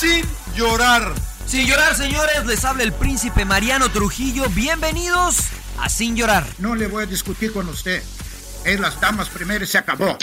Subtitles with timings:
[0.00, 0.24] sin
[0.56, 1.12] llorar.
[1.44, 4.48] Sin llorar, señores, les habla el príncipe Mariano Trujillo.
[4.48, 5.36] Bienvenidos
[5.78, 6.46] a Sin llorar.
[6.58, 8.02] No le voy a discutir con usted.
[8.64, 10.16] Es las damas primero y se acabó.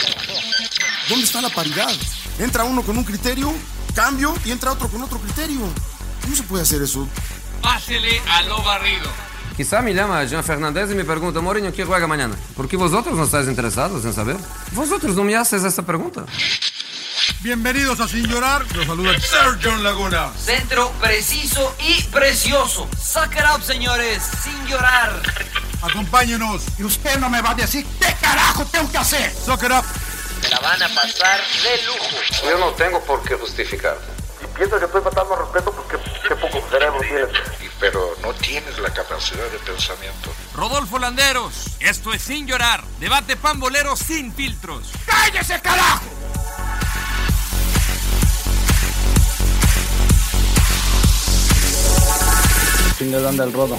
[1.08, 1.92] ¿Dónde está la paridad?
[2.40, 3.52] Entra uno con un criterio,
[3.94, 5.60] cambio y entra otro con otro criterio.
[6.22, 7.06] ¿Cómo se puede hacer eso?
[7.62, 9.08] Pásele a lo barrido.
[9.56, 12.34] Quizá me llama Jean Fernández y me pregunta, Mourinho, ¿quién juega mañana?
[12.56, 14.36] ¿Por qué vosotros no estáis interesados en saber?
[14.72, 16.24] Vosotros no me haces esta pregunta.
[17.40, 18.66] Bienvenidos a Sin Llorar.
[18.74, 20.32] Los saluda Sergio Laguna.
[20.36, 22.88] Centro preciso y precioso.
[23.00, 24.24] Suck it up, señores.
[24.42, 25.22] Sin llorar.
[25.80, 26.64] Acompáñenos.
[26.78, 29.32] Y usted no me va a decir qué carajo tengo que hacer.
[29.32, 29.84] Suck it up.
[30.42, 32.16] Se la van a pasar de lujo.
[32.42, 34.04] Yo no tengo por qué justificarte.
[34.56, 37.28] piensas que estoy faltando al respeto porque qué poco cerebro tienes.
[37.78, 40.34] Pero no tienes la capacidad de pensamiento.
[40.56, 41.66] Rodolfo Landeros.
[41.78, 42.82] Esto es Sin llorar.
[42.98, 44.90] Debate pambolero sin filtros.
[45.06, 46.17] ¡Cállese, carajo!
[52.98, 53.78] Chinga, ¿dónde el rodo?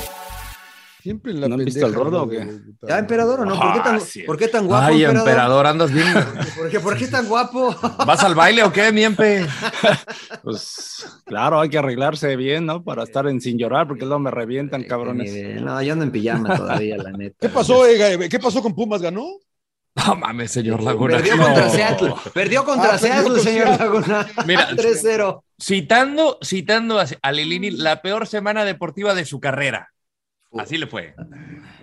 [1.01, 2.45] Siempre en la ¿No han visto el rodo o qué?
[2.85, 3.57] ¿Ya, emperador o no?
[3.57, 4.23] ¿Por qué tan, Ah, sí.
[4.23, 5.29] ¿por qué tan guapo, Ay, emperador?
[5.29, 6.13] emperador, andas bien.
[6.57, 7.73] ¿Por qué, por qué tan guapo?
[8.05, 9.45] ¿Vas al baile o qué, miempe?
[10.43, 12.83] Pues claro, hay que arreglarse bien, ¿no?
[12.83, 15.31] Para estar en sin llorar, porque luego me revientan, cabrones.
[15.33, 17.35] Eh, No, yo ando en pijama todavía, la neta.
[17.41, 18.27] ¿Qué pasó, eh?
[18.29, 19.01] ¿Qué pasó con Pumas?
[19.01, 19.25] ¿Ganó?
[20.07, 21.17] No mames, señor Laguna.
[21.17, 21.43] Perdió No.
[21.45, 22.13] contra Seattle.
[22.33, 23.85] Perdió contra Ah, Seattle, señor Seattle.
[23.85, 24.27] Laguna.
[24.45, 25.41] Mira, 3-0.
[25.61, 29.89] Citando, citando a Lilini, la peor semana deportiva de su carrera.
[30.57, 31.13] Así le fue.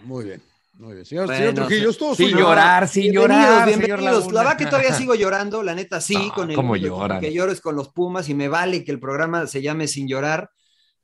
[0.05, 0.43] Muy bien.
[0.75, 1.05] Muy bien.
[1.07, 2.39] Señor, Bueno, señor Trujillo, es todo Sin suyo.
[2.41, 3.67] llorar, sin Bienvenidos, llorar.
[3.69, 4.33] bienvenidos.
[4.33, 7.21] La verdad que todavía sigo llorando, la neta sí, No, con el ¿cómo con lloran?
[7.21, 10.07] que lloro es con los Pumas y me vale que el programa se llame Sin
[10.09, 10.51] llorar,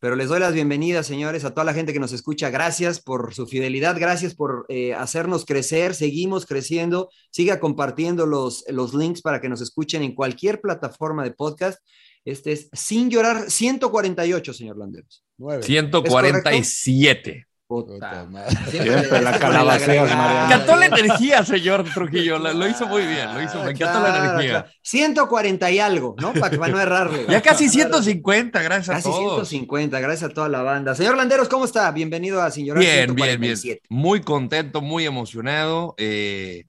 [0.03, 2.51] pero les doy las bienvenidas, señores, a toda la gente que nos escucha.
[2.51, 7.09] Gracias por su fidelidad, gracias por eh, hacernos crecer, seguimos creciendo.
[7.31, 11.79] Siga compartiendo los, los links para que nos escuchen en cualquier plataforma de podcast.
[12.25, 15.25] Este es Sin llorar 148, señor Landeros.
[15.39, 15.63] Nueve.
[15.63, 17.47] 147.
[17.81, 18.57] Puta madre.
[18.71, 22.39] Siempre la encantó la energía, señor Trujillo.
[22.39, 23.63] Lo, lo hizo muy bien, lo hizo.
[23.65, 24.51] Me encantó la energía.
[24.51, 24.69] claro.
[24.83, 26.33] 140 y algo, ¿no?
[26.35, 27.27] Para, para no errarle.
[27.29, 29.49] Ya casi 150, gracias a Casi todos.
[29.49, 30.95] 150, gracias a toda la banda.
[30.95, 31.91] Señor Landeros, ¿cómo está?
[31.93, 33.57] Bienvenido a Sin Llorar Bien, bien, bien.
[33.57, 33.83] 147.
[33.89, 35.95] Muy contento, muy emocionado.
[35.99, 36.65] eh,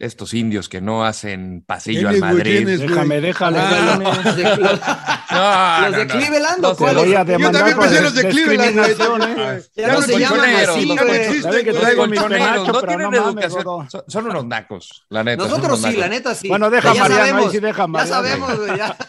[0.00, 2.18] estos indios que no hacen pasillo al.
[2.18, 2.66] Madrid.
[2.66, 3.58] Déjame, déjame.
[3.60, 4.80] Ah, los de- los-
[5.30, 6.12] No, los no, de no.
[6.14, 7.04] Cleveland, Los ¿o cuáles?
[7.04, 9.62] voy a Yo demandar también pensé en los de Cleveland, ¿eh?
[9.76, 13.88] Ya Ya no se llaman así, No no tienen educación.
[14.08, 15.44] Son, unos nacos, la neta.
[15.44, 16.48] Nosotros sí, la neta sí.
[16.48, 18.96] Bueno, deja ya Mariano, sí deja Ya sabemos, güey, ya.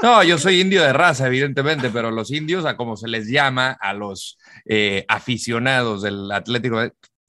[0.00, 3.76] No, yo soy indio de raza, evidentemente, pero los indios, a como se les llama
[3.80, 6.80] a los eh, aficionados del Atlético,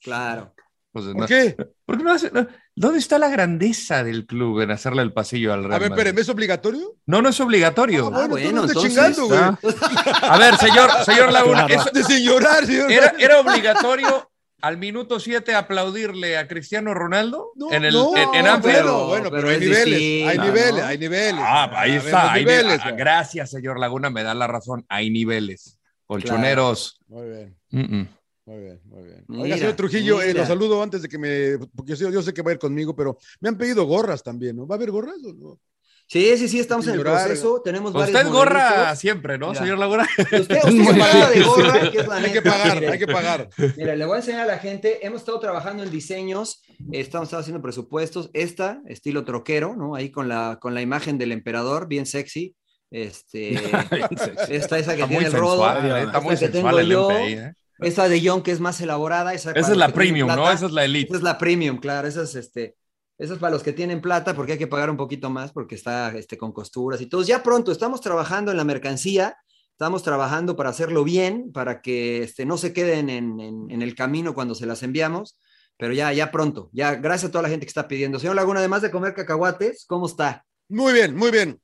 [0.03, 0.53] Claro.
[0.91, 1.57] pues, ¿Por no- qué?
[1.83, 2.45] ¿por qué no hace- no?
[2.79, 5.99] ¿Dónde está la grandeza del club en hacerle el pasillo al Real A ver, Madrid?
[6.07, 6.95] espérame, ¿es obligatorio?
[7.05, 8.07] No, no es obligatorio.
[8.07, 9.73] Ah, bueno, bueno, tú no estés entonces, chingando, güey.
[10.21, 11.81] A ver, señor, señor Laguna, Claro.
[11.81, 12.89] eso- De sin llorar, señor.
[12.91, 14.31] ¿era, era obligatorio
[14.61, 18.75] al minuto 7 aplaudirle a Cristiano Ronaldo No, en, el, no, en, en Anfield?
[18.83, 20.43] Bueno, bueno, pero, pero hay es niveles, hay ¿no?
[20.45, 21.41] niveles, hay niveles.
[21.45, 22.31] Ah, ahí está.
[22.31, 22.95] hay niveles, nive- güey.
[22.97, 24.85] Gracias, señor Laguna, me da la razón.
[24.87, 25.77] Hay niveles.
[26.05, 26.99] Colchoneros.
[27.07, 28.07] Muy bien, Mm, mm.
[28.49, 29.25] Muy bien, muy bien.
[29.27, 31.59] Mira, Oiga, señor Trujillo, eh, lo saludo antes de que me.
[31.75, 34.55] Porque yo, yo sé que va a ir conmigo, pero me han pedido gorras también,
[34.55, 34.65] ¿no?
[34.65, 35.59] ¿Va a haber gorras o no?
[36.07, 37.61] Sí, sí, sí, estamos en el proceso.
[37.63, 38.97] Tenemos varios Usted gorra modelitos.
[38.99, 39.59] siempre, ¿no, Mira.
[39.61, 40.07] señor Laguna?
[40.19, 43.49] Usted, usted paga de gorra, que es la Hay que pagar, Mire, hay que pagar.
[43.77, 45.05] Mira, le voy a enseñar a la gente.
[45.05, 48.31] Hemos estado trabajando en diseños, estamos haciendo presupuestos.
[48.33, 49.93] Esta, estilo troquero, ¿no?
[49.93, 52.55] Ahí con la, con la imagen del emperador, bien sexy.
[52.89, 53.53] Este,
[54.49, 55.63] esta, esa que Está tiene el rodo.
[55.63, 55.87] sensual, ¿eh?
[55.89, 57.11] está esta muy que sensual tengo el yo.
[57.11, 57.53] MP ahí, ¿eh?
[57.81, 59.33] Esta de John, que es más elaborada.
[59.33, 60.51] Esa, Esa es la premium, ¿no?
[60.51, 61.07] Esa es la elite.
[61.09, 62.07] Esa es la premium, claro.
[62.07, 62.75] Esa es, este,
[63.17, 65.75] esa es para los que tienen plata, porque hay que pagar un poquito más, porque
[65.75, 67.21] está este, con costuras y todo.
[67.23, 69.37] Ya pronto, estamos trabajando en la mercancía,
[69.71, 73.95] estamos trabajando para hacerlo bien, para que este, no se queden en, en- en el
[73.95, 75.39] camino cuando se las enviamos,
[75.77, 76.69] pero ya, ya pronto.
[76.73, 78.19] Ya, gracias a toda la gente que está pidiendo.
[78.19, 80.45] Señor Laguna, además de comer cacahuates, ¿cómo está?
[80.67, 81.59] Muy bien, muy bien.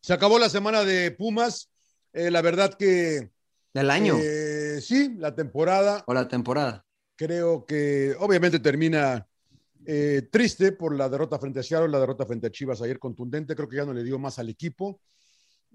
[0.00, 1.68] Se acabó la semana de Pumas.
[2.12, 3.30] Eh, la verdad que.
[3.74, 6.02] Del año eh, sí, la temporada.
[6.06, 6.84] o la temporada.
[7.16, 9.26] Creo que obviamente termina
[9.84, 13.54] eh, triste por la derrota frente a Seattle, la derrota frente a Chivas ayer contundente.
[13.54, 15.00] Creo que ya no le dio más al equipo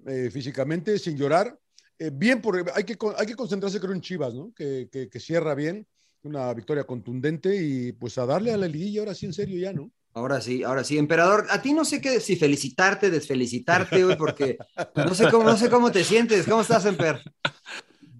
[0.05, 1.57] eh, físicamente, sin llorar.
[1.99, 4.53] Eh, bien, por, hay, que, hay que concentrarse, creo, en Chivas, ¿no?
[4.53, 5.87] Que, que- que cierra bien,
[6.23, 9.73] una victoria contundente y pues a darle a la liguilla ahora sí, en serio, ya,
[9.73, 9.91] ¿no?
[10.13, 10.97] Ahora sí, ahora sí.
[10.97, 14.57] Emperador, a ti no sé qué, si felicitarte, desfelicitarte, güey, porque
[14.95, 16.45] no sé cómo, no sé cómo te sientes.
[16.47, 17.21] ¿Cómo estás, Emper?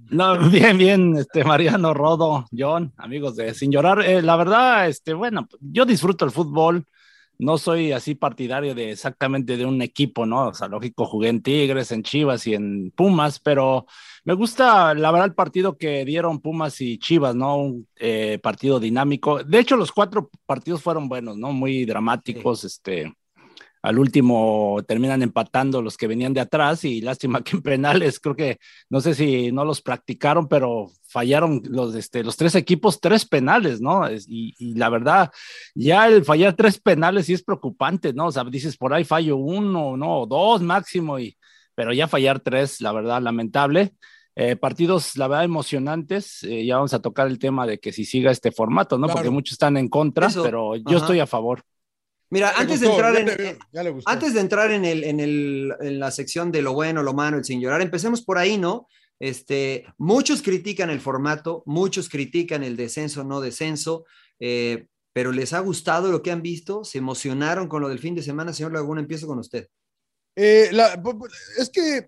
[0.09, 4.01] No, bien, bien, este Mariano Rodo, John, amigos de Sin Llorar.
[4.01, 6.85] Eh, la verdad, este, bueno, yo disfruto el fútbol.
[7.39, 10.47] no soy así partidario de exactamente de un equipo, ¿no?
[10.47, 13.85] O sea, lógico, jugué en Tigres, en Chivas y en Pumas, pero
[14.23, 17.57] me gusta, la verdad, el partido que dieron Pumas y Chivas, ¿no?
[17.57, 19.43] Un eh, partido dinámico.
[19.43, 21.51] De hecho, los cuatro partidos fueron buenos, ¿no?
[21.53, 23.13] Muy dramáticos, este
[23.81, 28.35] al último terminan empatando los que venían de atrás y lástima que en penales, creo
[28.35, 28.59] que
[28.89, 33.81] no sé si no los practicaron, pero fallaron los, este, los tres equipos tres penales,
[33.81, 34.09] ¿no?
[34.11, 35.31] Y, y, la verdad,
[35.73, 38.27] ya el fallar tres penales sí es preocupante, ¿no?
[38.27, 41.37] O sea, dices por ahí fallo uno, no, dos máximo, y,
[41.75, 43.93] pero ya fallar tres, la verdad, lamentable.
[44.39, 46.43] Eh, partidos, la verdad, emocionantes.
[46.43, 49.07] Eh, ya vamos a tocar el tema de que si siga este formato, ¿no?
[49.07, 49.17] Claro.
[49.17, 50.97] Porque muchos están en contra, Eso, pero yo ajá.
[50.97, 51.63] estoy a favor.
[52.29, 53.57] Mira, antes, gustó, de entrar en,
[54.05, 57.37] antes de entrar en, el, en, el, en la sección de lo bueno, lo malo,
[57.37, 58.87] el sin llorar, empecemos por ahí, ¿no?
[59.19, 64.05] Este, muchos critican el formato, muchos critican el descenso, no descenso,
[64.39, 68.13] eh, pero les ha gustado lo que han visto, se emocionaron con lo del fin
[68.13, 68.53] de semana.
[68.53, 69.67] Señor Laguna, empiezo con usted.
[70.35, 71.01] Eh, la,
[71.57, 72.07] es que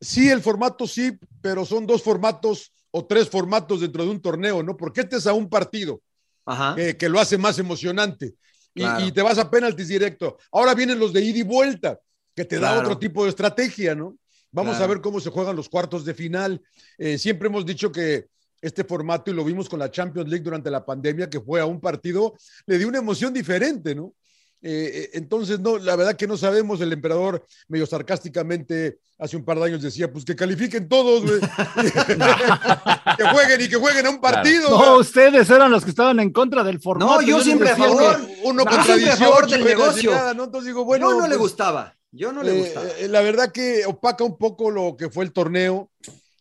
[0.00, 4.62] sí, el formato sí, pero son dos formatos o tres formatos dentro de un torneo,
[4.62, 4.76] ¿no?
[4.76, 6.00] Porque este es a un partido
[6.44, 6.74] Ajá.
[6.78, 8.34] Eh, que lo hace más emocionante.
[8.74, 9.04] Claro.
[9.04, 10.36] y, y, te vas a penaltis directo.
[10.52, 11.98] Ahora vienen los de ida y vuelta,
[12.34, 12.80] que te da Claro.
[12.82, 14.16] otro tipo de estrategia, ¿no?
[14.50, 14.84] Vamos Claro.
[14.84, 16.62] a ver cómo se juegan los cuartos de final.
[16.96, 18.26] Eh, siempre hemos dicho que
[18.60, 21.66] este formato, y lo vimos con la Champions League durante la pandemia, que fue a
[21.66, 22.34] un partido,
[22.66, 24.14] le dio una emoción diferente, ¿no?
[24.60, 29.44] Eh, eh, entonces, no, la verdad que no sabemos, el emperador medio sarcásticamente hace un
[29.44, 31.40] par de años decía, pues que califiquen todos, güey.
[33.16, 34.68] que jueguen y que jueguen a un partido.
[34.70, 37.20] No, ustedes eran los que estaban en contra del formato.
[37.20, 38.16] No, yo siempre a favor.
[38.26, 40.10] que- Uno Yo con siempre a tradición, favor del negocio.
[40.12, 40.44] nada, ¿no?
[40.44, 41.94] Entonces digo, bueno, Yo no le pues, gustaba.
[42.10, 42.86] Yo no le eh, gustaba.
[43.08, 45.90] la verdad que opaca un poco lo que fue el torneo,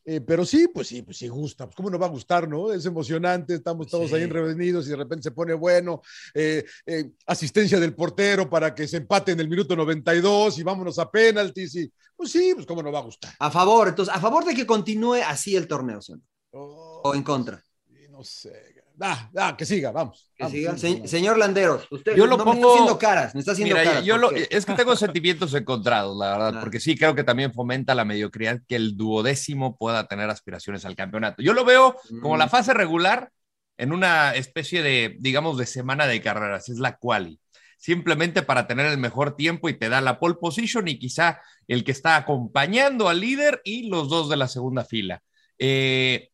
[0.09, 1.65] eh, pero sí, pues sí, pues sí gusta.
[1.65, 2.71] Pues cómo nos va a gustar, ¿no?
[2.71, 4.15] Es emocionante, estamos todos Sí.
[4.15, 6.01] ahí reunidos y de repente se pone bueno.
[6.33, 10.97] eh, eh, asistencia del portero para que se empate en el minuto 92 y vámonos
[10.97, 11.75] a penaltis.
[11.75, 13.33] Y, pues sí, pues cómo nos va a gustar.
[13.37, 16.21] A favor, entonces, a favor de que continúe así el torneo, señor.
[16.51, 17.61] Oh, O en contra.
[18.09, 18.76] no sé.
[18.99, 20.31] Ah, ah, que siga, vamos.
[20.35, 20.73] Que Vamos, siga.
[20.73, 21.09] sí, Se- vamos.
[21.11, 23.87] señor Landeros, usted Yo lo no me pongo- está haciendo caras, me está haciendo Mira,
[23.89, 24.05] caras.
[24.05, 27.53] yo ¿por lo- es que tengo sentimientos encontrados, la verdad, porque sí creo que también
[27.53, 31.41] fomenta la mediocridad que el duodécimo pueda tener aspiraciones al campeonato.
[31.43, 32.39] Yo lo veo como Mm.
[32.39, 33.29] la fase regular
[33.77, 37.39] en una especie de, digamos, de semana de carreras, es la quali.
[37.77, 41.83] Simplemente para tener el mejor tiempo y te da la pole position y quizá el
[41.83, 45.21] que está acompañando al líder y los dos de la segunda fila.
[45.59, 46.29] Eh,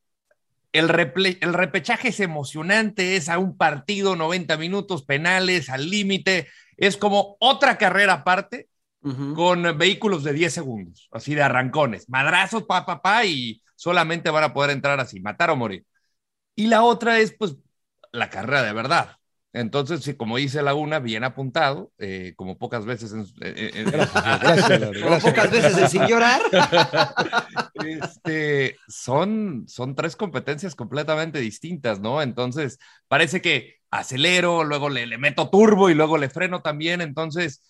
[0.74, 0.90] el,
[1.42, 6.48] el repechaje es emocionante, es a un partido, 90 minutos, penales, al límite.
[6.78, 8.68] Es como otra carrera aparte
[9.36, 14.46] con vehículos de 10 segundos, así de arrancones, madrazos, pa, pa, pa, y solamente van
[14.46, 15.86] a poder entrar así, matar o morir.
[16.56, 17.56] Y la otra es, pues,
[18.12, 19.18] la carrera de verdad.
[19.56, 24.92] Entonces, sí, como dice Laguna, bien apuntado, eh, como pocas veces en, eh, Gracias, Como
[25.10, 25.24] gracias.
[25.24, 26.42] pocas veces sin llorar.
[27.76, 32.22] este, son, son tres competencias completamente distintas, ¿no?
[32.22, 37.02] Entonces, parece que acelero, luego le, le meto turbo y luego le freno también.
[37.02, 37.62] Entonces,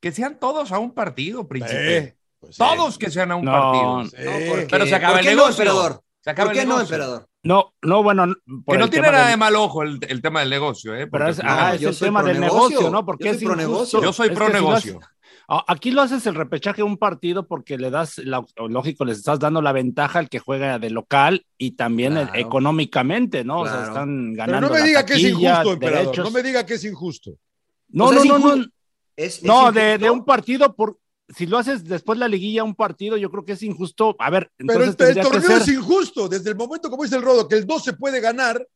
[0.00, 1.96] que sean todos a un partido, príncipe.
[1.98, 2.58] Eh, pues sí.
[2.58, 4.04] Todos que sean a un No, partido.
[4.04, 4.16] Sí.
[4.24, 5.62] No, porque- Pero se acaba ¿Por el qué no, negocio.
[5.64, 6.02] emperador?
[6.20, 6.94] Se acaba ¿Por el qué no, negocio.
[6.96, 7.28] emperador?
[7.42, 8.26] No, no, bueno,
[8.66, 11.06] por Que no tiene nada del- de mal ojo el, el tema del negocio, ¿eh?
[11.06, 13.06] Pero Porque, es, ajá, no, es yo el soy tema del negocio, negocio, ¿no?
[13.06, 14.02] Porque yo es soy pro negocio.
[14.02, 15.00] Yo soy pro si negocio.
[15.48, 19.38] a- Aquí lo haces el repechaje un partido porque le das, la, lógico, les estás
[19.38, 22.40] dando la ventaja al que juega de local y también el- Claro.
[22.40, 23.60] económicamente, ¿no?
[23.62, 24.68] O sea, están Pero ganando.
[24.68, 26.04] no me diga que es injusto, emperador.
[26.04, 26.24] derechos.
[26.26, 27.32] No me diga que es injusto.
[27.88, 28.70] No, O sea, no, es no, no, injusto.
[29.16, 30.98] Es- es no, de, de un partido por.
[31.36, 34.16] Si lo haces después la liguilla un partido, yo creo que es injusto.
[34.18, 36.28] A ver, Pero el, el tendría que torneo ser- es injusto.
[36.28, 38.66] Desde el momento, como dice el Rodo, que el 2 se puede ganar,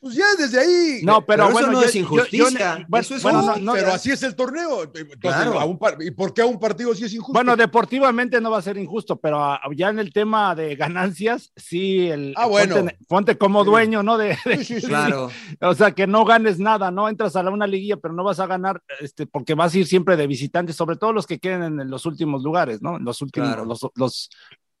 [0.00, 1.00] pues ya desde ahí.
[1.02, 3.40] No, pero, Pero eso bueno, no yo- es yo- yo- injusticia, bueno, eso es bueno,
[3.42, 3.64] fútbol.
[3.64, 4.82] no, no, pero así es el torneo.
[4.84, 5.58] Entonces, Claro.
[5.60, 7.32] a un par- ¿Y por qué a un partido sí es injusto?
[7.32, 12.08] Bueno, deportivamente no va a ser injusto, pero ya en el tema de ganancias, sí,
[12.08, 12.76] el Ah, bueno.
[12.76, 14.18] ponte, ponte como dueño, ¿no?
[14.18, 14.86] De, de- Sí, sí, sí.
[14.86, 15.30] Claro.
[15.60, 17.08] o sea, que no ganes nada, ¿no?
[17.08, 19.86] Entras a la, una liguilla, pero no vas a ganar, este, porque vas a ir
[19.86, 22.98] siempre de visitantes, sobre todo los que queden en los últimos lugares, ¿no?
[22.98, 23.64] Los últimos, Claro.
[23.64, 24.30] los, los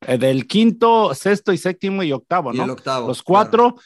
[0.04, 2.64] eh, del quinto, sexto y séptimo y octavo, Y ¿no?
[2.64, 3.06] el octavo.
[3.08, 3.76] Los cuatro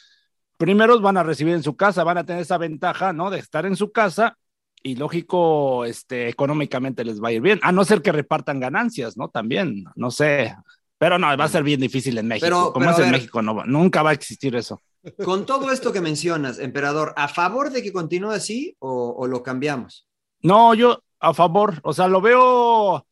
[0.57, 3.29] primeros van a recibir en su casa, van a tener esa ventaja, ¿no?
[3.29, 4.37] De estar en su casa
[4.83, 9.17] y lógico, este, económicamente les va a ir bien, a no ser que repartan ganancias,
[9.17, 9.29] ¿no?
[9.29, 10.55] También, no sé.
[10.99, 12.45] Pero no, va a ser bien difícil en México.
[12.47, 13.11] Pero- Como pero es en ver.
[13.13, 14.81] México, no, nunca va a existir eso.
[15.23, 19.41] Con todo esto que mencionas, emperador, ¿a favor de que continúe así o, o lo
[19.43, 20.07] cambiamos?
[20.41, 23.06] No, yo a favor, o sea, lo veo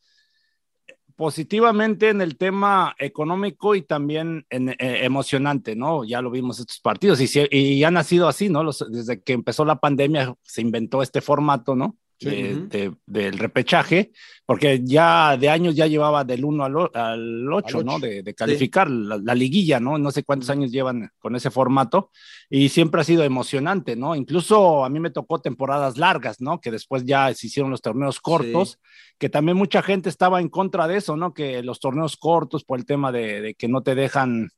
[1.16, 6.04] positivamente en el tema económico y también en, eh, emocionante, ¿no?
[6.04, 8.62] Ya lo vimos estos partidos y, y han nacido así, ¿no?
[8.62, 11.96] Los- desde que empezó la pandemia se inventó este formato, ¿no?
[12.20, 14.12] De, de, del repechaje,
[14.44, 17.98] porque ya de años ya llevaba del 1 al, al 8, ¿no?
[17.98, 18.94] De, de calificar sí.
[18.94, 19.98] la, la, liguilla, ¿no?
[19.98, 22.10] No sé cuántos años llevan con ese formato
[22.48, 24.14] y siempre ha sido emocionante, ¿no?
[24.14, 26.60] Incluso a mí me tocó temporadas largas, ¿no?
[26.60, 29.14] Que después ya se hicieron los torneos cortos, sí.
[29.18, 31.34] que también mucha gente estaba en contra de eso, ¿no?
[31.34, 34.50] Que los torneos cortos por el tema de, de que no te dejan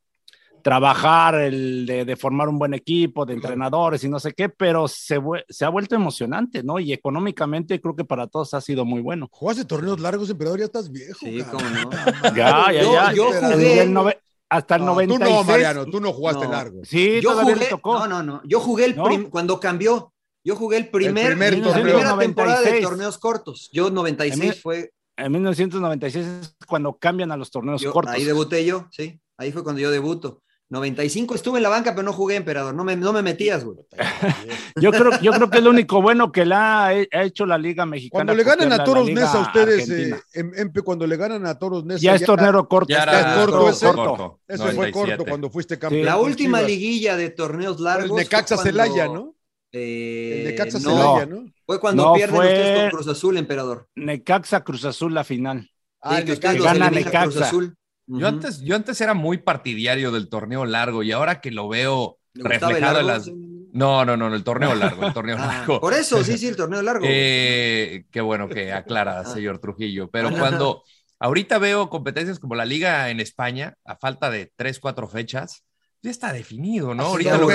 [0.62, 4.88] trabajar, el de, de, formar un buen equipo, de entrenadores y no sé qué, pero
[4.88, 6.78] se, se, ha vuelto emocionante, ¿no?
[6.78, 9.28] Y económicamente creo que para todos ha sido muy bueno.
[9.30, 11.18] Jugaste torneos largos, emperador, ya estás viejo.
[11.20, 11.90] Sí, cómo no.
[12.34, 13.12] ya, ya, ya.
[13.12, 13.82] Yo, yo jugué.
[13.82, 15.28] El nove, hasta el no, 96.
[15.28, 16.52] Tú no, Mariano, tú no jugaste no.
[16.52, 16.80] largo.
[16.84, 17.98] Sí, yo jugué, le tocó.
[17.98, 18.42] No, no, no.
[18.44, 20.12] Yo jugué el prim, cuando cambió.
[20.44, 22.18] Yo jugué el primer, el primer la primera 96.
[22.20, 23.68] temporada de torneos cortos.
[23.72, 24.92] Yo 96 En fue.
[25.16, 28.14] En 1996 es cuando cambian a los torneos yo- cortos.
[28.14, 29.20] ahí debuté yo, sí.
[29.36, 30.42] Ahí fue cuando yo debuto.
[30.70, 32.74] 95 estuve en la banca, pero no jugué, emperador.
[32.74, 33.78] No me, no me metías, güey.
[34.76, 37.58] Yo creo, yo creo que es lo único bueno que la ha, ha hecho la
[37.58, 38.10] Liga Mexicana.
[38.18, 41.58] Cuando le ganan a Toros Nesa a ustedes, eh, em- Empe, cuando le ganan a
[41.58, 42.00] Toros Nesa.
[42.00, 42.88] ya es torneo corto.
[42.92, 43.86] Ya era es corto ese.
[43.86, 44.40] corto.
[44.46, 45.16] Ese fue 97.
[45.16, 46.04] corto cuando fuiste campeón.
[46.04, 46.70] La con última Chivas.
[46.70, 48.10] liguilla de torneos largos.
[48.10, 49.34] El Necaxa cuando- Celaya, ¿no?
[49.72, 51.52] Eh, El Necaxa no, Celaya, ¿no?
[51.66, 53.88] Fue cuando No, pierden fue- ustedes con Cruz Azul, emperador.
[53.96, 55.70] Necaxa Cruz Azul la final.
[56.00, 56.56] Ah, Sí, que Necaxa.
[56.56, 57.44] los Gana elimina Cruz Necaxa.
[57.46, 57.74] Azul.
[58.08, 62.18] Yo antes, yo antes era muy partidario del torneo largo y ahora que lo veo
[62.34, 63.30] ¿Le gustaba el reflejado en las.
[63.72, 65.80] No, no, no, el torneo largo, el torneo Ah, largo.
[65.80, 67.04] por eso, sí, sí, el torneo largo.
[67.06, 70.08] Eh, qué bueno que aclara, señor Trujillo.
[70.10, 70.82] Pero cuando
[71.20, 75.64] ahorita veo competencias como la Liga en España, a falta de tres, cuatro fechas,
[76.00, 77.02] ya está definido, ¿no?
[77.02, 77.54] Hace ahorita dos lo que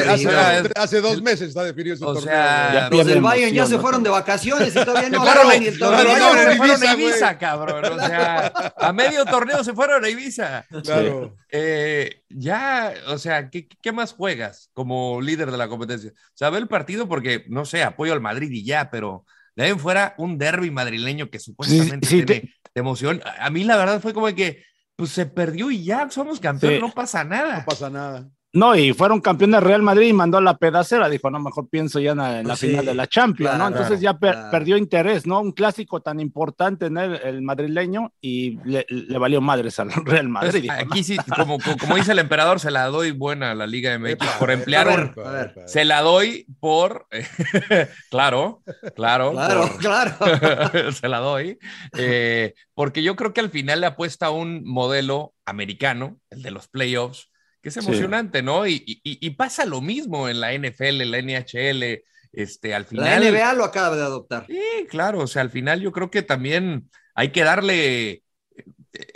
[0.75, 2.23] hace, dos meses está definido ese O torneo.
[2.33, 5.79] sea, los del Bayern ya se fueron de vacaciones y todavía no fueron- ni el
[5.79, 6.17] torneo.
[6.17, 7.85] No, a se fueron Ibiza, a Ibiza, cabrón.
[7.85, 10.65] O sea, a medio torneo se fueron a Ibiza.
[10.83, 11.35] Claro.
[11.49, 16.11] Eh, ya, o sea, ¿qué, ¿qué más juegas como líder de la competencia?
[16.11, 19.63] O sea, ve el partido porque, no sé, apoyo al Madrid y ya, pero de
[19.63, 22.41] ahí en fuera un derby madrileño que supuestamente Sí, sí, tiene
[22.75, 23.21] de emoción.
[23.39, 24.63] A mí la verdad fue como que,
[24.95, 26.85] pues se perdió y ya, somos campeones, Sí.
[26.85, 27.59] no pasa nada.
[27.59, 28.29] No pasa nada.
[28.55, 31.09] No, y fueron campeones Real Madrid y mandó a la pedacera.
[31.09, 33.57] Dijo, no, mejor pienso ya en la, en la Sí, final de la Champions, claro,
[33.71, 33.75] ¿no?
[33.75, 34.51] Entonces ya per- claro.
[34.51, 35.39] perdió interés, ¿no?
[35.41, 40.29] Un clásico tan importante en el, el madrileño y le, le valió madres al Real
[40.29, 40.61] Madrid.
[40.61, 43.65] Dijo, Pues, Aquí sí, como, como, dice el emperador, se la doy buena a la
[43.65, 45.53] Liga MX Epa, por emplear a un, ver, a ver.
[45.65, 47.07] Se la doy por.
[48.11, 48.61] claro,
[48.95, 49.31] claro.
[49.31, 50.91] Claro, por- claro.
[50.91, 51.57] se la doy.
[51.97, 56.51] eh, porque yo creo que al final le apuesta a un modelo americano, el de
[56.51, 57.29] los playoffs,
[57.63, 57.79] que es Sí.
[57.79, 58.67] emocionante, ¿no?
[58.67, 62.03] Y, y- y pasa lo mismo en la NFL, en la NHL.
[62.31, 63.23] Este, al La final.
[63.23, 64.45] NBA lo acaba de adoptar.
[64.47, 68.21] Sí, claro, o sea, al final yo creo que también hay que darle eh,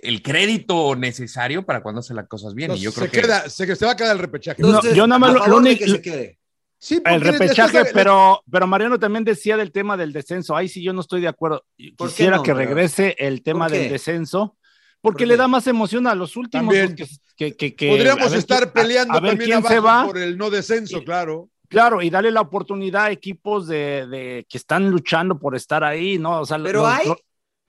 [0.04, 2.72] el crédito necesario para cuando se las cosas bien.
[2.74, 3.22] Y yo se, creo que.
[3.22, 4.62] queda, se, se va a quedar el repechaje.
[4.62, 6.38] No, Entonces, yo nada más lo- lo único- que se quede.
[6.80, 10.56] Sí, el repechaje, pero, pero Mariano también decía del tema del descenso.
[10.56, 11.66] Ahí sí yo no estoy de acuerdo.
[11.98, 14.56] ¿Por qué Quisiera no, que pero- regrese el tema del descenso,
[15.01, 16.74] porque ¿Por le da más emoción a los últimos.
[16.74, 16.96] También.
[17.36, 19.80] que- que- que- a Podríamos ver estar a- peleando a ver también quién abajo se
[19.80, 20.06] va.
[20.08, 21.50] por el no descenso, claro.
[21.70, 26.18] Claro, y darle la oportunidad a equipos de, de- que están luchando por estar ahí,
[26.18, 26.39] ¿no?
[26.42, 27.12] O sea, Pero los- hay,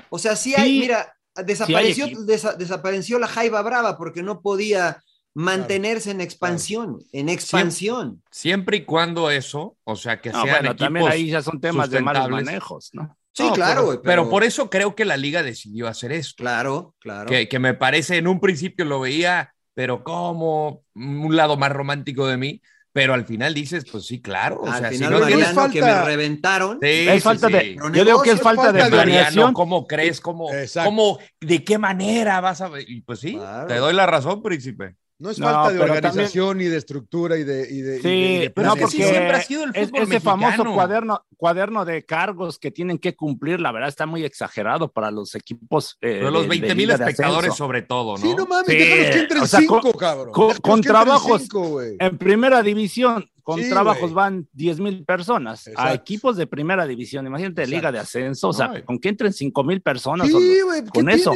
[0.08, 0.60] o sea, sí Sí.
[0.60, 1.12] hay, mira,
[1.44, 5.02] desapareció, desa- desapareció la Jaiba Brava porque no podía
[5.34, 8.22] mantenerse en expansión, en expansión.
[8.30, 11.60] Siempre y cuando eso, o sea, que no, sean bueno, equipos también ahí ya son
[11.60, 13.17] temas de malos manejos, ¿no?
[13.34, 16.42] Sí, No, claro, pero, por eso creo que la liga decidió hacer esto.
[16.42, 17.26] Claro, claro.
[17.28, 22.26] Que, que me parece, en un principio lo veía, pero como un lado más romántico
[22.26, 22.60] de mí,
[22.92, 24.62] pero al final dices, pues sí, claro.
[24.62, 26.78] O Al sea, si final, no tienes Mariano, que me falta- reventaron.
[26.82, 27.52] Sí, Es sí, falta sí.
[27.52, 29.52] de, yo digo que es falta de falta planeación.
[29.52, 30.20] ¿cómo crees?
[30.20, 30.48] ¿Cómo,
[30.84, 32.90] cómo, de qué manera vas a ver?
[32.90, 33.68] Y pues sí, Claro.
[33.68, 34.96] te doy la razón, príncipe.
[35.20, 37.66] No es No, falta de organización y de estructura y de.
[37.68, 39.70] Y de, Sí, de- y de pero no, es porque sí, siempre ha sido el
[39.74, 44.06] es- fútbol ese famoso cuaderno, cuaderno de cargos que tienen que cumplir, la verdad está
[44.06, 45.96] muy exagerado para los equipos.
[46.00, 48.18] eh, Pero los de- de 20 mil espectadores sobre todo, ¿no?
[48.18, 50.32] Sí, no mames, Sí, déjalos que entren o sea, cinco, con- cabrón.
[50.62, 51.96] con- trabajos- cinco, güey.
[51.98, 57.26] En primera división, con Sí, trabajos van 10 mil personas a equipos de primera división.
[57.26, 57.76] Imagínate, Exacto.
[57.76, 60.28] liga de ascenso, o sea, con que entren 5 mil personas.
[60.28, 61.32] Sí, güey, ¿qué con eso.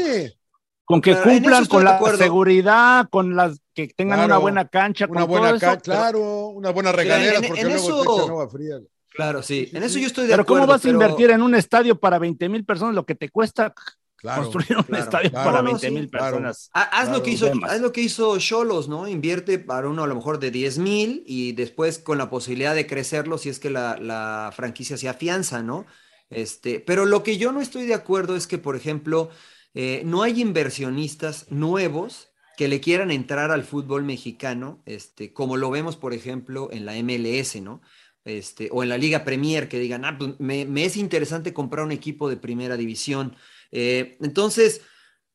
[0.85, 4.69] Con que Pero eso cumplan con la seguridad, con las que tengan Claro, una buena
[4.69, 7.69] cancha, Una con buena todo eso, ca- pero- claro, una buena regadera, en- porque en
[7.69, 8.77] luego eso- te echan agua fría.
[9.15, 9.69] Claro, sí.
[9.73, 10.63] En eso yo estoy de Pero acuerdo.
[10.63, 13.29] ¿cómo vas a pero- invertir en un estadio para 20 mil personas lo que te
[13.29, 13.75] cuesta
[14.17, 14.43] Claro.
[14.43, 15.45] construir un claro, estadio claro.
[15.45, 16.71] para No, no, 20 sí, mil personas?
[16.73, 19.07] Ha- Haz, lo que hizo, haz lo que hizo Cholos, ¿no?
[19.09, 22.87] Invierte para uno a lo mejor de 10 mil y después con la posibilidad de
[22.87, 25.85] crecerlo si es que la, la franquicia se afianza, ¿no?
[26.31, 29.29] Este, pero lo que yo no estoy de acuerdo es que, por ejemplo,
[29.75, 35.71] eh, no hay inversionistas nuevos que le quieran entrar al fútbol mexicano, este, como lo
[35.71, 37.81] vemos, por ejemplo, en la MLS, ¿no?
[38.25, 41.93] este, o en la Liga Premier que digan, ah, pues me, es interesante comprar un
[41.93, 43.37] equipo de primera división.
[43.71, 44.83] Eh, entonces,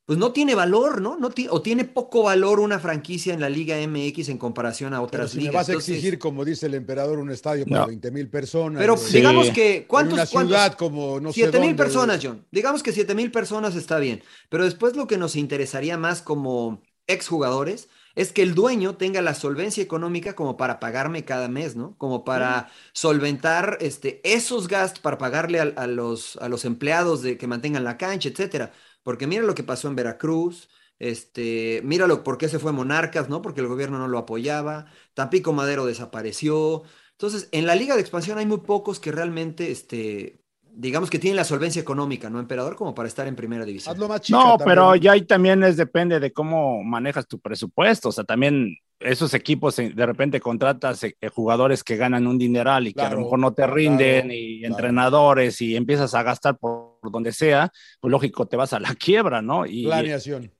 [0.07, 1.17] pues no tiene valor, ¿no?
[1.19, 5.27] no o tiene poco valor una franquicia en la Liga MX en comparación a otras
[5.27, 5.51] Pero si ligas.
[5.51, 7.87] me vas a Entonces, exigir, como dice el emperador, un estadio para No.
[7.87, 8.81] 20 mil personas.
[8.83, 9.53] pero eh, digamos Sí.
[9.53, 10.33] que, ¿cuántos?
[10.33, 10.75] en una cuántos?
[10.75, 12.45] como no sé 7 mil personas, John.
[12.51, 14.23] Digamos que 7 mil personas está bien.
[14.49, 19.35] Pero después lo que nos interesaría más como exjugadores es que el dueño tenga la
[19.35, 21.95] solvencia económica como para pagarme cada mes, ¿no?
[21.97, 27.37] Como para solventar este, esos gastos, para pagarle a, a los, a los empleados de,
[27.37, 28.73] que mantengan la cancha, etcétera.
[29.07, 30.67] Porque mira lo que pasó en Veracruz,
[30.99, 33.41] este, míralo por qué se fue Monarcas, ¿no?
[33.41, 34.87] Porque el gobierno no lo apoyaba.
[35.13, 36.83] Tampico Madero desapareció.
[37.13, 40.41] Entonces, en la liga de expansión hay muy pocos que realmente, este,
[40.73, 42.75] digamos que tienen la solvencia económica, ¿no, emperador?
[42.75, 43.93] Como para estar en primera división.
[43.93, 44.67] Hazlo más chica No, también.
[44.67, 48.09] pero ya ahí también es depende de cómo manejas tu presupuesto.
[48.09, 52.87] O sea, también esos equipos eh, de repente contratas eh, jugadores que ganan un dineral
[52.87, 54.73] y que a lo mejor no te claro, rinden y claro.
[54.73, 59.41] entrenadores y empiezas a gastar por donde sea, pues lógico te vas a la quiebra,
[59.41, 59.65] ¿no?
[59.65, 60.51] Y Planeación.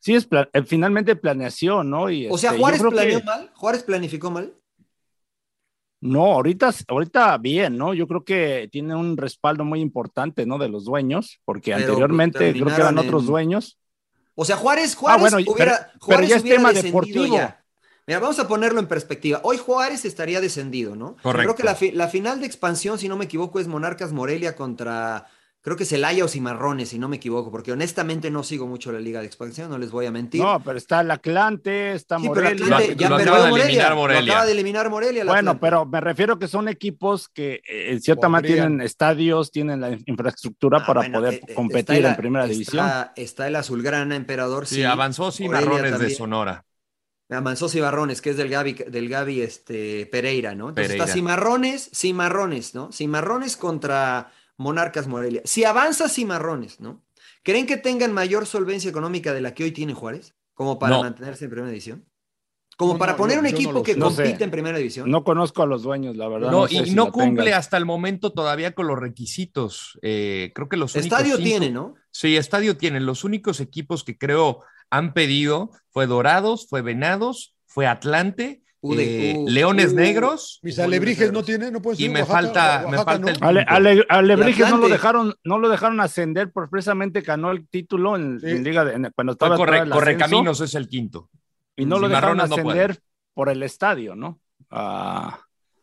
[0.00, 2.10] sí es pla- eh, finalmente planeación, ¿no?
[2.10, 4.54] Y O sea, este, Juárez que- planeó mal, Juárez planificó mal.
[6.02, 7.92] No, ahorita, ahorita bien, ¿no?
[7.92, 10.56] Yo creo que tiene un respaldo muy importante, ¿no?
[10.56, 13.78] De los dueños, porque Pero, anteriormente creo que eran otros dueros.
[14.34, 17.36] O sea, Juárez, Juárez bueno, pero- hubiera, pero Juárez ya es hubiera tema descendido deportivo.
[17.36, 17.56] ya.
[18.06, 19.40] Mira, vamos a ponerlo en perspectiva.
[19.44, 21.16] Hoy Juárez estaría descendido, ¿no?
[21.22, 21.54] Correcto.
[21.54, 24.56] Creo que la, fi- la final de expansión, si no me equivoco, es Monarcas Morelia
[24.56, 25.26] contra,
[25.62, 28.98] creo que Celaya o Cimarrones, si no me equivoco, porque honestamente no sigo mucho la
[29.00, 30.40] liga de expansión, no les voy a mentir.
[30.42, 32.64] No, pero está el Atlante, está Sí, pero Morelia.
[32.64, 34.32] Atlante Lo- ya lo perdió acaba de Morelia, eliminar lo Morelia.
[34.32, 35.22] acaba de eliminar Morelia.
[35.22, 35.60] el Bueno, Atlante.
[35.60, 39.90] pero me refiero que son equipos que eh, en cierta manera tienen estadios, tienen la
[40.06, 42.86] infraestructura Ah, para bueno, poder eh, eh, competir en la- primera está- división.
[43.16, 44.82] Está el Azulgrana, Emperador, Sí, sí.
[44.84, 46.10] avanzó Cimarrones de.
[46.10, 46.64] Sonora.
[47.32, 50.70] Avanzó Cimarrones, que es del Gaby, del Gaby este, Pereira, ¿no?
[50.70, 51.04] Entonces Pereira.
[51.04, 52.90] está Cimarrones, Cimarrones, ¿no?
[52.90, 55.40] Cimarrones contra Monarcas Morelia.
[55.46, 57.02] Si avanza Cimarrones, ¿no?
[57.42, 60.34] ¿Creen que tengan mayor solvencia económica de la que hoy tiene Juárez?
[60.52, 61.02] Como para No.
[61.02, 62.04] mantenerse en primera división.
[62.76, 63.98] Como No, para poner no, un equipo que sé.
[63.98, 65.10] compite en primera división.
[65.10, 66.50] No conozco a los dueños, la verdad.
[66.50, 67.58] No, No, sé y si no cumple tengan.
[67.58, 69.98] hasta el momento todavía con los requisitos.
[70.02, 71.94] Eh, creo que los únicos Estadio cinco- tiene, ¿no?
[72.10, 73.06] Sí, estadio tienen.
[73.06, 79.92] Los únicos equipos que creo han pedido fue Dorados, fue Venados, fue Atlante, Eh, Leones
[79.92, 83.18] Negros Mis alebrijes no tiene, no pueden y ser me Oaxaca, falta, me Oaxaca, falta
[83.18, 83.28] ¿no?
[83.28, 83.64] el Ale.
[83.68, 88.40] Ale- Alebrijes no lo dejaron, no lo dejaron ascender por precisamente ganó el título en,
[88.40, 88.46] Sí.
[88.48, 91.28] en Liga de, en- cuando estaba corre, Correcaminos es el quinto.
[91.76, 92.98] y no lo dejaron no ascender
[93.34, 94.40] por el estadio, ¿no?
[94.70, 95.40] Ah,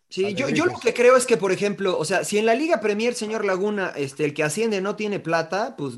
[0.09, 2.55] Sí, yo, yo lo que creo es que, por ejemplo, o sea, si en la
[2.55, 5.95] Liga Premier, señor Laguna, este, el que asciende no tiene plata, pues,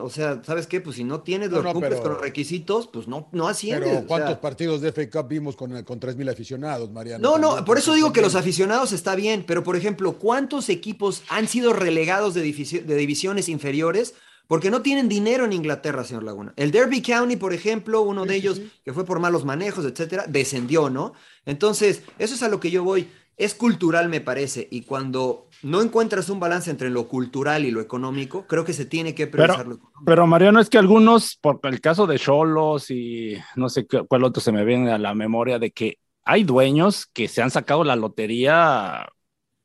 [0.00, 0.80] o sea, ¿sabes qué?
[0.80, 3.48] Pues si no tienes No, los no, cumples pero- con los requisitos, pues no, no
[3.48, 3.88] asciendes.
[3.88, 4.40] Pero o ¿cuántos sea.
[4.40, 7.20] partidos de FA Cup vimos con, con 3.000 aficionados, Mariano?
[7.20, 11.24] No, no, por eso digo que los aficionados está bien, pero por ejemplo, ¿cuántos equipos
[11.28, 14.14] han sido relegados de, de divisiones inferiores?
[14.46, 16.54] Porque no tienen dinero en Inglaterra, señor Laguna.
[16.56, 18.70] El Derby County, por ejemplo, uno Sí, de ellos sí.
[18.82, 21.12] que fue por malos manejos, etcétera, descendió, ¿no?
[21.44, 23.08] Entonces, eso es a lo que yo voy.
[23.38, 27.80] Es cultural, me parece, y cuando no encuentras un balance entre lo cultural y lo
[27.80, 30.02] económico, creo que se tiene que priorizar lo económico.
[30.04, 34.24] pero Mariano, es que algunos, por el caso de Cholos y no sé qué- cuál
[34.24, 37.84] otro se me viene a la memoria, de que hay dueños que se han sacado
[37.84, 39.06] la lotería,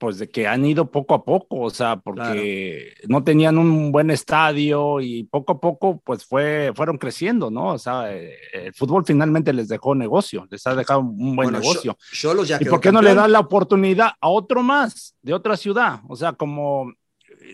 [0.04, 4.12] pues de que han ido poco a poco, o sea, porque no tenían un buen
[4.12, 7.68] estadio y poco a poco, pues fue, fueron creciendo, ¿no?
[7.68, 11.60] O sea, eh, el fútbol finalmente les dejó negocio, les ha dejado un buen Bueno,
[11.60, 11.98] negocio.
[12.46, 16.02] Ya ¿Y por qué no le dan la oportunidad a otro más de otra ciudad?
[16.10, 16.92] O sea, como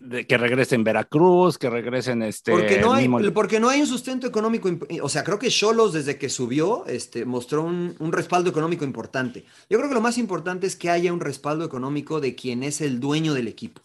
[0.03, 2.51] de que regresen Veracruz, que regresen este.
[2.51, 5.93] Porque no, hay, porque no hay un sustento económico, imp- o sea, creo que Cholos
[5.93, 9.45] desde que subió este, mostró un, un respaldo económico importante.
[9.69, 12.81] Yo creo que lo más importante es que haya un respaldo económico de quien es
[12.81, 13.81] el dueño del equipo.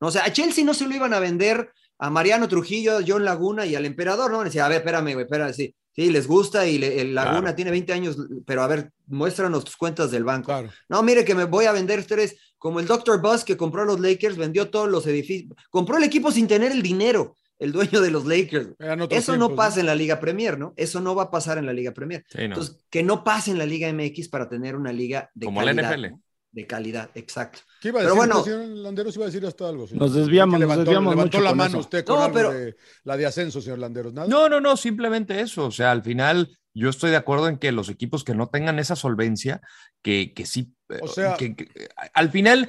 [0.00, 0.08] ¿No?
[0.08, 3.24] O sea, a Chelsea no se lo iban a vender a Mariano Trujillo, a John
[3.24, 4.42] Laguna y al emperador, ¿no?
[4.42, 7.54] Decía, a ver, espérame, güey, espérame, sí, sí, les gusta y le- el Laguna Claro.
[7.54, 10.46] tiene 20 años, pero a ver, muéstranos tus cuentas del banco.
[10.46, 10.70] Claro.
[10.88, 13.20] No, mire que me voy a vender tres, como el Dr.
[13.20, 16.70] Buzz que compró a los Lakers, vendió todos los edificios, compró el equipo sin tener
[16.70, 18.68] el dinero, el dueño de los Lakers.
[19.10, 20.72] Eso no pasa en la Liga Premier, ¿no?
[20.76, 22.24] Eso no va a pasar en la Liga Premier.
[22.28, 22.44] Sí, no.
[22.44, 25.74] Entonces, que no pase en la Liga MX para tener una liga de Como la
[25.74, 25.90] calidad.
[25.96, 26.10] NFL.
[26.12, 26.20] ¿no?
[26.52, 27.60] De calidad, exacto.
[27.80, 29.16] ¿Qué iba a Pero decir bueno- usted, señor Landeros?
[29.16, 29.86] Iba a decir hasta algo.
[29.88, 30.02] señor.
[30.02, 31.78] Nos desviamos, Que nos levantó, desviamos levantó mucho la con mano eso.
[31.80, 34.12] usted con No, algo pero- de la de ascenso, señor Landeros.
[34.12, 34.28] ¿Nada?
[34.28, 35.66] No, no, no, simplemente eso.
[35.66, 38.78] O sea, al final yo estoy de acuerdo en que los equipos que no tengan
[38.78, 39.60] esa solvencia,
[40.02, 41.68] que, que sí, O sea- que- que-
[42.14, 42.68] al final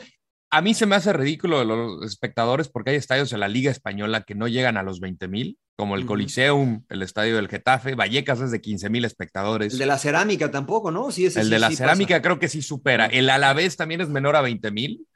[0.51, 3.71] a mí se me hace ridículo de los espectadores porque hay estadios en la Liga
[3.71, 6.05] Española que no llegan a los 20 mil, como el.
[6.05, 9.73] Coliseum, el estadio del Getafe, Vallecas es de 15 mil espectadores.
[9.73, 11.12] El de la cerámica tampoco, ¿no?
[11.12, 12.21] Sí, ese El sí- de la sí cerámica pasa.
[12.21, 13.07] creo que sí supera.
[13.07, 15.07] El Alavés también es menor a 20 mil.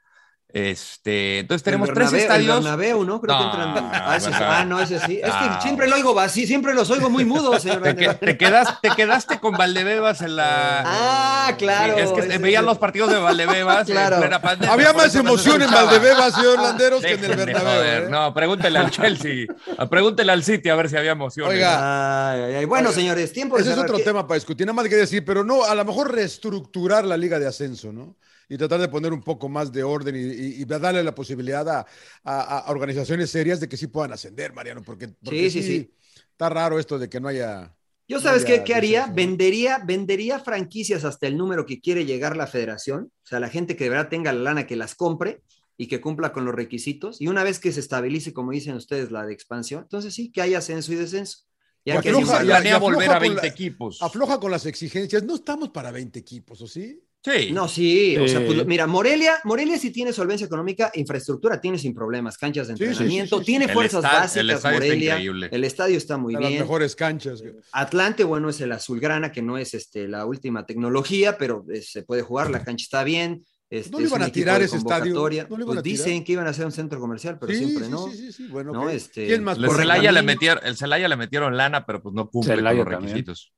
[0.50, 2.58] Este, entonces tenemos El tres Bernabéu- estadios.
[2.58, 3.20] El Bernabéu, ¿no?
[3.22, 3.92] Creo que No, entran.
[3.94, 4.50] Ah, ese, Bernabéu.
[4.56, 5.20] ah, no, ese sí.
[5.22, 5.40] Es No.
[5.58, 7.82] que siempre lo oigo así, siempre los oigo muy mudos, señor.
[7.84, 10.84] Te, que- te quedas- te quedaste con Valdebebas en la.
[10.86, 11.98] Ah, claro.
[11.98, 14.16] Es que ese- veían los partidos de Valdebebas Claro.
[14.16, 14.74] en plena pandemia.
[14.74, 15.70] Había más emoción en.
[15.70, 17.68] Valdebebas, señor Landeros, que en el Bernabéu.
[17.76, 18.04] joder.
[18.04, 18.10] ¿eh?
[18.10, 19.48] No, pregúntele al Chelsea.
[19.90, 21.50] Pregúntele al City a ver si había emoción.
[21.50, 22.32] Oiga.
[22.32, 22.66] Ay, ay.
[22.66, 25.26] Bueno, señores, tiempo de Ese es otro ¿Qué- tema para discutir, nada más que decir,
[25.26, 28.16] pero no, a lo mejor reestructurar la liga de ascenso, ¿no?
[28.50, 31.68] Y tratar de poner un poco más de orden y, y- y darle la posibilidad
[31.70, 31.86] a,
[32.24, 35.94] a- a organizaciones serias de que sí puedan ascender, Mariano, porque, porque Sí, sí, sí.
[36.32, 37.74] está raro esto de que no haya...
[38.08, 39.08] Yo no sabes haya qué, qué haría?
[39.08, 43.76] Vendería, vendería franquicias hasta el número que quiere llegar la federación, o sea, la gente
[43.76, 45.42] que de verdad tenga la lana que las compre
[45.76, 47.20] y que cumpla con los requisitos.
[47.22, 50.42] Y una vez que se estabilice, como dicen ustedes, la de expansión, entonces sí, que
[50.42, 51.40] haya ascenso y descenso.
[51.86, 54.02] Ya Y que afloja- planea y afloja volver a con 20 la- equipos.
[54.02, 57.02] Afloja con las exigencias, no estamos para 20 equipos, ¿o sí?
[57.23, 57.51] Sí.
[57.51, 61.93] No, sí, o sea, pues, mira, Morelia, Morelia sí tiene solvencia económica, infraestructura tiene sin
[61.93, 63.45] problemas, canchas de Sí, sí, sí, entrenamiento, sí, sí.
[63.47, 65.49] tiene El fuerzas el básicas, estadio está Morelia, increíble.
[65.51, 66.62] el estadio está muy De las bien.
[66.62, 67.43] mejores canchas.
[67.73, 72.03] Atlante, bueno, es el azulgrana, que no es este, la última tecnología, pero eh, se
[72.03, 73.43] puede jugar, la cancha está bien.
[73.69, 75.13] Este, ¿No le iban un a tirar ese estadio?
[75.13, 75.47] convocatoria.
[75.49, 75.97] ¿No le iban Pues a tirar?
[76.06, 78.08] dicen que iban a hacer un centro comercial, pero Sí, siempre sí, no.
[78.10, 78.89] sí, sí, sí, bueno.
[78.89, 79.58] Este, ¿Quién más?
[79.58, 82.84] El por Celaya, le metieron, el Celaya le metieron lana, pero pues no cumple Celaya
[82.84, 83.13] con los también.
[83.17, 83.51] requisitos.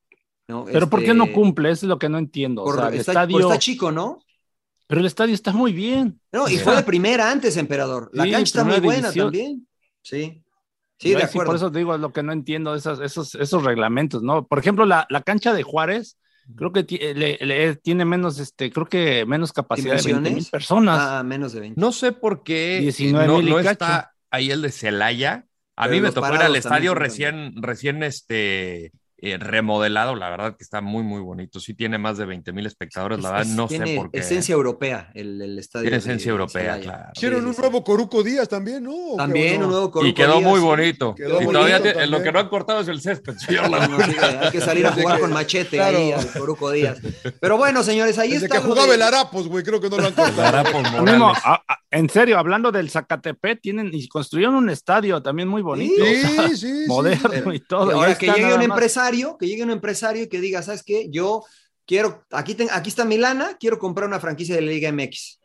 [0.50, 0.66] ¿No?
[0.66, 1.72] Pero ¿por qué Este, no cumple?
[1.72, 2.64] Eso es lo que no entiendo.
[2.64, 4.20] O por- sea, el está, estadio, está chico, ¿no?
[4.88, 6.20] pero el estadio está muy bien.
[6.32, 8.10] No, y fue de primera antes, emperador.
[8.12, 9.28] La Sí, cancha está muy buena división.
[9.28, 9.68] también.
[10.02, 10.44] Sí.
[10.98, 11.46] Sí, de acuerdo.
[11.52, 14.46] por eso te digo, es lo que no entiendo, esos, esos, esos reglamentos, ¿no?
[14.48, 16.18] Por ejemplo, la, la cancha de Juárez,
[16.56, 16.84] creo que
[17.16, 20.50] le- le- tiene menos, este, creo que menos capacidad de 20 mil ¿Dimensiones?
[20.50, 21.00] personas.
[21.00, 21.80] Ah, menos de 20.
[21.80, 23.70] No sé por qué 19 no, mil y no cacho.
[23.70, 25.46] está ahí el de Celaya.
[25.78, 30.16] A Pero mí me tocó ir al estadio recién, recién este, eh, remodelado.
[30.16, 31.60] La verdad que está muy, muy bonito.
[31.60, 33.20] Sí tiene más de 20 mil espectadores.
[33.22, 34.20] La verdad es- no sé por qué.
[34.20, 35.84] esencia europea el, el estadio.
[35.86, 37.10] Tiene esencia de europea, claro.
[37.16, 38.92] Hicieron un nuevo Coruco Díaz también, ¿no?
[38.92, 41.16] ¿O qué, También un nuevo Coruco Y quedó Díaz, muy bonito.
[41.16, 43.36] Quedó y bonito todavía te- lo que no han cortado es el césped.
[43.38, 44.08] señor No, Laguna.
[44.08, 45.98] no, sí, hay que salir a jugar que- con machete claro.
[45.98, 46.98] ahí al Coruco Díaz.
[47.40, 48.60] Pero bueno, señores, ahí Desde está.
[48.62, 51.04] que jugaba de- el Arapos, güey, creo que no lo han cortado.
[51.04, 55.62] Mismo, a- a- en serio, hablando del Zacatepec, tienen y construyeron un estadio también muy
[55.62, 56.84] bonito, Sí, o sea, sí, sí.
[56.88, 57.92] moderno y todo.
[57.92, 58.78] Ahora que llegue nada un más.
[59.10, 61.08] Empresario, que llegue un empresario y que diga, ¿sabes qué?
[61.10, 61.44] Yo
[61.86, 65.40] quiero, aquí, ten- aquí está mi lana, quiero comprar una franquicia de la Liga MX.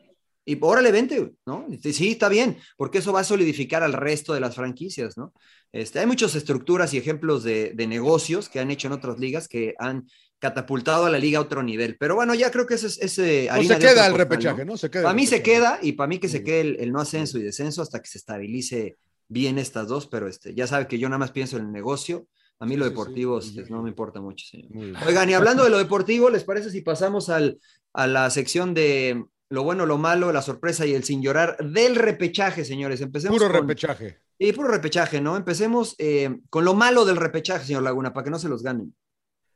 [0.47, 1.65] Y órale, vente, ¿no?
[1.81, 5.33] Sí, está bien, porque eso va a solidificar al resto de las franquicias, ¿no?
[5.71, 9.47] Este, hay muchas estructuras y ejemplos de, de negocios que han hecho en otras ligas
[9.47, 11.97] que han catapultado a la liga a otro nivel.
[11.97, 14.77] Pero bueno, ya creo que ese es ese No se queda el repechaje, ¿no?
[14.77, 15.59] Se queda Para mí se repechaje.
[15.59, 18.07] queda y para mí que se quede el, el no ascenso y descenso hasta que
[18.07, 18.97] se estabilice
[19.27, 22.27] bien estas dos, pero este, ya sabe que yo nada más pienso en el negocio.
[22.59, 23.59] A mí lo Sí, deportivo sí.
[23.59, 24.71] este, no me importa mucho, señor.
[25.07, 27.59] Oigan, y hablando de lo deportivo, ¿les parece si pasamos al,
[27.93, 31.95] a la sección de lo bueno, lo malo, la sorpresa y el sin llorar del
[31.95, 33.01] repechaje, señores?
[33.01, 34.19] Empecemos Puro con- repechaje.
[34.37, 35.37] Y puro repechaje, ¿no?
[35.37, 38.93] Empecemos eh, con lo malo del repechaje, señor Laguna, para que no se los ganen.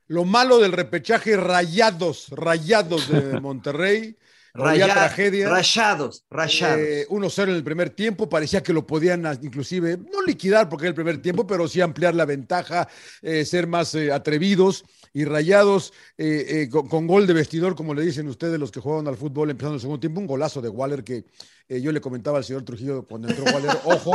[0.08, 4.18] Lo malo del repechaje, rayados, rayados de Monterrey.
[4.54, 5.50] Raya Raya- tragedia.
[5.50, 6.80] Rayados, rayados.
[6.80, 10.90] Eh, 1-0 en el primer tiempo, parecía que lo podían inclusive, no liquidar porque era
[10.90, 12.88] el primer tiempo, pero sí ampliar la ventaja,
[13.22, 18.02] eh, ser más eh, atrevidos y rayados eh, con, con gol de vestidor, como le
[18.04, 21.04] dicen ustedes los que juegan al fútbol empezando el segundo tiempo, un golazo de Waller
[21.04, 21.26] que
[21.68, 24.12] yo le comentaba al señor Trujillo cuando entró Waller, ojo,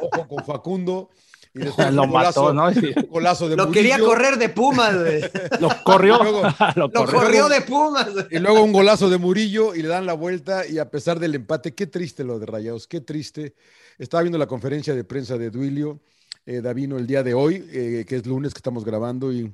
[0.00, 1.10] ojo con Facundo.
[1.54, 2.70] Y después Lo mató, ¿no?
[3.10, 5.20] Golazo de lo quería correr de Pumas, güey.
[5.60, 6.18] Lo corrió.
[6.22, 6.42] Luego-
[6.76, 7.20] lo Lo corrió.
[7.20, 8.26] corrió de Pumas, güey.
[8.30, 11.34] Y luego un golazo de Murillo y le dan la vuelta y a pesar del
[11.34, 13.54] empate, qué triste lo de Rayados, qué triste.
[13.98, 16.00] Estaba viendo la conferencia de prensa de Duilio,
[16.46, 19.52] eh, Davino, el día de hoy, eh, que es lunes que estamos grabando y,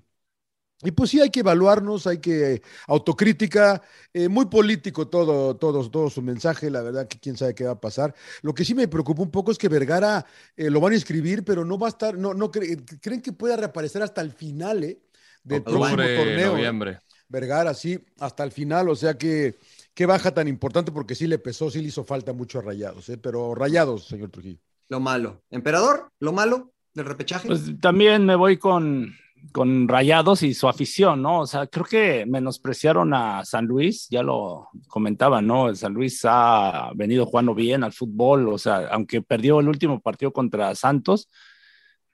[0.83, 5.89] y pues sí hay que evaluarnos, hay que eh, autocrítica, eh, muy político todo, todo,
[5.91, 8.15] todo su mensaje, la verdad que quién sabe qué va a pasar.
[8.43, 10.25] Lo que sí me preocupa un poco es que Vergara
[10.57, 13.33] eh, lo van a inscribir, pero no va a estar, no, no cre- creen que
[13.33, 15.01] pueda reaparecer hasta el final eh,
[15.43, 16.49] del próximo Octubre, torneo.
[16.51, 16.53] eh.
[16.53, 17.01] noviembre.
[17.31, 19.59] Vergara, sí, hasta el final, o sea que
[19.95, 23.09] qué baja tan importante porque sí le pesó, sí le hizo falta mucho a Rayados,
[23.11, 23.19] ¿eh?
[23.19, 24.61] pero Rayados, señor Trujillo.
[24.89, 25.43] Lo malo.
[25.51, 27.47] Emperador, lo malo del repechaje.
[27.49, 29.15] Pues también me voy con,
[29.53, 31.41] con Rayados y su afición, ¿no?
[31.41, 35.75] O sea, creo que menospreciaron a San Luis, ya lo comentaba, ¿no?
[35.75, 40.33] San Luis ha venido jugando bien al fútbol, o sea, aunque perdió el último partido
[40.33, 41.29] contra Santos,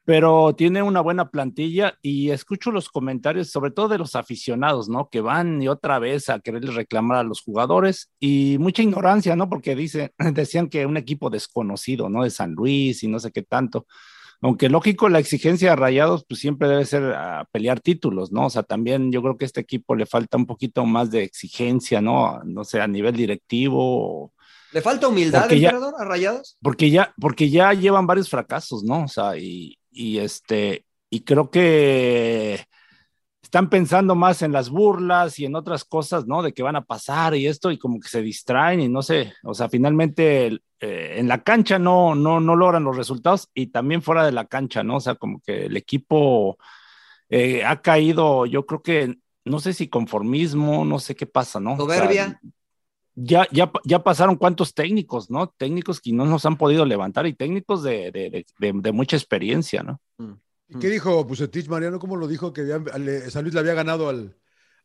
[0.05, 5.09] pero tiene una buena plantilla y escucho los comentarios, sobre todo de los aficionados, ¿no?
[5.09, 9.49] Que van y otra vez a quererles reclamar a los jugadores y mucha ignorancia, ¿no?
[9.49, 12.25] Porque dice, decían que un equipo desconocido, ¿no?
[12.25, 13.87] De San Luis y no sé qué tanto.
[14.45, 18.45] Aunque lógico, la exigencia de Rayados, pues siempre debe ser a pelear títulos, ¿no?
[18.45, 21.23] O sea, también yo creo que a este equipo le falta un poquito más de
[21.23, 22.43] exigencia, ¿no?
[22.45, 24.35] No sé, a nivel directivo
[24.73, 26.59] ¿Le falta humildad, ya- emperador, a Rayados?
[26.61, 29.05] porque ya, porque ya llevan varios fracasos, ¿no?
[29.05, 32.67] O sea, y, y este, y creo que
[33.55, 36.43] están pensando más en las burlas y en otras cosas, ¿no?
[36.43, 39.33] De que van a pasar y esto, y como que se distraen y no sé,
[39.45, 40.47] o sea, finalmente
[40.81, 44.47] eh, en la cancha no, no, no logran los resultados y también fuera de la
[44.47, 44.97] cancha, ¿no?
[44.97, 46.59] O sea, como que el equipo
[47.29, 51.75] eh, ha caído, yo creo que, no sé si conformismo, no sé qué pasa, ¿no?
[51.75, 52.41] O sea, Soberbia.
[53.15, 55.47] ya, ya, ya pasaron cuántos técnicos, ¿no?
[55.57, 59.17] Técnicos que no nos han podido levantar y técnicos de, de, de, de- de mucha
[59.17, 60.01] experiencia, ¿no?
[60.69, 61.99] ¿Y ¿Qué dijo Pusetich, Mariano?
[61.99, 62.53] ¿Cómo lo dijo?
[62.53, 64.37] Que había- le- San Luis le había ganado al,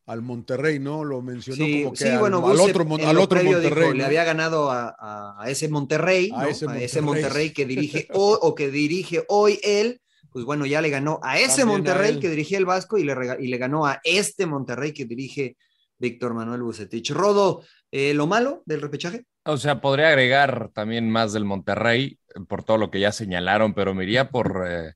[0.06, 1.04] al Monterrey, ¿no?
[1.04, 3.62] Lo mencionó Sí, como que sí, al, bueno, al otro, al otro Monterrey.
[3.62, 3.94] dijo, ¿no?
[3.94, 6.48] le había ganado a, a- a ese Monterrey, A ¿no?
[6.50, 7.24] ese a ese Monterrey.
[7.24, 11.38] Monterrey que dirige hoy o que dirige hoy él, pues bueno, ya le ganó a
[11.40, 14.94] ese También Monterrey que dirigía el Vasco y le, y le ganó a este Monterrey
[14.94, 15.58] que dirige
[15.98, 17.12] Víctor Manuel Bucetich.
[17.12, 19.26] Rodo, eh, ¿lo malo del repechaje?
[19.46, 23.74] O sea, podría agregar también más del Monterrey eh, por todo lo que ya señalaron,
[23.74, 24.94] pero me iría por eh,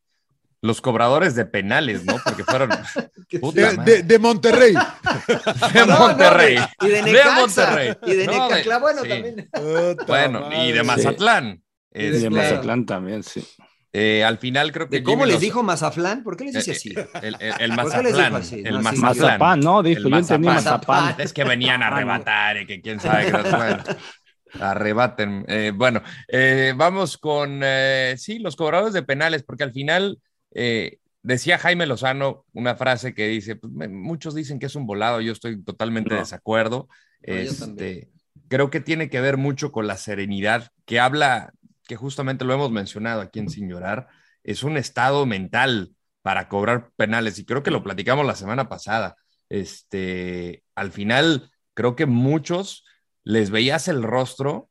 [0.63, 2.15] los cobradores de penales, ¿no?
[2.23, 2.69] Porque fueron
[3.41, 4.73] Puta De, de- de Monterrey.
[5.73, 6.57] de Monterrey.
[6.81, 7.93] y de De Necaxa, Monterrey.
[8.05, 9.09] y de No, Necaxa, bueno, sí.
[9.09, 9.49] también.
[9.51, 10.65] Puta Bueno, madre.
[10.67, 11.63] y de Mazatlán.
[11.93, 12.43] Y de Y de Este, Claro.
[12.49, 13.45] Mazatlán también, sí.
[13.91, 16.23] eh, al final creo que ¿De cómo Jimmy les dijo Mazaflán?
[16.23, 16.93] ¿Por qué les dice Eh, así?
[17.21, 18.35] El, el- el ¿Por qué les dijo Mazatlán.
[18.35, 18.63] así?
[18.65, 18.81] El No.
[18.81, 19.83] Mazapán, ¿no?
[19.83, 21.03] Dijo, El yo entendí Mazapán.
[21.03, 21.21] Mazapán.
[21.21, 23.25] Es que venían a Ah, arrebatar y que quién sabe.
[23.25, 23.83] qué bueno,
[24.61, 25.45] arrebaten.
[25.47, 30.19] Eh, bueno, eh, vamos con, eh, sí, los cobradores de penales, porque al final
[30.53, 34.85] eh, decía Jaime Lozano una frase que dice, pues, me- muchos dicen que es un
[34.85, 36.15] volado, yo estoy totalmente No.
[36.15, 36.87] de desacuerdo.
[37.25, 38.09] No, Este,
[38.49, 41.53] creo que tiene que ver mucho con la serenidad que habla,
[41.87, 44.07] que justamente lo hemos mencionado aquí en Sin Llorar,
[44.43, 49.15] es un estado mental para cobrar penales y creo que lo platicamos la semana pasada.
[49.49, 52.85] Este, al final, creo que muchos
[53.23, 54.69] les veías el rostro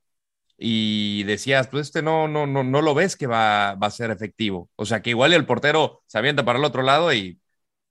[0.64, 4.10] y decías, pues este no, no, no, no lo ves que va, va a ser
[4.12, 4.70] efectivo.
[4.76, 7.40] O sea, que igual el portero se avienta para el otro lado y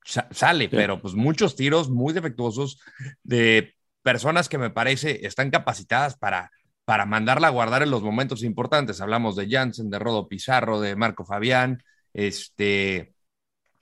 [0.06, 2.80] sa- sale, pero pues muchos tiros muy defectuosos
[3.24, 6.50] de personas que me parece están capacitadas para,
[6.86, 9.02] para mandarla a guardar en los momentos importantes.
[9.02, 13.14] Hablamos de Jansen, de Rodo Pizarro, de Marco Fabián, este,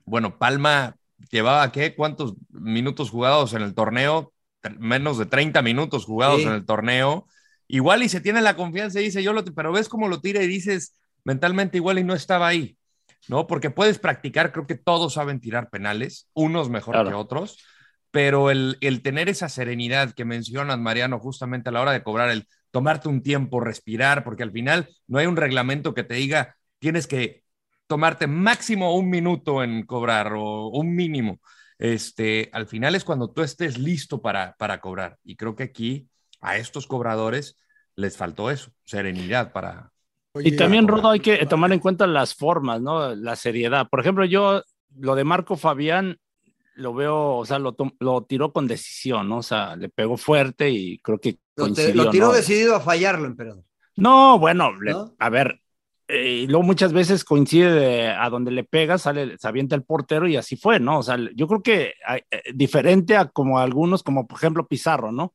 [0.06, 0.96] bueno, Palma
[1.32, 1.96] llevaba, ¿qué?
[1.96, 4.34] ¿Cuántos minutos jugados en el torneo?
[4.80, 6.48] Menos de 30 minutos jugados Sí.
[6.48, 7.28] en el torneo.
[7.70, 10.42] Igual y se tiene la confianza y dice, yo lo, pero ves cómo lo tira
[10.44, 12.78] y dices, mentalmente igual y no estaba ahí,
[13.28, 13.46] ¿no?
[13.46, 17.10] Porque puedes practicar, creo que todos saben tirar penales, unos mejor Claro.
[17.10, 17.64] que otros,
[18.10, 22.32] pero el, el tener esa serenidad que mencionas, Mariano, justamente a la hora de cobrar,
[22.32, 26.56] el tomarte un tiempo, respirar, porque al final no hay un reglamento que te diga,
[26.80, 27.44] tienes que
[27.86, 31.40] tomarte máximo un minuto en cobrar o un mínimo.
[31.78, 35.18] Este, al final es cuando tú estés listo para, para cobrar.
[35.24, 36.10] Y creo que aquí
[36.42, 37.58] a estos cobradores
[37.96, 39.92] les faltó eso, serenidad para...
[40.42, 40.88] Y también.
[40.88, 43.14] Rodo, hay que tomar en cuenta las formas, ¿no?
[43.16, 43.88] La seriedad.
[43.90, 44.62] Por ejemplo, yo,
[44.98, 46.18] lo de Marco Fabián,
[46.76, 49.38] lo veo, o sea, lo, tom- lo tiró con decisión, ¿no?
[49.40, 52.34] O sea, le pegó fuerte y creo que Lo, te- coincidió, lo tiró ¿no?
[52.34, 53.64] decidido a fallarlo, emperador.
[53.98, 54.72] No, bueno,
[55.18, 55.60] a ver,
[56.08, 59.84] eh, y luego muchas veces coincide de- a donde le pega, sale, se avienta el
[59.84, 61.00] portero y así fue, ¿no?
[61.00, 65.12] O sea, yo creo que hay- eh, diferente a como algunos, como por ejemplo Pizarro,
[65.12, 65.34] ¿no?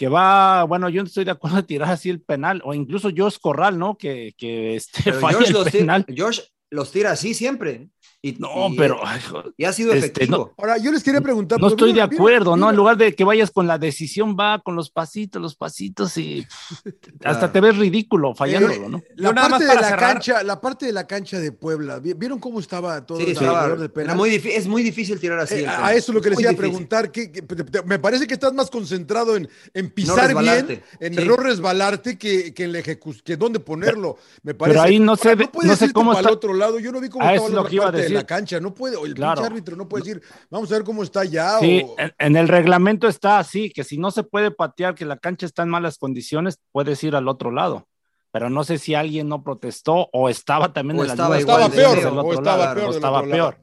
[0.00, 3.10] Que va, bueno, yo no estoy de acuerdo de tirar así el penal, o incluso
[3.14, 3.98] Josh Corral, ¿no?
[3.98, 6.06] Que, que este, falla el tira, penal.
[6.16, 7.90] Josh los tira así siempre.
[8.22, 8.98] Y, No, y- pero
[9.30, 10.52] jo- y ha sido este, efectivo.
[10.58, 11.58] Ahora, yo les quería preguntar.
[11.58, 12.68] no pues, estoy de ¿vieron- acuerdo, ¿no?
[12.68, 16.46] En lugar de que vayas con la decisión, va con los pasitos, los pasitos y
[17.24, 19.02] hasta te ves ridículo fallándolo, ¿no?
[19.16, 22.12] La parte, más de la cerrar- cancha, la parte de la cancha de Puebla, ¿vi-
[22.12, 24.08] ¿vieron cómo estaba todo Sí, el estaba- alrededor del penal?
[24.10, 25.54] era muy difí- es muy difícil tirar así.
[25.54, 27.10] Eh, a eso es lo que les iba a preguntar.
[27.10, 31.14] que, que- te- te- me parece que estás más concentrado en, en pisar bien, en
[31.14, 31.24] Sí.
[31.24, 34.18] no resbalarte, que, que en la ejecución, que dónde ponerlo.
[34.42, 34.74] Me parece.
[34.74, 36.78] pero ahí no sé no sé cómo para está- el otro lado.
[36.78, 38.24] Yo no vi cómo Ah, estaba es la lo otra que iba a parte la
[38.26, 38.60] cancha.
[38.60, 39.34] No puede, o el Claro.
[39.40, 41.58] pinche árbitro no puede decir, vamos a ver cómo está ya.
[41.58, 45.04] Sí, o- en, en el reglamento está así, que si no se puede patear, que
[45.04, 47.86] la cancha está en malas condiciones, puedes ir al otro lado.
[48.32, 51.68] Pero no sé si alguien no protestó o estaba también O en estaba igual estaba
[51.68, 53.58] de peor, o estaba lado, peor o estaba peor.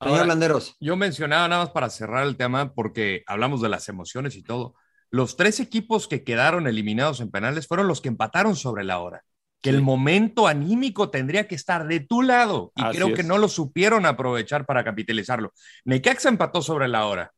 [0.00, 0.76] Señor Landeros.
[0.80, 4.74] Yo mencionaba nada más para cerrar el tema, porque hablamos de las emociones y todo.
[5.10, 9.24] Los tres equipos que quedaron eliminados en penales fueron los que empataron sobre la hora.
[9.64, 13.14] Que el momento anímico tendría que estar de tu lado y Así creo es.
[13.14, 15.52] que no lo supieron aprovechar para capitalizarlo.
[15.84, 17.32] Necaxa empató sobre la hora.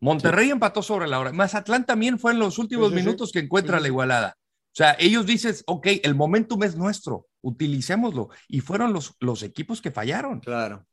[0.00, 1.32] Monterrey empató sobre la hora.
[1.32, 3.04] Mazatlán también fue en los últimos Sí, sí, sí.
[3.04, 4.36] minutos que encuentra la igualada.
[4.38, 8.30] O sea, ellos dices, ok, el momentum es nuestro, utilicémoslo.
[8.48, 10.40] Y fueron los, los equipos que fallaron.
[10.40, 10.86] Claro.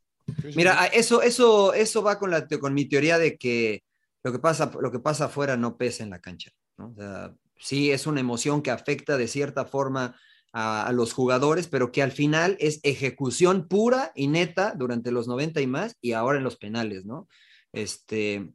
[0.56, 3.84] Mira, eso, eso, eso va con, la, con mi teoría de que
[4.23, 6.52] lo que pasa, lo que pasa afuera no pesa en la cancha.
[6.78, 6.89] ¿no?
[6.89, 10.15] O sea, sí es una emoción que afecta de cierta forma
[10.51, 15.27] a, a, los jugadores, pero que al final es ejecución pura y neta durante los
[15.27, 17.27] 90 y más y ahora en los penales, ¿no?
[17.71, 18.49] Este,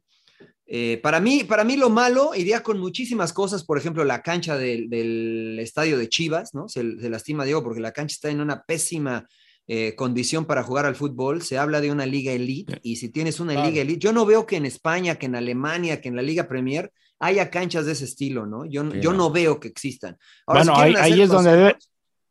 [0.67, 4.57] eh, para, mí, para mí lo malo iría con muchísimas cosas, por ejemplo, la cancha
[4.57, 6.67] del, del estadio de Chivas, ¿no?
[6.67, 9.27] Se, se, lastima Diego porque la cancha está en una pésima
[9.67, 11.43] eh, condición para jugar al fútbol.
[11.43, 14.47] Se habla de una liga elite y si tienes una liga elite, yo no veo
[14.47, 18.05] que en España, que en Alemania, que en la Liga Premier haya canchas de ese
[18.05, 18.65] estilo, ¿no?
[18.65, 19.31] Yo, yo no.
[19.31, 20.17] veo que existan.
[20.45, 21.77] Ahora, bueno, si ahí, ahí es donde debe,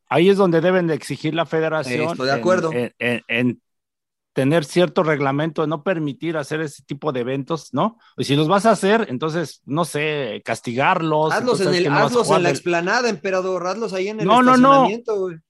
[0.09, 2.01] ahí es donde deben de exigir la federación.
[2.01, 2.73] Eh, estoy de acuerdo.
[2.73, 3.63] En, en, en,
[4.35, 7.99] tener cierto reglamento, no permitir hacer ese tipo de eventos, ¿no?
[8.19, 11.33] Y si los vas a hacer, entonces, no sé, castigarlos.
[11.33, 15.29] Hazlos en, el, hazlos en la explanada, emperador, hazlos ahí en el no, estacionamiento, no,
[15.29, 15.35] no.
[15.35, 15.41] No,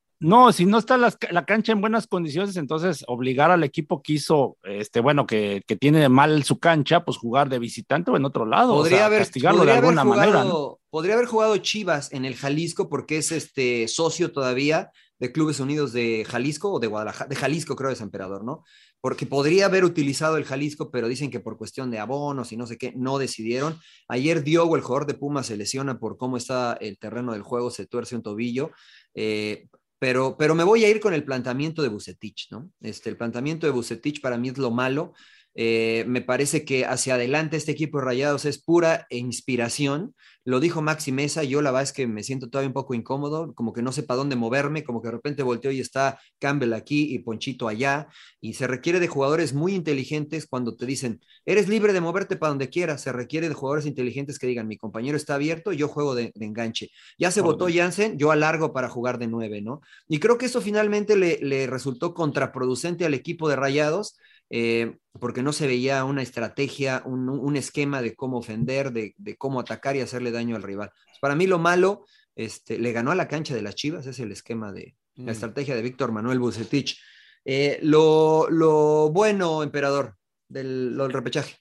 [0.53, 4.57] si no está la, la, cancha en buenas condiciones, entonces obligar al equipo que hizo,
[4.62, 8.46] este, bueno, que, que, tiene mal su cancha, pues jugar de visitante o en otro
[8.46, 8.74] lado.
[8.74, 10.48] Podría o sea, haber, castigarlo podría de alguna haber jugado, manera.
[10.48, 10.81] ¿no?
[10.90, 15.92] Podría haber jugado Chivas en el Jalisco porque es este socio todavía de Clubes Unidos
[15.92, 18.64] de Jalisco o de Guadalajara, de Jalisco creo es Emperador, ¿no?
[19.00, 22.66] Porque podría haber utilizado el Jalisco, pero dicen que por cuestión de abonos y no
[22.66, 23.79] sé qué, no decidieron.
[24.09, 27.70] Ayer Diogo, el jugador de Pumas, se lesiona por cómo está el terreno del juego,
[27.70, 28.70] se tuerce un tobillo.
[29.14, 29.66] Eh,
[30.05, 32.71] pero, pero me voy a ir con el planteamiento de Bucetich, ¿no?
[32.83, 35.14] Este, el planteamiento de Bucetich para mí es lo malo.
[35.57, 40.14] Eh, me parece que hacia adelante este equipo de Rayados es pura inspiración.
[40.47, 43.55] Lo dijo Maxi Mesa, yo la verdad es que me siento todavía un poco incómodo,
[43.55, 46.75] como que no sé para dónde moverme, como que de repente volteo y está Campbell
[46.75, 48.09] aquí y Ponchito allá,
[48.43, 52.51] y se requiere de jugadores muy inteligentes cuando te dicen, eres libre de moverte para
[52.51, 56.14] donde quieras, se requiere de jugadores inteligentes que digan, mi compañero está abierto, yo juego
[56.14, 56.90] de, de enganche.
[57.19, 59.81] Ya se votó Jansen, yo alargo para jugar de nueve, ¿no?
[60.09, 64.19] Y creo que eso finalmente le, le resultó contraproducente al equipo de Rayados,
[64.51, 69.37] eh, porque no se veía una estrategia, un, un esquema de cómo ofender, de, de,
[69.37, 70.91] cómo atacar y hacerle daño al rival.
[71.07, 72.05] Pues para mí lo malo,
[72.37, 75.27] este, le ganó a la cancha de las Chivas, es el esquema de mm.
[75.27, 77.01] la estrategia de Víctor Manuel Bucetich.
[77.45, 80.17] Eh, lo, lo, bueno, emperador,
[80.49, 81.57] del, lo, del repechaje.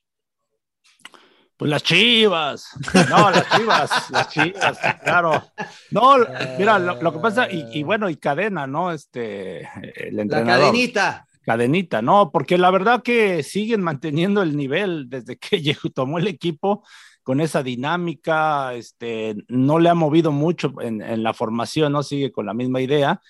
[1.55, 2.67] Pues las chivas,
[3.09, 5.43] no, las chivas, las chivas, claro.
[5.91, 6.17] No,
[6.57, 8.91] mira, lo, lo que pasa, y, y, bueno, y cadena, ¿no?
[8.91, 10.47] Este, el entrenador.
[10.47, 15.89] La cadenita cadenita, no, porque la verdad que siguen manteniendo el nivel desde que llegó,
[15.93, 16.83] tomó el equipo
[17.21, 22.03] con esa dinámica, este, no le ha movido mucho en, en la formación, ¿no?
[22.03, 23.21] Sigue con la misma idea.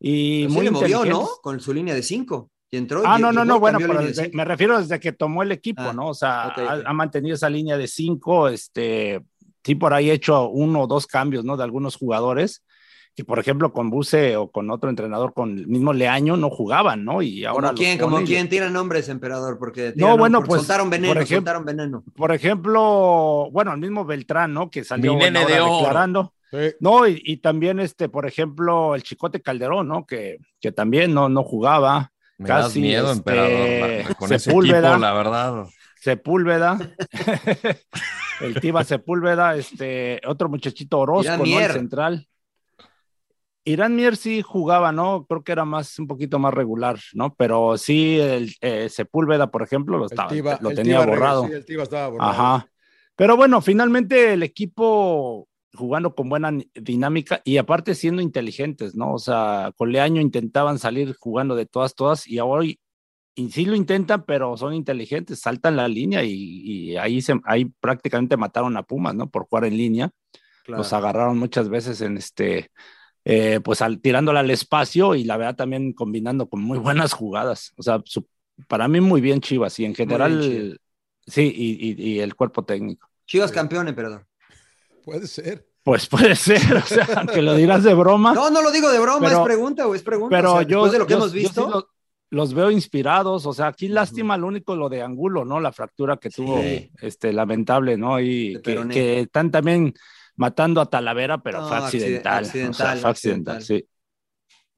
[0.00, 1.28] Y muy sí le movió, ¿no?
[1.42, 2.50] Con su línea de cinco.
[2.70, 5.42] Y entró, ah, y, no, no, no, bueno, pero desde, me refiero desde que tomó
[5.42, 6.08] el equipo, ah, ¿no?
[6.08, 6.84] O sea, okay, ha, okay.
[6.86, 9.20] ha, mantenido esa línea de cinco, este,
[9.62, 11.58] sí, por ahí ha hecho uno o dos cambios, ¿no?
[11.58, 12.64] De algunos jugadores,
[13.14, 17.04] que por ejemplo con Buse o con otro entrenador con el mismo Leaño no jugaban,
[17.04, 17.20] ¿no?
[17.20, 21.12] Y ahora ¿Como quién, como quién tira nombres, emperador, porque no, bueno, pues soltaron veneno,
[21.12, 22.04] por ejemplo, soltaron veneno.
[22.16, 24.70] Por ejemplo, bueno, el mismo Beltrán, ¿no?
[24.70, 26.32] Que salió de declarando.
[26.50, 26.74] Sí.
[26.80, 30.04] No, y, y, también este, por ejemplo, el Chicote Calderón, ¿no?
[30.04, 32.12] Que, que también no, no jugaba.
[32.36, 35.64] Me casi, das miedo, este, emperador, con Sepúlveda, ese equipo, la verdad.
[35.98, 36.78] Sepúlveda,
[38.40, 41.60] el Tiba Sepúlveda, este, otro muchachito Orozco, ¿no?
[41.60, 42.28] El central.
[43.64, 45.24] Irán Mier sí jugaba, ¿no?
[45.26, 47.34] Creo que era más, un poquito más regular, ¿no?
[47.34, 51.46] Pero sí, el eh, Sepúlveda, por ejemplo, lo, estaba, tiba, lo tenía borrado.
[51.46, 52.30] Sí, el estaba borrado.
[52.30, 52.68] Ajá.
[53.14, 59.14] Pero bueno, finalmente el equipo jugando con buena dinámica y aparte siendo inteligentes, ¿no?
[59.14, 62.80] O sea, con Leaño intentaban salir jugando de todas, todas y hoy
[63.34, 67.64] y sí lo intentan, pero son inteligentes, saltan la línea y, y ahí, se, ahí
[67.80, 69.30] prácticamente mataron a Pumas, ¿no?
[69.30, 70.10] Por jugar en línea.
[70.64, 70.78] Claro.
[70.78, 72.70] Los agarraron muchas veces en este
[73.24, 77.72] eh, pues al, tirándola al espacio y la verdad también combinando con muy buenas jugadas.
[77.76, 78.26] O sea, su,
[78.68, 80.76] para mí muy bien Chivas y en general, bien,
[81.26, 83.08] sí, y, y, y, el cuerpo técnico.
[83.26, 83.54] Chivas sí.
[83.54, 84.26] campeón, emperador.
[85.04, 85.68] Puede ser.
[85.84, 88.34] Pues puede ser, o sea, aunque lo dirás de broma.
[88.34, 90.36] No, no lo digo de broma, pero, es pregunta o es pregunta.
[90.36, 91.60] Pero o sea, yo, de lo que yo, hemos visto.
[91.60, 91.86] Yo sí los,
[92.30, 95.58] los, veo inspirados, o sea, aquí lástima lo único lo de Angulo, ¿no?
[95.60, 96.88] La fractura que tuvo, sí.
[97.00, 98.20] este, lamentable, ¿no?
[98.20, 99.92] Y que, que, están también
[100.36, 102.44] matando a Talavera, pero no, fue accidental.
[102.44, 103.62] accidental, o sea, fue accidental, accidental.
[103.62, 103.88] sí.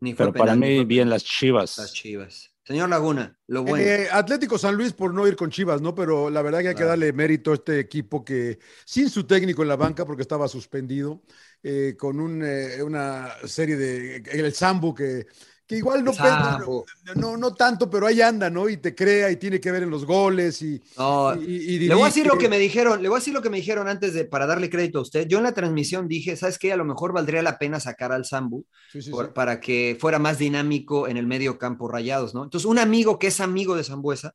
[0.01, 1.79] Ni fue pero penal, para mí, bien las chivas.
[1.79, 2.55] Las chivas.
[2.65, 3.85] Señor Laguna, lo bueno.
[3.85, 5.95] Eh, Atlético San Luis por no ir con Chivas, ¿no?
[5.95, 9.61] Pero la verdad que hay que darle mérito a este equipo que, sin su técnico
[9.61, 11.23] en la banca, porque estaba suspendido,
[11.63, 14.17] eh, con un, eh, una serie de.
[14.33, 15.27] El Sambu que
[15.67, 16.85] que igual no, no,
[17.15, 18.69] no, no, tanto, pero ahí anda, ¿no?
[18.69, 21.95] Y te crea y tiene que ver en los goles y, no, y, y le
[21.95, 23.89] voy a decir lo que me dijeron, le voy a decir lo que me dijeron
[23.89, 25.27] antes de para darle crédito a usted.
[25.27, 26.73] Yo en la transmisión dije, ¿sabes qué?
[26.73, 29.33] A lo mejor valdría la pena sacar al Zambu sí, sí, por, sí.
[29.35, 32.45] para que fuera más dinámico en el medio campo rayados, ¿no?
[32.45, 34.35] Entonces, un amigo que es amigo de Zambuesa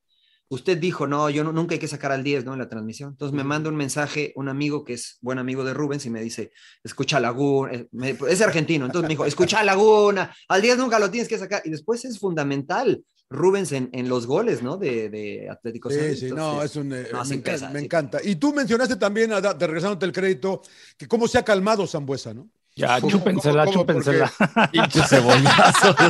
[0.50, 2.54] usted dijo, no, yo no- nunca hay que sacar al 10, ¿no?
[2.54, 3.12] En la transmisión.
[3.12, 6.22] Entonces me manda un mensaje un amigo que es buen amigo de Rubens y me
[6.22, 6.52] dice,
[6.84, 11.10] escucha Laguna, eh, me- es argentino, entonces me dijo, escucha Laguna, al 10 nunca lo
[11.10, 11.62] tienes que sacar.
[11.66, 14.78] Y después es fundamental Rubens en, en los goles, ¿no?
[14.78, 18.20] De, de Atlético Sí, sí, no, es un, eh, no, me, encanta, pesa, me encanta.
[18.24, 20.62] Y tú mencionaste también, te regresándote el crédito,
[20.98, 22.50] que cómo se ha calmado Zambuesa, ¿no?
[22.80, 24.02] Ya, ¿Cómo- chúpensela, cómo- cómo?
[24.02, 24.32] chúpensela.
[24.72, 25.96] Pinche cebollazo.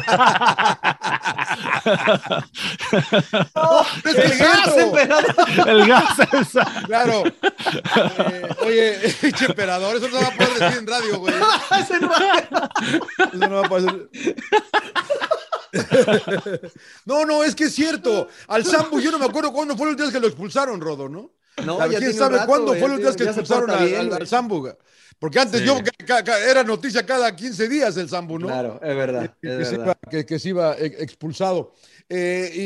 [3.55, 5.35] No, ¡El gas, emperador!
[5.67, 6.65] El gas esa.
[6.85, 7.23] Claro.
[7.25, 11.33] Eh, oye, pinche emperador, eso no va a poder decir en radio, güey.
[11.79, 14.09] Ese no- Eso no va a poder.
[17.05, 18.27] No, no, es que es cierto.
[18.47, 21.09] Al Sambu, yo no me acuerdo cuándo fue la última vez que lo expulsaron, Rodo,
[21.09, 21.31] ¿no?
[21.65, 23.99] No, ¿Quién sabe rato, cuándo güey, fue la última ya vez que expulsaron al, bien,
[23.99, 24.69] al- al Sambu?
[25.19, 25.67] Porque antes Sí.
[25.67, 28.47] yo ca- ca- ca- era noticia cada 15 días el Sambu, ¿no?
[28.47, 31.73] Claro, es verdad, Que, es que se iba, que- que se iba, eh, expulsado.
[32.11, 32.59] Eh, y,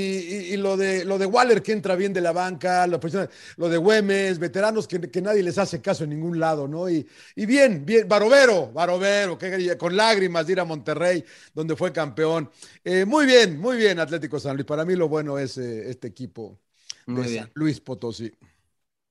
[0.52, 3.68] y- y lo de lo de Waller que entra bien de la banca, presión- lo
[3.70, 6.90] de Güemes, veteranos que, que nadie les hace caso en ningún lado, ¿no?
[6.90, 11.92] Y, y bien, bien, Barovero, Barovero, que, con lágrimas de ir a Monterrey, donde fue
[11.92, 12.50] campeón.
[12.84, 14.66] Eh, muy bien, muy bien, Atlético San Luis.
[14.66, 16.60] Para mí lo bueno es eh, este equipo
[17.06, 17.44] Muy de bien.
[17.46, 18.32] San Luis Potosí.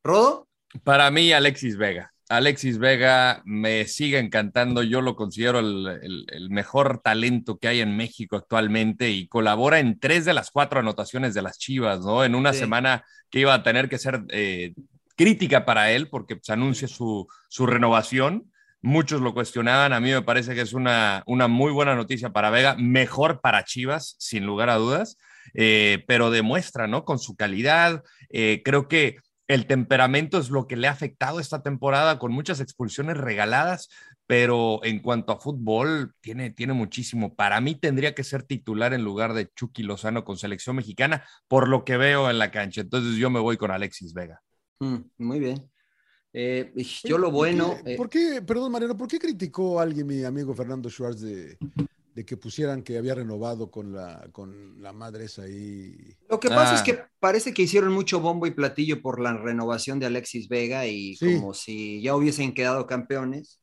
[0.05, 0.47] ¿Rodo?
[0.85, 2.13] Para mí, Alexis Vega.
[2.37, 4.83] Alexis Vega me sigue encantando.
[4.83, 9.79] Yo lo considero el, el- el mejor talento que hay en México actualmente y colabora
[9.79, 12.25] en tres de las cuatro anotaciones de las Chivas, ¿no?
[12.25, 12.61] En una Sí.
[12.61, 14.75] semana que iba a tener que ser eh,
[15.17, 18.51] crítica para él porque se anuncia su, su renovación.
[18.81, 19.93] Muchos lo cuestionaban.
[19.93, 23.65] A mí me parece que es una, una muy buena noticia para Vega, mejor para
[23.65, 25.17] Chivas, sin lugar a dudas,
[25.55, 27.05] Eh, pero demuestra, ¿no?
[27.05, 28.03] Con su calidad.
[28.31, 29.17] eh, creo que
[29.53, 33.89] el temperamento es lo que le ha afectado esta temporada con muchas expulsiones regaladas,
[34.27, 37.35] pero en cuanto a fútbol, tiene, tiene muchísimo.
[37.35, 41.69] Para mí tendría que ser titular en lugar de Chucky Lozano con selección mexicana, por
[41.69, 42.81] lo que veo en la cancha.
[42.81, 44.41] Entonces yo me voy con Alexis Vega.
[44.81, 45.71] Mm, muy bien.
[46.33, 46.73] Eh,
[47.05, 47.77] yo lo ¿Por bueno.
[47.85, 51.21] qué- eh, ¿Por qué, perdón, Mariano, por qué criticó a alguien, mi amigo Fernando Schwartz,
[51.21, 51.59] de,
[52.15, 55.97] de que pusieran que había renovado con la, con la madre esa ahí?
[56.29, 56.77] Lo que pasa Ah.
[56.77, 60.87] es que parece que hicieron mucho bombo y platillo por la renovación de Alexis Vega
[60.87, 61.37] y Sí.
[61.37, 63.59] como si ya hubiesen quedado campeones.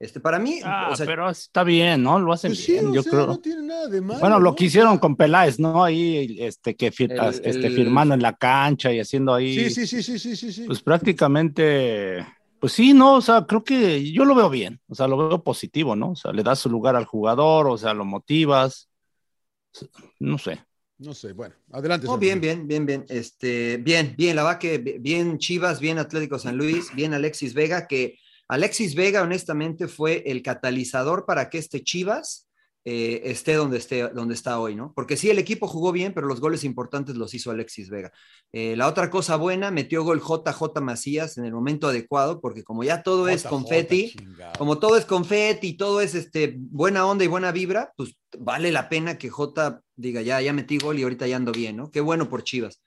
[0.00, 2.18] Este, para mí, Ah, o sea, pero está bien, ¿no?
[2.18, 3.26] Lo hacen Pues sí, bien, yo sea, creo.
[3.28, 4.20] no tiene nada de malo.
[4.20, 4.56] Bueno, lo ¿no?
[4.56, 5.82] que hicieron con Peláez, ¿no?
[5.84, 9.70] Ahí, este, que fir- El- este, el- firmando en la cancha y haciendo ahí, Sí,
[9.70, 10.52] sí, sí, sí, sí, sí.
[10.52, 10.64] sí.
[10.66, 12.26] pues prácticamente,
[12.64, 15.44] pues sí, no, o sea, creo que yo lo veo bien, o sea, lo veo
[15.44, 16.12] positivo, ¿no?
[16.12, 18.88] O sea, le das su lugar al jugador, o sea, lo motivas,
[20.18, 20.64] no sé.
[20.96, 22.06] No sé, bueno, adelante.
[22.06, 23.04] señor bien, bien, bien, bien.
[23.10, 27.86] Este, bien, bien, la va que bien Chivas, bien Atlético San Luis, bien Alexis Vega,
[27.86, 32.48] que Alexis Vega, honestamente, fue el catalizador para que este Chivas
[32.86, 34.92] eh, esté donde esté, donde está hoy, ¿no?
[34.94, 38.12] Porque sí, el equipo jugó bien, pero los goles importantes los hizo Alexis Vega.
[38.52, 42.84] Eh, la otra cosa buena, metió gol JJ Macías en el momento adecuado, porque como
[42.84, 44.52] ya todo es confeti, chingado.
[44.58, 48.70] como todo es confeti y todo es este, buena onda y buena vibra, pues vale
[48.70, 51.90] la pena que J diga, ya, ya metí gol y ahorita ya ando bien, ¿no?
[51.90, 52.82] Qué bueno por Chivas.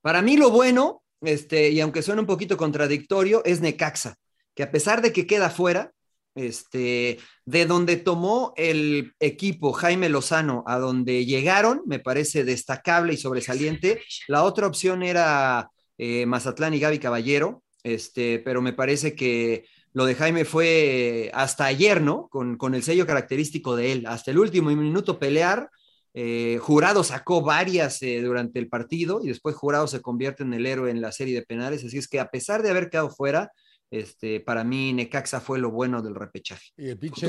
[0.00, 4.16] Para mí lo bueno, este, y aunque suene un poquito contradictorio, es Necaxa,
[4.54, 5.92] que a pesar de que queda fuera,
[6.34, 13.16] este, de donde tomó el equipo Jaime Lozano a donde llegaron, me parece destacable y
[13.16, 14.02] sobresaliente.
[14.28, 20.06] La otra opción era eh, Mazatlán y Gaby Caballero, este, pero me parece que lo
[20.06, 22.28] de Jaime fue hasta ayer, ¿no?
[22.28, 25.70] Con, con el sello característico de él, hasta el último minuto pelear.
[26.14, 30.66] Eh, Jurado sacó varias eh, durante el partido y después Jurado se convierte en el
[30.66, 31.84] héroe en la serie de penales.
[31.84, 33.50] Así es que a pesar de haber quedado fuera,
[33.92, 36.70] este, para mí Necaxa fue lo bueno del repechaje.
[36.78, 37.28] Y el pinche.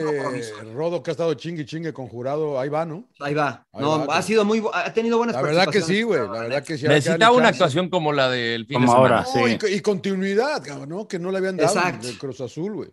[0.74, 3.10] Rodo que ha estado chingue chingue con jurado, ahí va, ¿no?
[3.20, 3.68] Ahí va.
[3.74, 6.22] Ahí no, va, ha sido muy, ha tenido buenas La verdad que sí, güey.
[6.22, 6.88] La verdad que sí.
[6.88, 7.58] Necesitaba una chance.
[7.64, 9.18] actuación como la del fin Como de semana.
[9.26, 9.42] ahora.
[9.42, 9.74] No, Sí.
[9.74, 11.06] y, y continuidad, ¿no?
[11.06, 12.08] Que no le habían dado Exacto.
[12.08, 12.90] del Cruz Azul, güey.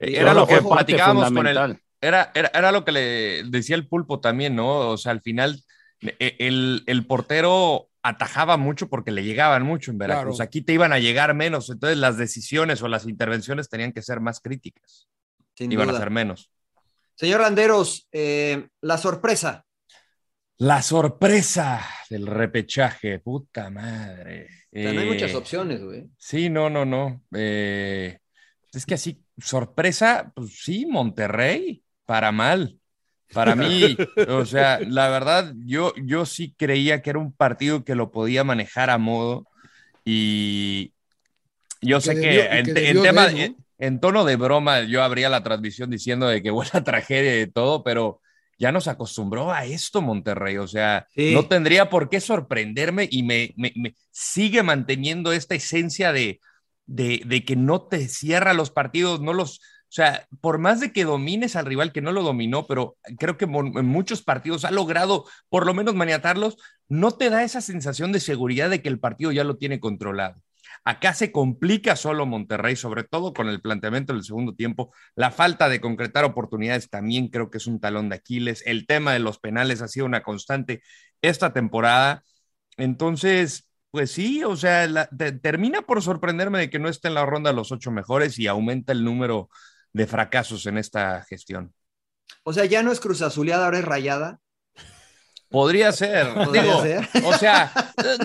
[0.00, 1.56] Sí, Era lo que platicábamos con el,
[2.00, 4.90] era, era, era lo que le decía el pulpo también, ¿no?
[4.90, 5.62] O sea, al final
[6.00, 10.36] e- el, el portero atajaba mucho porque le llegaban mucho en Veracruz.
[10.36, 10.46] Claro.
[10.48, 14.20] Aquí te iban a llegar menos, entonces las decisiones o las intervenciones tenían que ser
[14.20, 15.08] más críticas.
[15.54, 15.98] Sin Iban duda.
[15.98, 16.50] a ser menos.
[17.14, 19.64] Señor Landeros, eh, la sorpresa.
[20.58, 24.46] La sorpresa del repechaje, puta madre.
[24.72, 26.06] O sea, no hay Eh, muchas opciones, güey.
[26.18, 27.22] Sí, no, no, no.
[27.34, 28.18] Eh,
[28.72, 32.78] es que así, sorpresa, pues sí, Monterrey, para mal.
[33.32, 33.96] Para mí,
[34.28, 38.44] o sea, la verdad, yo, yo sí creía que era un partido que lo podía
[38.44, 39.46] manejar a modo
[40.04, 40.92] y
[41.80, 43.38] yo sé que, debió- en, en debió tema, de, ¿no?
[43.38, 47.50] en, en tono de broma yo abría la transmisión diciendo de que buena tragedia y
[47.50, 48.20] todo, pero
[48.58, 53.52] ya nos acostumbró a esto Monterrey, o sea, no tendría por qué sorprenderme y me,
[53.56, 53.72] me,
[54.10, 56.38] sigue manteniendo esta esencia de,
[56.86, 59.60] de, de, que no te cierra los partidos, no los,
[59.92, 63.36] o sea, por más de que domines al rival que no lo dominó, pero creo
[63.36, 66.56] que en muchos partidos ha logrado por lo menos maniatarlos,
[66.88, 70.40] no te da esa sensación de seguridad de que el partido ya lo tiene controlado.
[70.82, 74.94] Acá se complica solo Monterrey, sobre todo con el planteamiento del segundo tiempo.
[75.14, 78.62] La falta de concretar oportunidades también creo que es un talón de Aquiles.
[78.64, 80.82] El tema de los penales ha sido una constante
[81.20, 82.24] esta temporada.
[82.78, 84.88] Entonces, pues sí, o sea,
[85.42, 88.92] termina por sorprenderme de que no esté en la ronda los ocho mejores y aumenta
[88.92, 89.50] el número
[89.92, 91.72] de fracasos en esta gestión.
[92.44, 94.40] O sea, ya no es Cruz Azuleada, ahora es Rayada.
[95.48, 96.28] Podría ser.
[97.24, 97.72] O sea,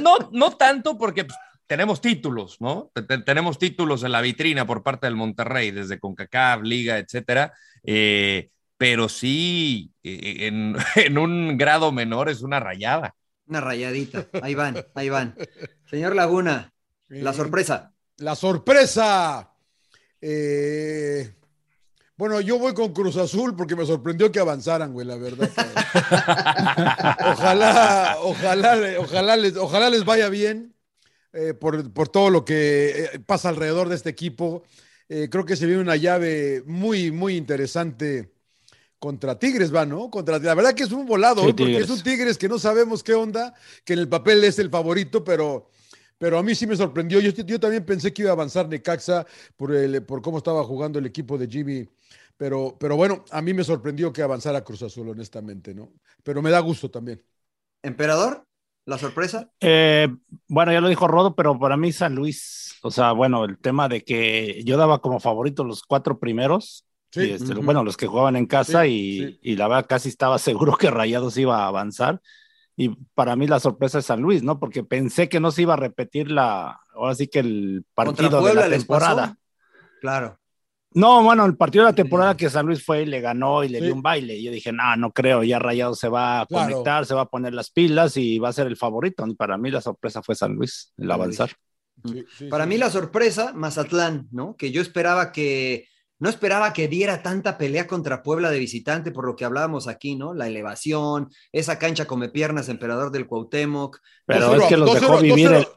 [0.01, 1.37] no, no tanto porque pues,
[1.67, 2.91] tenemos títulos, ¿no?
[3.25, 7.53] tenemos títulos en la vitrina por parte del Monterrey, desde CONCACAF, Liga, etcétera.
[7.83, 13.13] Eh, pero sí, eh, en, en, un grado menor es una rayada.
[13.47, 14.27] Una rayadita.
[14.41, 15.35] Ahí van, ahí van.
[15.89, 16.73] Señor Laguna,
[17.09, 17.93] la sorpresa.
[18.17, 19.53] La sorpresa.
[20.21, 21.33] Eh,
[22.17, 25.51] bueno, yo voy con Cruz Azul porque me sorprendió que avanzaran, güey, la verdad.
[27.31, 30.73] ojalá, ojalá, ojalá les, ojalá les vaya bien
[31.31, 34.63] eh, por, todo lo que eh, pasa alrededor de este equipo.
[35.07, 38.33] Eh, creo que se viene una llave muy, muy interesante
[38.97, 40.09] contra Tigres, va, ¿no?
[40.09, 43.13] Contra, la verdad que es un volado, porque es un Tigres que no sabemos qué
[43.13, 43.53] onda,
[43.85, 45.69] que en el papel es el favorito, pero
[46.17, 47.19] pero a mí sí me sorprendió.
[47.19, 50.99] Yo, yo también pensé que iba a avanzar Necaxa por, el, por cómo estaba jugando
[50.99, 51.87] el equipo de Jimmy.
[52.37, 55.91] Pero, pero bueno, a mí me sorprendió que avanzara Cruz Azul, honestamente, ¿no?
[56.23, 57.23] Pero me da gusto también.
[57.81, 58.45] ¿Emperador?
[58.85, 59.51] ¿La sorpresa?
[59.59, 60.07] Eh,
[60.47, 63.89] bueno, ya lo dijo Rodo, pero para mí San Luis, o sea, bueno, el tema
[63.89, 67.31] de que yo daba como favorito los cuatro primeros, sí.
[67.31, 70.89] Este, bueno, los que jugaban en casa y, y, la verdad casi estaba seguro que
[70.89, 72.21] Rayados iba a avanzar
[72.79, 74.59] y para mí la sorpresa es San Luis, ¿no?
[74.59, 78.53] Porque pensé que no se iba a repetir la, ahora sí que el partido de
[78.53, 79.35] la temporada.
[79.99, 80.39] Claro.
[80.91, 83.69] No, bueno, el partido de la temporada que San Luis fue y le ganó y
[83.69, 84.41] le dio un baile.
[84.41, 87.53] Yo dije, no, no creo, ya Rayado se va a conectar, se va a poner
[87.53, 89.25] las pilas y va a ser el favorito.
[89.35, 91.49] Para mí la sorpresa fue San Luis, el avanzar.
[92.49, 94.55] Para mí la sorpresa, Mazatlán, ¿no?
[94.55, 95.87] Que yo esperaba que
[96.19, 100.15] no esperaba que diera tanta pelea contra Puebla de visitante, por lo que hablábamos aquí,
[100.15, 100.33] ¿no?
[100.33, 103.99] La elevación, esa cancha come piernas, emperador del Cuauhtémoc.
[104.25, 105.67] Pero es que los dejó vivir el,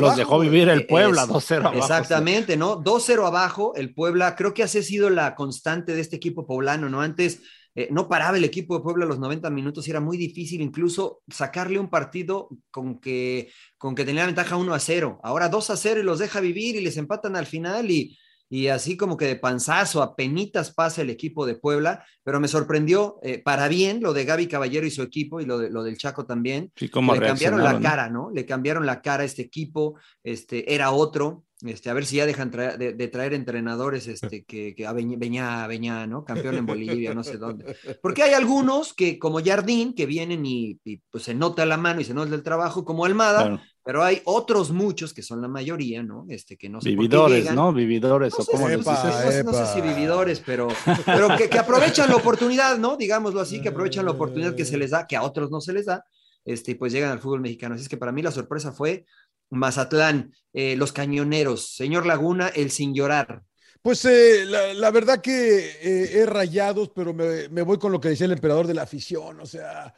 [0.00, 1.78] los dejó vivir el Puebla, 2-0 abajo.
[1.78, 2.82] Exactamente, ¿no?
[2.82, 7.00] 2-0 abajo, el Puebla, creo que ha sido la constante de este equipo poblano, ¿no?
[7.00, 7.40] Antes
[7.74, 10.60] eh, no paraba el equipo de Puebla a los 90 minutos y era muy difícil
[10.60, 15.20] incluso sacarle un partido con que, con que tenía la ventaja 1 a 0.
[15.22, 18.18] Ahora 2 a 0 y los deja vivir y les empatan al final y
[18.52, 22.48] y así como que de panzazo, a penitas pasa el equipo de Puebla, pero me
[22.48, 25.84] sorprendió eh, para bien lo de Gaby Caballero y su equipo y lo, de, lo
[25.84, 26.72] del Chaco también.
[26.74, 28.32] Sí, Le cambiaron la cara, ¿no?
[28.34, 29.94] Le cambiaron la cara a este equipo,
[30.24, 34.86] este, era otro, este, a ver si ya dejan de, traer entrenadores este, que, que
[34.86, 36.24] a Beñá, Beñá, ¿no?
[36.24, 37.76] Campeón en Bolivia, no sé dónde.
[38.00, 40.80] Porque hay algunos que, como Jardín, que vienen y,
[41.10, 44.70] pues se nota la mano y se nota el trabajo, como Almada, pero hay otros
[44.70, 46.24] muchos que son la mayoría, ¿no?
[46.28, 47.72] Este, que no sé Vividores, ¿no?
[47.72, 50.68] Vividores, o como no, sé si vividores, pero,
[51.04, 52.96] pero que, aprovechan la oportunidad, ¿no?
[52.96, 55.72] Digámoslo así, que aprovechan la oportunidad que se les da, que a otros no se
[55.74, 56.04] les da,
[56.44, 57.74] este, pues llegan al fútbol mexicano.
[57.74, 59.04] Así es que para mí la sorpresa fue
[59.50, 63.42] Mazatlán, eh, los cañoneros, señor Laguna, el sin llorar.
[63.82, 68.10] Pues eh, la, verdad que eh, he rayados, pero me, me, voy con lo que
[68.10, 69.94] decía el emperador de la afición, o sea,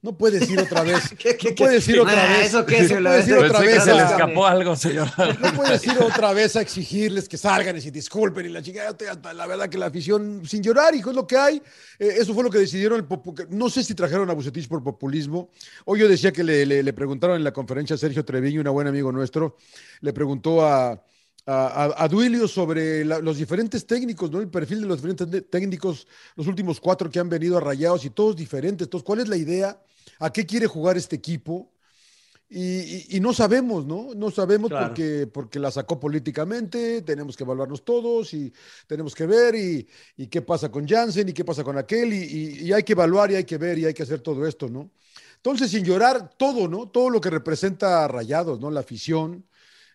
[0.00, 1.12] no puedes ir otra vez.
[1.44, 2.46] no puedes ir otra vez.
[2.46, 2.82] ¿Eso qué?
[2.82, 3.84] No puedes ir otra vez.
[3.84, 5.08] Se le escapó algo, señor.
[5.40, 8.94] No puedes ir otra vez a exigirles que salgan y se disculpen y la chica.
[9.34, 11.62] La verdad que la afición, sin llorar, hijo, es lo que hay.
[11.98, 13.00] Eh, eso fue lo que decidieron.
[13.00, 15.50] El no sé si trajeron a Bucetich por populismo.
[15.84, 18.86] Hoy yo decía que le, le, preguntaron en la conferencia a Sergio Treviño, un buen
[18.86, 19.56] amigo nuestro,
[20.00, 21.02] le preguntó a
[21.50, 24.40] a, Duilio sobre los diferentes técnicos, ¿no?
[24.40, 28.10] El perfil de los diferentes técnicos, los últimos cuatro que han venido a Rayados y
[28.10, 28.86] todos diferentes.
[28.86, 29.80] Entonces, ¿cuál es la idea?
[30.18, 31.72] ¿A qué quiere jugar este equipo?
[32.50, 34.14] Y, no sabemos, ¿no?
[34.14, 38.50] No sabemos porque, porque la sacó políticamente, tenemos que evaluarnos todos y
[38.86, 39.86] tenemos que ver y,
[40.28, 43.34] qué pasa con Jansen y qué pasa con aquel y, y, hay que evaluar y
[43.34, 44.90] hay que ver y hay que hacer todo esto, ¿no?
[45.36, 46.88] Entonces, sin llorar, todo, ¿no?
[46.88, 48.70] Todo lo que representa a Rayados, ¿no?
[48.70, 49.44] La afición,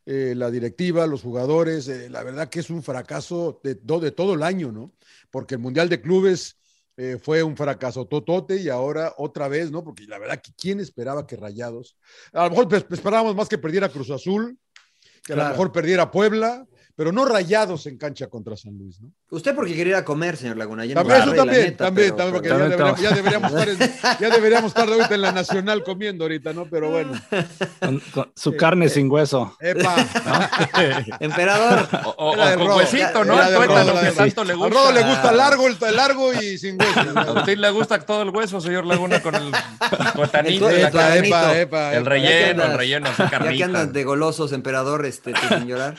[0.05, 1.88] eh, la directiva, los jugadores.
[1.88, 4.93] Eh, la verdad que es un fracaso de, de, todo el año, ¿no?
[5.32, 6.57] Porque el Mundial de Clubes
[6.95, 9.83] eh, fue un fracaso totote y ahora otra vez, ¿no?
[9.83, 11.97] Porque la verdad que quién esperaba que Rayados,
[12.31, 14.57] a lo mejor esperábamos más que perdiera Cruz Azul,
[15.23, 19.11] que a lo mejor perdiera Puebla, pero no rayados en cancha contra San Luis, ¿no?
[19.31, 20.85] Usted porque quería ir a comer, señor Laguna.
[20.85, 23.11] ya no También, a eso también, neta, también, pero- también, porque pero- ya deberíamos, ya
[23.11, 26.65] deberíamos estar, en- ya deberíamos estar ahorita en la Nacional comiendo ahorita, ¿no?
[26.69, 27.13] Pero bueno.
[27.79, 29.57] Con- con su carne sin hueso.
[29.59, 29.95] Epa.
[31.19, 31.87] Emperador.
[32.05, 32.77] O, o- o con Rodo.
[32.77, 33.35] huesito, ¿no?
[33.37, 34.69] De Rodo, lo que tanto le gusta.
[34.75, 37.19] Rodo le gusta largo, el, el largo y sin hueso.
[37.19, 39.51] A usted le gusta todo el hueso, señor Laguna, con el
[40.15, 41.27] tuetanito, El tuetanito.
[41.27, 42.09] epa, epa, el epa.
[42.09, 43.65] relleno, el relleno, así Ya que carnita.
[43.65, 45.95] andas de golosos, emperador, este, sin llorar.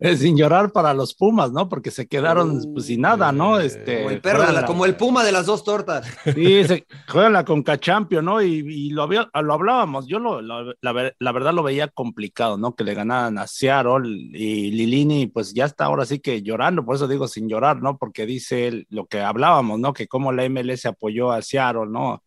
[0.00, 1.68] Eh, sin llorar para los Pumas, ¿no?
[1.68, 3.58] Porque se quedaron pues, sin nada, ¿no?
[3.58, 6.06] Este, Como el perro, la- como el puma de las dos tortas.
[6.24, 8.40] Sí, se juegan la Conca Champions, ¿no?
[8.40, 11.88] Y, y lo, había- lo hablábamos, yo lo, lo- la, ver- la verdad lo veía
[11.88, 12.76] complicado, ¿no?
[12.76, 16.94] Que le ganaran a Seattle y Lilini, pues ya está ahora sí que llorando, por
[16.94, 17.98] eso digo sin llorar, ¿no?
[17.98, 19.92] Porque dice lo que hablábamos, ¿no?
[19.92, 22.22] Que como la MLS apoyó a Seattle, ¿no?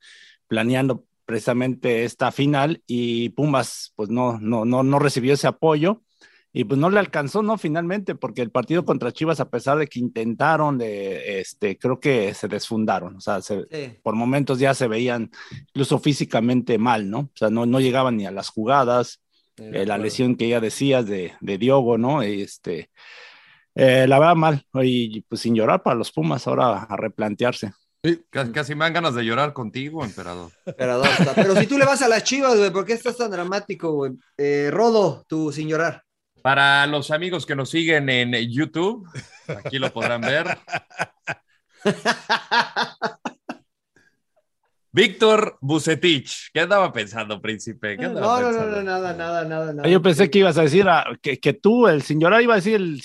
[0.48, 6.02] Planeando precisamente esta final y Pumas, pues no, no, no, no recibió ese apoyo.
[6.54, 7.58] Y pues no le alcanzó, ¿no?
[7.58, 12.34] Finalmente, porque el partido contra Chivas, a pesar de que intentaron, de, este, creo que
[12.34, 13.16] se desfundaron.
[13.16, 13.98] O sea, se- Sí.
[14.04, 15.32] por momentos ya se veían
[15.70, 17.20] incluso físicamente mal, ¿no?
[17.20, 19.22] O sea, no, no llegaban ni a las jugadas.
[19.58, 22.22] Eh, la lesión que ya decías de, de Diogo, ¿no?
[22.22, 22.90] Este,
[23.76, 24.66] eh, la verdad mal.
[24.82, 27.72] Y pues sin llorar para los Pumas ahora a replantearse.
[28.32, 30.52] Casi, casi me dan ganas de llorar contigo, emperador.
[30.66, 31.08] Emperador.
[31.36, 34.14] Pero si tú le vas a las chivas, güey, ¿por qué estás tan dramático, güey?
[34.38, 36.04] Eh, Rodo, tú sin llorar.
[36.42, 39.08] Para los amigos que nos siguen en YouTube,
[39.64, 40.58] aquí lo podrán ver.
[44.94, 46.50] Víctor Bucetich.
[46.54, 47.96] ¿Qué andaba pensando, príncipe?
[47.96, 48.76] ¿Qué No, andaba no, no, pensando?
[48.78, 49.88] no, nada, nada, nada, nada.
[49.88, 50.86] Yo pensé que ibas a decir
[51.22, 53.02] que, que tú, el llorar, iba a decir el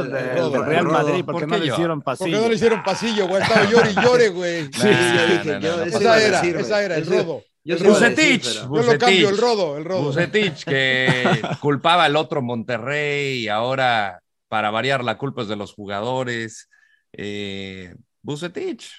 [0.00, 2.40] El- del el Rodo, Real Madrid, porque ¿Por no le hicieron Porque pasillo.
[2.42, 3.42] no le hicieron pasillo, güey.
[3.42, 4.64] Estaba llore y llore, güey.
[4.64, 5.86] Sí, sí, no, no, no.
[5.86, 7.42] iba Esa a era, decir, esa era, el rodo.
[7.64, 8.44] Yo Bucetich.
[8.44, 10.04] Yo lo cambio, el rodo, el rodo.
[10.04, 15.74] Bucetich, que culpaba al otro Monterrey y ahora, para variar, la culpa es de los
[15.74, 16.68] jugadores.
[17.12, 18.90] Eh, Bucetich.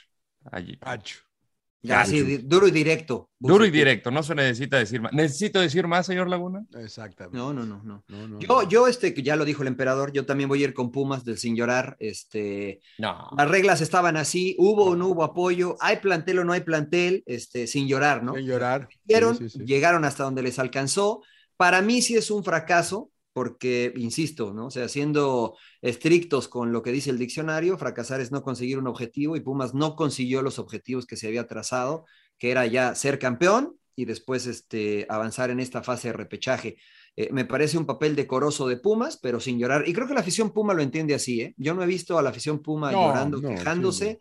[0.52, 0.78] Allí.
[0.78, 1.20] Pacho.
[1.84, 3.30] Ya, sí, duro y directo.
[3.40, 5.12] Duro y directo, no se necesita decir más.
[5.14, 6.64] ¿Necesito decir más, señor Laguna?
[6.76, 7.36] Exactamente.
[7.38, 8.04] No, no, no, no.
[8.08, 8.70] No, no, Yo, no.
[8.70, 11.26] yo, este, que ya lo dijo el emperador, yo también voy a ir con Pumas
[11.26, 11.96] del sin llorar.
[12.00, 13.30] Este, No.
[13.36, 17.24] las reglas estaban así, hubo o no hubo apoyo, hay plantel o no hay plantel,
[17.26, 18.36] este, sin llorar, ¿no?
[18.36, 18.88] Sin llorar.
[19.06, 19.66] Hicieron, Sí, sí, sí.
[19.66, 21.24] llegaron hasta donde les alcanzó.
[21.58, 24.68] Para mí sí es un fracaso, porque, insisto, ¿no?
[24.68, 28.88] O sea, siendo estrictos con lo que dice el diccionario, fracasar es no conseguir un
[28.88, 32.06] objetivo y Pumas no consiguió los objetivos que se había trazado,
[32.38, 36.78] que era ya ser campeón y después este, avanzar en esta fase de repechaje.
[37.16, 39.88] Eh, me parece un papel decoroso de Pumas, pero sin llorar.
[39.88, 41.54] Y creo que la afición Puma lo entiende así, ¿eh?
[41.58, 44.20] Yo no he visto a la afición Puma No, llorando, no, quejándose,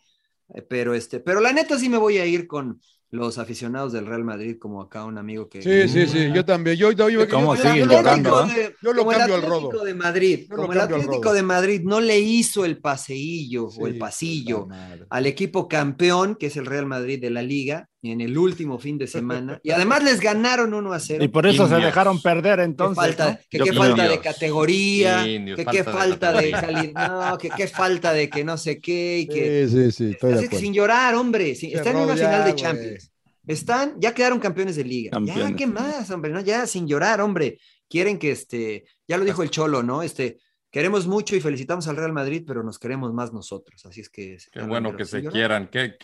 [0.54, 2.80] eh, pero, este, pero la neta sí me voy a ir con
[3.12, 5.60] los aficionados del Real Madrid, como acá un amigo que...
[5.62, 6.30] Sí, sí, sí.
[6.32, 6.76] Yo también.
[6.76, 9.84] Yo, yo, yo, ¿Cómo yo- yo de- Yo lo como el cambio al Atlético rodo.
[9.84, 13.98] de Madrid, Yo como el Atlético de Madrid no le hizo el paseillo o el
[13.98, 14.68] pasillo
[15.10, 18.96] al equipo campeón, que es el Real Madrid de la liga, en el último fin
[18.98, 21.24] de semana, y además les ganaron 1 a 0.
[21.24, 22.96] Y por eso se dejaron perder Qué entonces.
[22.96, 23.38] falta, ¿no?
[23.50, 27.68] que qué falta de categoría, Indios, que qué falta de de calidad, no, que qué
[27.68, 30.10] falta de que no sé qué, y que Sí, sí, sí.
[30.12, 31.50] Estoy de Así que sin llorar, hombre.
[31.50, 32.54] están en una final de.
[32.54, 33.12] Champions.
[33.46, 35.18] Están, ya quedaron campeones de liga.
[35.24, 35.54] Ya.
[35.56, 36.30] ¿qué más, hombre?
[36.30, 37.58] No, ya sin llorar, hombre.
[37.88, 40.02] Quieren que este, ya lo dijo el Cholo, ¿no?
[40.02, 40.38] Este,
[40.70, 43.84] queremos mucho y felicitamos al Real Madrid, pero nos queremos más nosotros.
[43.86, 44.38] Así es que.
[44.52, 45.96] Qué bueno que se llorar, quieran, que,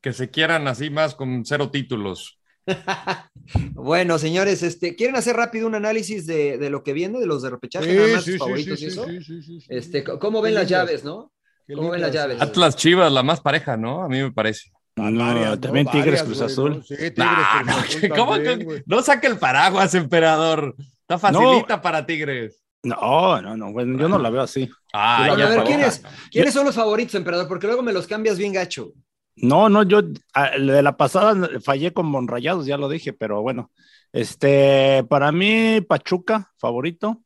[0.00, 2.38] que, se quieran así más con cero títulos.
[3.74, 7.42] Bueno, señores, este, ¿quieren hacer rápido un análisis de, de lo que viene, de los
[7.42, 9.04] de repechaje, Sí, nada más sí, sus sí, favoritos sí, y eso?
[9.06, 9.66] sí, sí, sí, sí.
[9.68, 11.30] Este, ¿cómo ven Qué las llaves, no?
[11.66, 12.40] Qué ¿Cómo ven las llaves?
[12.40, 14.02] Atlas Chivas, la más pareja, ¿no?
[14.02, 14.70] A mí me parece.
[14.96, 15.92] No, Varias, también ¿no?
[15.92, 16.76] Tigres Varias, Cruz Azul.
[16.78, 16.82] ¿no?
[16.84, 18.82] Sí, Tigres Nah, Cruz no, Azul ¿cómo también, que- güey.
[18.86, 20.74] no saque el paraguas, emperador.
[21.02, 22.63] Está facilita para Tigres.
[22.84, 24.70] No, no, no, bueno, yo no la veo así.
[24.92, 27.48] Ah, a ver, ¿quiénes, ¿quiénes son los favoritos, emperador?
[27.48, 28.92] Porque luego me los cambias bien gacho.
[29.36, 30.00] No, no, yo
[30.34, 33.72] a- de la pasada fallé con Monrayados, ya lo dije, pero bueno.
[34.12, 37.20] Este, para mí, Pachuca, favorito.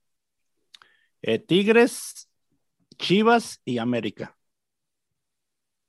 [1.20, 2.30] Eh, Tigres,
[2.96, 4.36] Chivas y América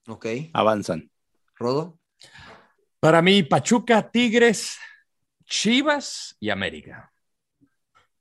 [0.07, 0.25] Ok.
[0.53, 1.09] avanzan.
[1.55, 1.99] Rodo.
[2.99, 4.77] Para mí, Pachuca, Tigres,
[5.45, 7.11] Chivas y América.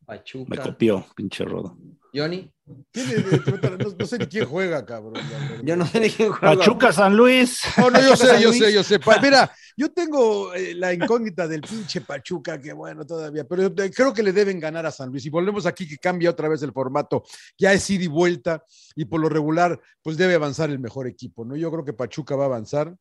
[0.08, 0.48] Pachuca.
[0.48, 1.76] Me copió, pinche rodo.
[2.14, 2.50] Johnny.
[2.90, 5.22] ¿Quién es de- No, no sé ni quién juega, cabrón.
[5.62, 6.56] Yo no sé ni quién juega.
[6.56, 7.60] Pachuca, San Luis.
[7.76, 8.98] No, no, yo sé, yo sé, yo sé.
[9.22, 13.90] Mira, yo tengo eh, la incógnita del pinche Pachuca, que bueno, todavía, pero yo te-
[13.90, 15.26] creo que le deben ganar a San Luis.
[15.26, 17.22] Y volvemos aquí que cambia otra vez el formato,
[17.58, 18.64] ya es ida y vuelta,
[18.96, 21.54] y por lo regular, pues debe avanzar el mejor equipo, ¿no?
[21.54, 22.96] Yo creo que Pachuca va a avanzar.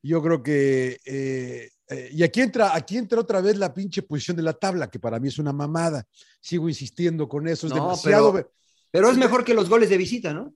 [0.00, 4.36] Yo creo que, eh, eh, y aquí entra, aquí entra otra vez la pinche posición
[4.36, 6.06] de la tabla, que para mí es una mamada.
[6.40, 8.32] Sigo insistiendo con eso, es No, demasiado.
[8.32, 8.52] pero-
[8.90, 10.54] Pero es mejor que los goles de visita, ¿no?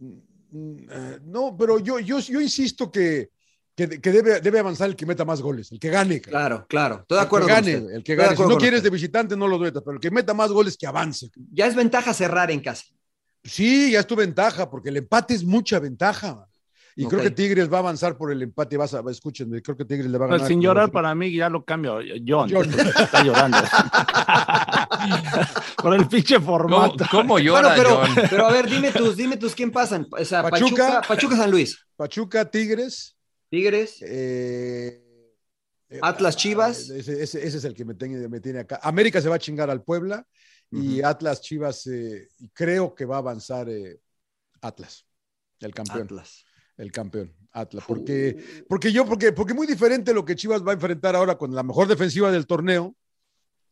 [0.00, 3.30] Eh, no, pero yo, yo, yo insisto que,
[3.74, 6.20] que, que debe, debe avanzar el que meta más goles, el que gane.
[6.20, 7.00] Claro, claro.
[7.02, 7.94] Estoy de acuerdo el que con gane, usted.
[7.96, 8.36] el que gane.
[8.36, 8.90] Si no quieres usted.
[8.90, 11.30] de visitante, no lo metas, pero el que meta más goles, que avance.
[11.52, 12.84] Ya es ventaja cerrar en casa.
[13.44, 16.47] Sí, ya es tu ventaja, porque el empate es mucha ventaja.
[17.00, 18.76] Y creo que Tigres va a avanzar por el empate.
[18.76, 20.48] Vas a, escúchenme, creo que Tigres le va a ganar.
[20.48, 22.00] sin llorar, para mí ya lo cambio.
[22.26, 22.68] John, John.
[22.70, 23.56] está llorando.
[25.80, 26.96] Por el pinche formato.
[27.10, 28.26] ¿Cómo, cómo llora, Bueno, pero, John?
[28.28, 30.06] pero a ver, dime tus, dime tus quién pasan.
[30.10, 31.02] O sea, Pachuca, Pachuca.
[31.08, 33.16] Pachuca, San Luis, Pachuca, Tigres.
[33.48, 35.02] Tigres, eh,
[35.88, 36.90] eh, Atlas, Chivas.
[36.90, 38.80] Ese, ese- ese es el que me tiene, me tiene acá.
[38.82, 40.26] América se va a chingar al Puebla
[40.70, 44.00] y Atlas, Chivas, eh, creo que va a avanzar eh,
[44.60, 45.06] Atlas,
[45.60, 46.02] el campeón.
[46.02, 46.44] Atlas.
[46.78, 47.84] El campeón, Atlas.
[47.86, 51.54] Porque, porque yo, porque, porque muy diferente lo que Chivas va a enfrentar ahora con
[51.54, 52.96] la mejor defensiva del torneo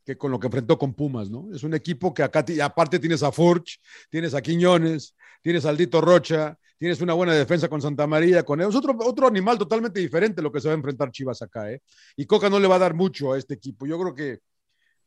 [0.04, 1.52] que con lo que enfrentó con Pumas, ¿no?
[1.52, 3.78] Es un equipo que acá, aparte tienes a Forge,
[4.08, 8.60] tienes a Quiñones, tienes a Aldito Rocha, tienes una buena defensa con Santa María, con
[8.60, 11.82] es otro, otro animal totalmente diferente lo que se va a enfrentar Chivas acá, ¿eh?
[12.16, 13.84] Y Coca no le va a dar mucho a este equipo.
[13.84, 14.40] Yo creo que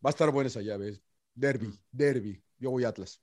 [0.06, 1.00] va a estar buena esa llave.
[1.34, 2.43] Derby, derby.
[2.58, 3.22] Yo voy Atlas.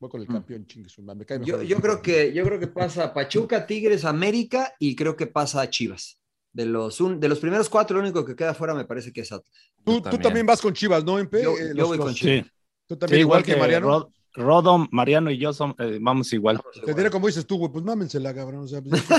[0.00, 1.18] Voy con el campeón, chingue su madre.
[1.20, 5.16] Me cae mejor Yo, creo que, yo creo que pasa Pachuca, Tigres, América y creo
[5.16, 6.18] que pasa Chivas.
[6.52, 9.22] De los, un- de los primeros cuatro, lo único que queda fuera me parece que
[9.22, 9.52] es Atlas.
[9.84, 11.42] Tú, tú también vas con Chivas, ¿no, Empe?
[11.42, 12.42] Yo- Eh, yo voy con Sí.
[12.86, 13.86] Tú Sí, también, igual, que, Mariano.
[13.88, 16.60] Rod- Rodo, Mariano y yo son- eh, vamos igual.
[16.84, 18.64] Te diré como dices tú, güey, pues mámensela, cabrón.
[18.64, 19.02] O sea, pues,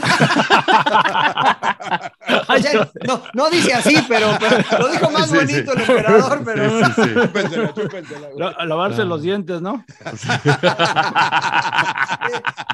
[2.48, 5.78] O sea, no, no dice así, pero, pero lo dijo más Sí, bonito sí.
[5.78, 6.80] el emperador, pero.
[7.24, 8.40] chúpensela, chúpensela, güey.
[8.40, 9.84] La- lavarse los dientes, ¿no?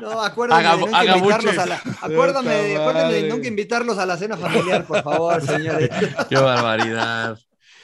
[0.02, 4.18] No, acuérdame Haga- de nunca invitarlos a la, acuérdame, acuérdame de nunca invitarlos a la
[4.18, 5.90] cena familiar, por favor, señores.
[6.30, 7.38] Qué barbaridad.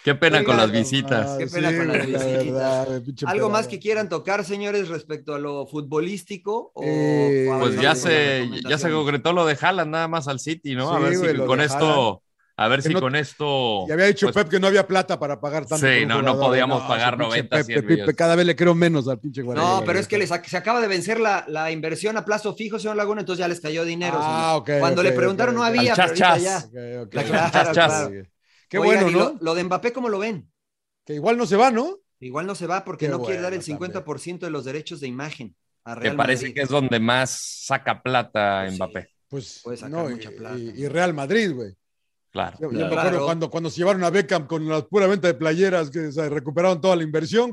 [0.04, 1.38] Qué pena con las visitas.
[1.38, 2.45] Qué pena Sí, con las la visitas.
[2.45, 6.72] verdad, ¿Algo más que quieran tocar, señores, respecto a lo futbolístico?
[6.74, 10.76] O Eh, Pues ya se, ya se concretó lo de Haaland nada más al City,
[10.76, 10.91] ¿no?
[10.91, 12.24] a ver güey, si con esto,
[12.58, 13.86] a ver si no- con esto.
[13.88, 15.86] Y había dicho pues, Pep que no había plata para pagar tanto.
[15.88, 18.16] Sí, no, no podíamos ese pagar pinche 90, Pepe, 100 Pepe, millones.
[18.16, 19.70] cada vez le creo menos al pinche Guardiola.
[19.80, 22.80] No, pero es que les se acaba de vencer la, la inversión a plazo fijo,
[22.80, 24.18] señor Laguna, entonces ya les cayó dinero.
[24.20, 24.78] Ah, señor.
[24.78, 26.60] ok, Cuando le preguntaron no había, pero chas, ya.
[26.60, 26.70] chas.
[26.72, 27.08] Claro,
[27.52, 27.74] Chas, chas.
[27.74, 28.12] claro.
[28.72, 29.19] Qué Oigan, bueno, y ¿no?
[29.34, 30.49] Lo, lo de Mbappé, ¿cómo lo ven?
[31.05, 31.99] Que igual no se va, ¿no?
[32.22, 34.99] Igual no se va porque Qué no quiere dar el bueno 50% de los derechos
[35.01, 36.55] de imagen a que Real parece Madrid.
[36.55, 37.32] que es donde más
[37.65, 38.76] saca plata Pues sí.
[38.78, 39.09] Mbappé.
[39.28, 40.57] Pues Puede sacar no, mucha y- plata.
[40.57, 41.74] y, y Real Madrid, güey.
[42.32, 42.57] Claro.
[42.61, 42.80] Yo, yo Claro.
[42.80, 43.26] me acuerdo Claro.
[43.26, 46.80] cuando, cuando se llevaron a Beckham con la pura venta de playeras que se recuperaron
[46.80, 47.51] toda la inversión.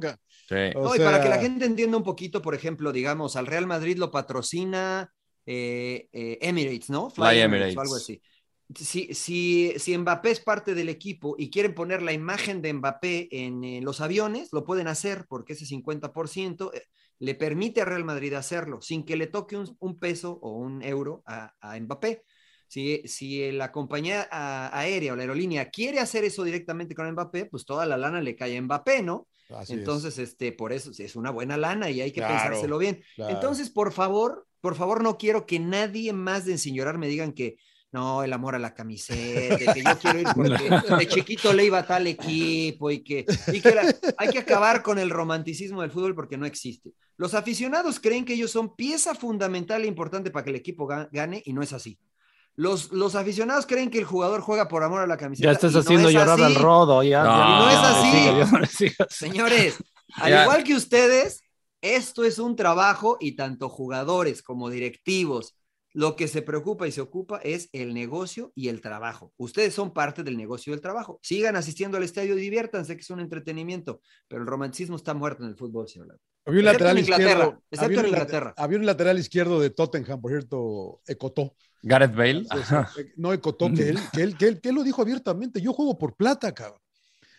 [0.49, 0.55] Sí.
[0.77, 3.99] O y para que la gente entienda un poquito, por ejemplo, digamos, al Real Madrid
[3.99, 5.13] lo patrocina
[5.47, 7.11] eh, eh, Emirates, ¿no?
[7.11, 7.77] Fly o Emirates.
[7.79, 8.21] algo así.
[8.75, 13.29] Si, si, si Mbappé es parte del equipo y quieren poner la imagen de Mbappé
[13.31, 16.83] en, eh, los aviones, lo pueden hacer porque ese 50% eh,
[17.19, 20.83] le permite a Real Madrid hacerlo sin que le toque un, un peso o un
[20.83, 22.23] euro a, a Mbappé.
[22.69, 27.65] Si, si la compañía aérea o la aerolínea quiere hacer eso directamente con Mbappé, pues
[27.65, 29.27] toda la lana le cae a Mbappé, ¿no?
[29.49, 29.79] así es.
[29.79, 33.03] Entonces, este, por eso es una buena lana y hay que Claro, pensárselo bien.
[33.15, 33.35] claro.
[33.35, 37.57] Entonces, por favor, por favor, no quiero que nadie más de Llorar me digan que
[37.93, 41.79] no, el amor a la camiseta, que yo quiero ir porque de chiquito le iba
[41.79, 45.91] a tal equipo y que, y que la- hay que acabar con el romanticismo del
[45.91, 46.93] fútbol porque no existe.
[47.17, 51.09] Los aficionados creen que ellos son pieza fundamental e importante para que el equipo ga-
[51.11, 51.99] gane y no es así.
[52.57, 55.47] Los, los aficionados creen que el jugador juega por amor a la camiseta.
[55.49, 56.43] Ya estás no haciendo es llorar así.
[56.43, 57.03] al rodo.
[57.05, 57.31] Ya, No.
[57.31, 58.89] Y no es así.
[59.11, 59.77] Señores,
[60.15, 60.43] al Ya.
[60.43, 61.43] igual que ustedes,
[61.81, 65.55] esto es un trabajo y tanto jugadores como directivos,
[65.99, 69.33] lo que se preocupa y se ocupa es el negocio y el trabajo.
[69.37, 71.19] Ustedes son parte del negocio y del trabajo.
[71.23, 75.43] Sigan asistiendo al estadio y diviértanse, que es un entretenimiento, pero el romanticismo está muerto
[75.43, 76.17] en el fútbol, señor.
[76.47, 77.63] Había un Excepto lateral en Inglaterra, izquierdo.
[77.71, 78.55] excepto había, en Inglaterra.
[78.57, 81.57] había un lateral izquierdo de Tottenham, por cierto, Ecotó.
[81.83, 82.41] Gareth Bale.
[82.99, 85.61] Eh, No, Ecotó, que él, que, él, que, él, que él lo dijo abiertamente.
[85.61, 86.81] Yo juego por plata, cabrón.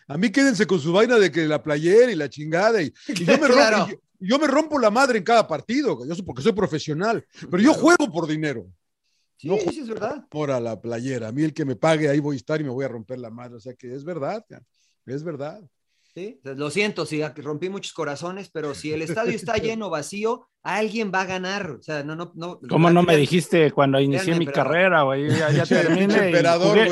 [0.06, 2.82] A mí quédense con su vaina de que la playera y la chingada.
[2.82, 3.86] Y, y yo, me rompo, Claro.
[3.90, 6.06] y yo, me rompo la madre en cada partido.
[6.06, 7.24] Yo soy porque soy profesional.
[7.50, 8.66] Pero yo juego por dinero.
[9.36, 10.26] Sí, No sí, es verdad.
[10.28, 11.28] Por a la playera.
[11.28, 13.18] A mí el que me pague, ahí voy a estar y me voy a romper
[13.18, 13.56] la madre.
[13.56, 14.44] O sea que es verdad.
[15.06, 15.60] Es verdad.
[16.14, 16.40] ¿sí?
[16.42, 21.22] Lo siento si rompí muchos corazones, pero si el estadio está lleno, vacío, alguien va
[21.22, 21.70] a ganar.
[21.70, 22.60] O sea, no, no, no.
[22.68, 24.72] ¿Cómo no me dijiste cuando inicié mi emperador.
[24.72, 25.28] carrera, güey?
[25.30, 26.32] Ya, ya terminé.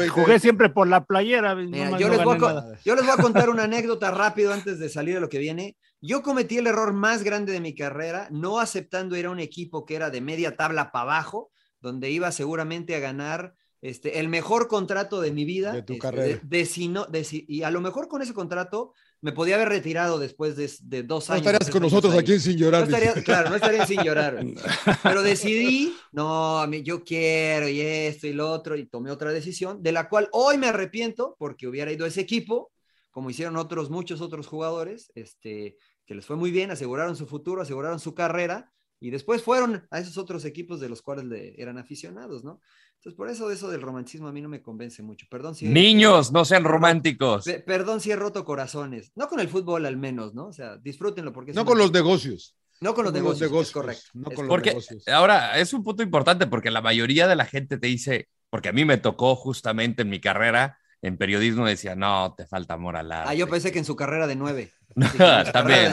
[0.09, 1.55] jugué, siempre por la playera.
[1.55, 4.89] Mira, yo, les voy a, yo les voy a contar una anécdota rápido antes de
[4.89, 5.76] salir a lo que viene.
[6.01, 9.84] Yo cometí el error más grande de mi carrera, no aceptando ir a un equipo
[9.84, 14.66] que era de media tabla para abajo, donde iba seguramente a ganar este, el mejor
[14.66, 15.70] contrato de mi vida.
[15.72, 16.24] De tu este, carrera.
[16.24, 19.55] de- de si no- de si- y a lo mejor con ese contrato me podía
[19.55, 21.42] haber retirado después de, de dos No años.
[21.46, 22.18] estarías tres con años nosotros ahí.
[22.20, 22.88] aquí Sin Llorar.
[22.88, 24.40] No estaría- claro, no estaría sin llorar.
[25.05, 29.92] Pero decidí, no, yo quiero y esto y lo otro, y tomé otra decisión, de
[29.92, 32.72] la cual hoy me arrepiento porque hubiera ido a ese equipo,
[33.12, 35.76] como hicieron otros, muchos otros jugadores, este,
[36.09, 40.01] que les fue muy bien, aseguraron su futuro, aseguraron su carrera, y después fueron a
[40.01, 42.61] esos otros equipos de los cuales le- eran aficionados, ¿no?
[42.97, 45.27] Entonces, por eso eso del romanticismo a mí no me convence mucho.
[45.31, 45.69] Perdón si...
[45.69, 47.45] Niños, no sean románticos.
[47.45, 49.13] Pe- perdón si he roto corazones.
[49.15, 50.47] No con el fútbol al menos, ¿no?
[50.47, 51.53] O sea, disfrútenlo porque...
[51.53, 52.57] No con los negocios.
[52.81, 54.09] No con los no con los negocios, negocios, es correcto.
[54.15, 55.07] no es con los Porque negocios.
[55.09, 58.73] ahora es un punto importante porque la mayoría de la gente te dice, porque a
[58.73, 63.12] mí me tocó justamente en mi carrera en periodismo decía, no, te falta amor al
[63.12, 63.30] arte.
[63.30, 64.72] Ah, yo pensé que en su carrera de nueve.
[65.53, 65.92] También.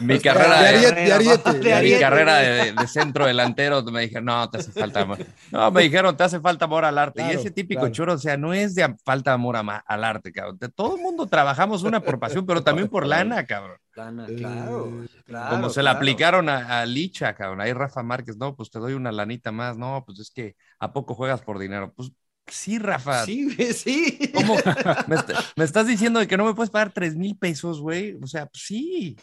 [0.00, 4.26] Mi Este, carrera De de, de de mi carrera de, de centro delantero me dijeron,
[4.26, 5.18] no, te hace falta amor.
[5.50, 7.22] No, me dijeron, te hace falta amor al arte.
[7.22, 7.94] y ese típico claro.
[7.94, 10.58] choro, o sea, no es de falta amor ama- al arte, cabrón.
[10.58, 13.78] De todo el mundo trabajamos una por pasión, pero también por lana, cabrón.
[13.94, 15.50] Lana, claro, claro.
[15.56, 17.60] Como se la aplicaron a, a Licha, cabrón.
[17.62, 19.76] Ahí Rafa Márquez, no, pues te doy una lanita más.
[19.76, 21.92] No, pues es que ¿a poco juegas por dinero?
[21.96, 22.10] Pues
[22.46, 23.24] sí, Rafa.
[23.24, 24.18] Sí, sí.
[24.34, 24.54] ¿Cómo?
[25.06, 28.16] ¿Me, est- me estás diciendo de que no me puedes pagar tres mil pesos, güey?
[28.22, 29.16] O sea, pues sí.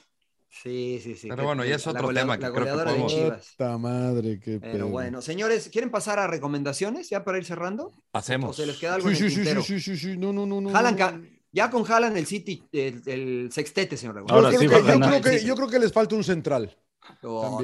[0.62, 1.28] Sí, sí, sí.
[1.30, 3.54] Pero bueno, ya es otro tema que La creo que goleadora de podemos- Chivas.
[3.58, 4.88] Puta madre, qué Pero pedo.
[4.90, 7.86] bueno, señores, ¿quieren pasar a recomendaciones ya para ir cerrando?
[7.88, 8.56] ¿O Pasemos.
[8.56, 9.64] se les queda algo Sí, en el sí, sí, tintero?
[9.64, 10.70] sí, sí, sí, sí, no, no, no, no.
[10.70, 11.28] Jalan no.
[11.52, 14.24] Ya con Jalan el City, el, el sextete, señor.
[14.28, 16.76] Yo Ahora creo sí que- yo creo que- yo creo que les falta un central.
[17.24, 17.62] Oh,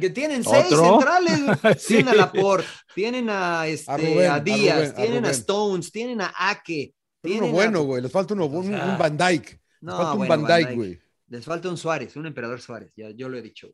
[0.00, 1.40] que tienen seis centrales.
[1.78, 1.94] Sí.
[1.94, 5.30] Tienen a Laporte, tienen a, este, A a, Rubén, a Díaz, Rubén, tienen a.
[5.30, 6.94] Stones, tienen a Ake.
[7.22, 7.82] Tienen uno bueno, a...
[7.82, 8.02] güey.
[8.02, 9.50] Les falta uno, un, sea, un Van Dyke.
[9.50, 11.00] Les No, falta un bueno, Van Van Dyke, güey.
[11.28, 12.92] Les falta un Suárez, un emperador Suárez.
[12.96, 13.68] Ya, yo lo he dicho.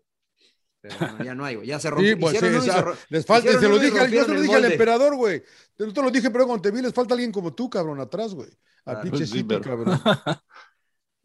[0.80, 1.66] Pero bueno, ya no hay, güey.
[1.66, 2.11] Ya se rompió.
[2.11, 4.64] Sí, pues sí, esa- les falta, se lo dije, al- yo se lo dije al
[4.64, 5.42] emperador, güey.
[5.74, 8.34] Te, te lo dije, pero cuando te vi, les falta alguien como tú, cabrón, atrás,
[8.34, 8.51] güey.
[8.84, 9.11] A Claro.
[9.11, 10.01] pinche cabrón.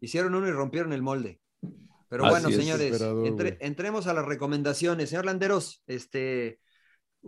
[0.00, 1.40] Hicieron uno y rompieron el molde.
[2.12, 5.08] Pero Así bueno, es, señores, entre- entremos a las recomendaciones.
[5.08, 6.58] Señor Landeros, este,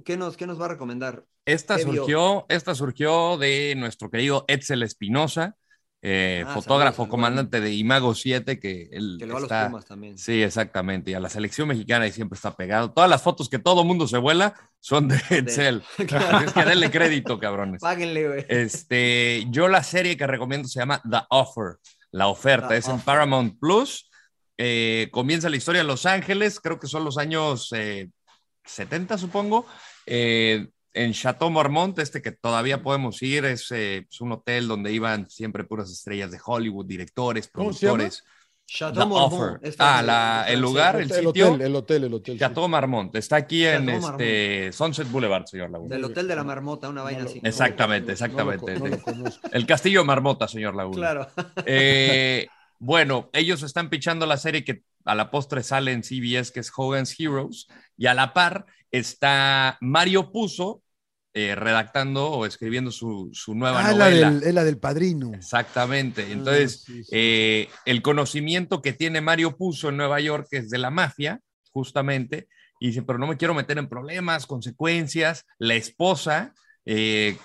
[0.05, 1.25] ¿qué nos, qué nos va a recomendar?
[1.47, 5.57] Esta surgió, esta surgió de nuestro querido Edsel Espinosa,
[6.03, 9.51] eh, Ah, fotógrafo, saludos comandante de Imago 7, que él Que le va a los
[9.51, 10.19] está- Pumas también.
[10.19, 11.13] Sí, exactamente.
[11.13, 12.93] Y a la selección mexicana y siempre está pegado.
[12.93, 15.83] Todas las fotos que todo mundo se vuela son de Edsel.
[16.07, 16.45] Claro.
[16.47, 17.81] Es que denle crédito, cabrones.
[17.81, 18.45] Páguenle, güey.
[18.51, 21.77] Este, yo la serie que recomiendo se llama The Offer,
[22.11, 23.01] la oferta, The es en.
[23.01, 24.11] Paramount Plus.
[24.57, 28.09] Eh, comienza la historia en Los Ángeles, creo que son los años eh,
[28.65, 29.67] 70, supongo.
[30.07, 34.93] Eh, en Chateau Marmont, este que todavía podemos ir, es, eh, es un hotel donde
[34.93, 37.99] iban siempre puras estrellas de Hollywood, directores, ¿Cómo se llama?
[37.99, 38.25] productores.
[38.67, 41.49] Chateau The Marmont, Ah, la- el lugar, el el sitio.
[41.53, 42.35] hotel, el hotel, el hotel.
[42.35, 42.39] sí.
[42.41, 45.95] Chateau Marmont, está aquí en Chateau este, Sunset Boulevard, señor Laguna.
[45.97, 47.41] Del Hotel de la Marmota, una vaina lo- así.
[47.43, 48.13] Exactamente, No lo-
[48.53, 48.79] exactamente.
[48.79, 49.31] No lo.
[49.53, 50.97] El Castillo Marmota, señor Laguna.
[50.97, 51.27] Claro.
[51.67, 52.47] Eh,
[52.79, 56.73] bueno, ellos están pichando la serie que a la postre sale en CBS, que es
[56.75, 57.67] Hogan's Heroes,
[57.97, 60.83] y a la par está Mario Puzo
[61.37, 64.31] eh, redactando o escribiendo su, su nueva Ah, es la, novela.
[64.31, 65.33] del, es la del padrino.
[65.35, 66.31] Exactamente.
[66.31, 67.11] Entonces, Ah, sí, sí.
[67.13, 71.41] eh, el conocimiento que tiene Mario Puzo en Nueva York es de la mafia,
[71.73, 72.49] justamente,
[72.81, 75.45] y dice, pero no me quiero meter en problemas, consecuencias.
[75.59, 76.55] La esposa,
[76.85, 77.37] eh,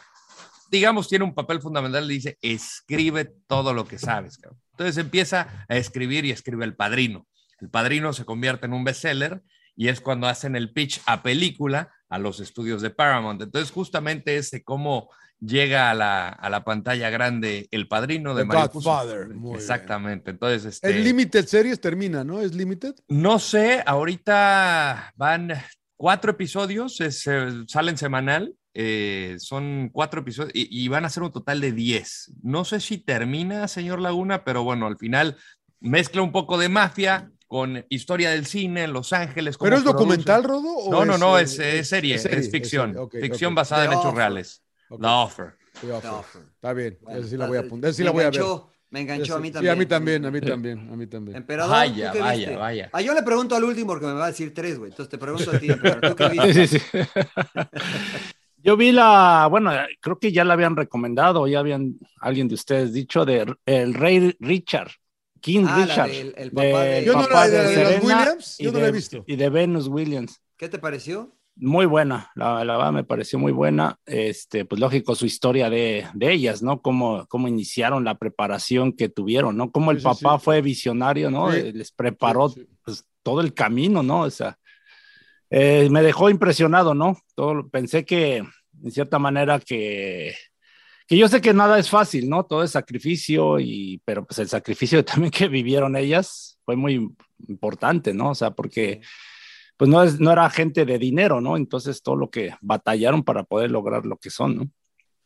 [0.69, 4.37] digamos, tiene un papel fundamental, le dice, escribe todo lo que sabes.
[4.37, 4.59] cabrón".
[4.71, 7.27] Entonces empieza a escribir y escribe El Padrino.
[7.59, 9.41] El Padrino se convierte en un bestseller
[9.75, 13.41] y es cuando hacen el pitch a película a los estudios de Paramount.
[13.41, 15.09] Entonces, justamente ese cómo
[15.39, 18.89] llega a la, a la pantalla grande El Padrino de The Mario Puzo.
[18.89, 19.55] Godfather, muy bien.
[19.55, 20.31] Exactamente.
[20.31, 22.41] Entonces, este, El Limited Series termina, ¿no?
[22.41, 22.95] ¿Es Limited?
[23.07, 25.53] no sé, ahorita van
[25.95, 31.23] cuatro episodios, es, eh, salen semanal, eh, son cuatro episodios y, y van a ser
[31.23, 32.31] un total de diez.
[32.41, 35.35] No sé si termina, señor Laguna, pero bueno, al final
[35.81, 39.57] mezcla un poco de mafia con historia del cine en Los Ángeles.
[39.57, 40.69] ¿Pero es produce- documental, Rodo?
[40.77, 42.91] o No, no, no, eh, es, es serie, es, serie, ficción.
[42.91, 43.01] serie.
[43.01, 43.57] Ok, ficción ok.
[43.57, 44.17] basada en The hechos Offer.
[44.17, 44.63] reales.
[44.89, 45.01] Ok.
[45.01, 45.45] The Offer.
[45.81, 46.01] The Offer.
[46.01, 46.41] The Offer.
[46.55, 48.35] Está bien, Bueno, sí la voy a apuntar, sí me la voy a ver.
[48.35, 49.71] enganchó, Me enganchó a mí Sí, también.
[49.73, 51.37] a mí también, a mí también, a mí también.
[51.37, 52.55] Emperador, Vaya, ¿tú qué vaya, viste?
[52.55, 52.89] vaya.
[52.91, 54.89] Ah, yo le pregunto al último porque me va a decir tres, güey.
[54.91, 56.67] Entonces te pregunto a ti, emperador, ¿tú qué viste?
[56.67, 56.97] Sí, sí, sí.
[58.61, 62.93] Yo vi la, bueno, creo que ya la habían recomendado, ya habían alguien de ustedes
[62.93, 64.91] dicho de el rey Richard,
[65.39, 66.09] King Ah, la Richard.
[66.11, 68.71] del- el papá de- Yo no papá la- de- de los Serena Williams, y yo
[68.71, 69.23] no la he de- visto.
[69.27, 70.41] Y de Venus Williams.
[70.57, 71.35] ¿Qué te pareció?
[71.61, 73.97] Muy buena, la, la verdad me pareció muy buena.
[74.05, 76.81] Este, pues lógico, su historia de, de ellas, ¿no?
[76.81, 79.69] Cómo, cómo iniciaron la preparación que tuvieron, ¿no?
[79.71, 80.45] Cómo el Sí, papá sí.
[80.45, 81.51] fue visionario, ¿no?
[81.51, 81.71] Sí.
[81.73, 82.67] Les preparó Sí, sí.
[82.83, 84.21] pues, todo el camino, ¿no?
[84.21, 84.57] O sea,
[85.49, 87.17] eh, me dejó impresionado, ¿no?
[87.35, 90.35] Todo, pensé que en cierta manera que,
[91.07, 92.45] que yo sé que nada es fácil, ¿no?
[92.45, 97.09] Todo es sacrificio, y, pero pues el sacrificio también que vivieron ellas fue muy
[97.47, 98.31] importante, ¿no?
[98.31, 99.01] O sea, porque
[99.77, 101.57] pues no, es, no era gente de dinero, ¿no?
[101.57, 104.69] Entonces todo lo que batallaron para poder lograr lo que son, ¿no?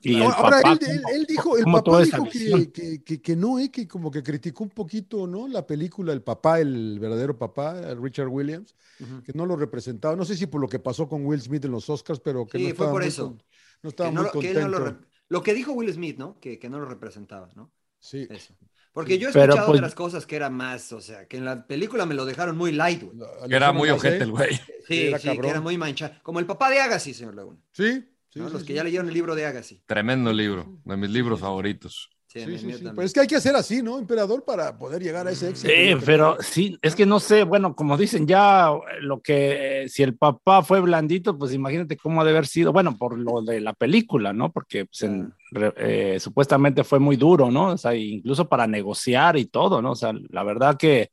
[0.05, 3.71] Y ahora, él, él, él, dijo, el papá dijo que, que, que, que, no, eh,
[3.71, 5.47] que como que criticó un poquito, ¿no?
[5.47, 9.23] La película, el papá, el verdadero papá, Richard Williams, uh -huh.
[9.23, 10.15] que no lo representaba.
[10.17, 12.57] No sé si por lo que pasó con Will Smith en los Oscars, pero que
[12.57, 13.37] sí, no fue estaba por muy eso.
[13.81, 14.59] No estaba no, muy contento.
[14.59, 14.97] No lo,
[15.29, 16.37] lo, que dijo Will Smith, ¿no?
[16.39, 17.71] Que, no lo representaba, ¿no?
[17.99, 18.27] Sí.
[18.29, 18.53] Eso.
[18.91, 21.45] Porque yo he escuchado pero, pues, otras cosas que era más, o sea, que en
[21.45, 23.17] la película me lo dejaron muy light, güey.
[23.47, 24.59] Que era muy ojete el güey.
[24.85, 26.13] Sí, era, sí, que era muy manchado.
[26.23, 27.57] Como el papá de Agassi, señor Laguna.
[27.71, 28.03] Sí,
[28.34, 28.47] Sí, ¿no?
[28.47, 28.67] sí, Los sí.
[28.69, 29.84] que ya leyeron el libro de Agassi.
[29.86, 32.09] Tremendo libro, de mis libros favoritos.
[32.25, 32.86] Sí, sí, sí, sí.
[32.95, 34.43] Pues es que hay que hacer así, ¿no, emperador?
[34.43, 35.71] Para poder llegar a ese éxito.
[35.71, 38.71] Sí, pero sí, es que no sé, bueno, como dicen ya,
[39.01, 42.73] lo que, eh, si el papá fue blandito, pues imagínate cómo ha de haber sido,
[42.73, 44.51] bueno, por lo de la película, ¿no?
[44.51, 45.31] Porque pues, en,
[45.77, 47.73] eh, supuestamente fue muy duro, ¿no?
[47.73, 49.91] O sea, incluso para negociar y todo, ¿no?
[49.91, 51.11] O sea, la verdad que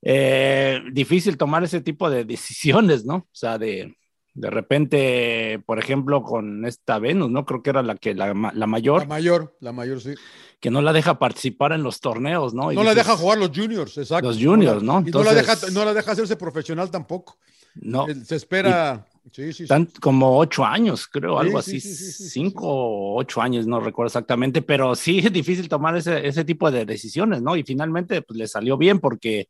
[0.00, 3.16] eh, difícil tomar ese tipo de decisiones, ¿no?
[3.16, 3.96] O sea, de,
[4.34, 7.46] de repente, por ejemplo, con esta Venus, ¿no?
[7.46, 9.02] Creo que era la que la, la, mayor.
[9.02, 10.14] La mayor, la mayor, sí.
[10.60, 12.72] Que no la deja participar en los torneos, ¿no?
[12.72, 14.28] Y no dices, la deja jugar los juniors, exacto.
[14.28, 15.00] Los juniors, ¿no?
[15.00, 17.36] Y Entonces, no, la deja, no la deja hacerse profesional tampoco.
[17.76, 18.06] No.
[18.24, 19.06] Se espera.
[19.32, 24.08] Sí, sí, Tan, como ocho años, creo, algo así, cinco o ocho años, no recuerdo
[24.08, 27.56] exactamente, pero sí es difícil tomar ese, ese tipo de decisiones, ¿no?
[27.56, 29.48] Y finalmente pues, le salió bien porque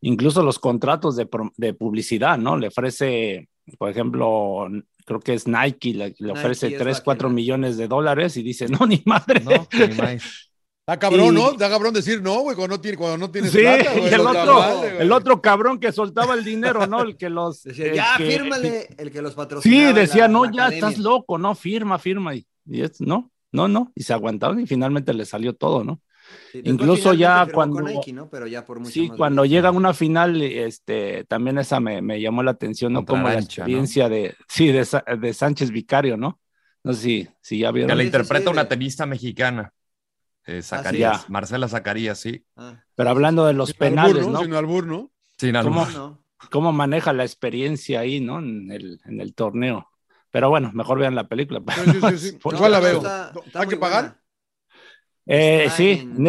[0.00, 2.56] incluso los contratos de, de publicidad, ¿no?
[2.56, 3.48] Le ofrece,
[3.78, 4.68] por ejemplo,
[5.04, 8.68] creo que es Nike, le, le ofrece Nike 3, 4 millones de dólares y dice,
[8.68, 9.40] no, ni madre.
[9.40, 10.50] No, ni más.
[10.80, 11.40] Está cabrón, y...
[11.40, 11.52] ¿no?
[11.52, 14.12] Está cabrón decir no, güey, cuando no, tiene, cuando no tienes sí, plata, güey.
[14.12, 17.02] El, otro, el otro cabrón que soltaba el dinero, ¿no?
[17.02, 17.62] El que los...
[17.64, 19.88] Decía, el ya, que, fírmale, el que los patrocinaba.
[19.88, 20.88] Sí, decía, la, no, la ya academia.
[20.88, 22.34] estás loco, no, firma, firma.
[22.34, 23.92] Y, y es, no, no, no.
[23.94, 26.00] Y se aguantaron y finalmente le salió todo, ¿no?
[26.50, 27.80] Sí, Incluso ya cuando...
[27.80, 28.28] Nike, ¿no?
[28.28, 29.52] Pero ya por mucho sí, más cuando bien.
[29.52, 33.00] llega a una final, este, también esa me, me llamó la atención, ¿no?
[33.00, 34.14] Contra Como la experiencia ¿no?
[34.14, 34.86] de, sí, de,
[35.18, 36.40] de, Sánchez Vicario, ¿no?
[36.84, 37.88] No sé si, si ya vieron.
[37.90, 39.72] Que la Sí, interpreta sí, una tenista mexicana.
[40.44, 42.44] Eh, Zacarías, Ah, Marcela Zacarías, sí.
[42.56, 44.38] Ah, Pero hablando de los Sin penales, albur, ¿no?
[44.38, 44.44] ¿no?
[44.44, 45.12] Sin albur, ¿no?
[45.38, 45.82] Sin ¿Cómo?
[45.82, 45.94] albur.
[45.94, 46.24] no.
[46.50, 48.40] cómo maneja la experiencia ahí, ¿no?
[48.40, 49.88] En el, en el torneo.
[50.30, 51.62] Pero bueno, mejor vean la película.
[51.74, 52.38] Sí, sí, sí, sí.
[52.70, 52.96] La veo.
[52.96, 54.02] está- está ¿Hay que pagar?
[54.04, 54.21] buena.
[55.26, 56.22] Eh, Está sí, en-.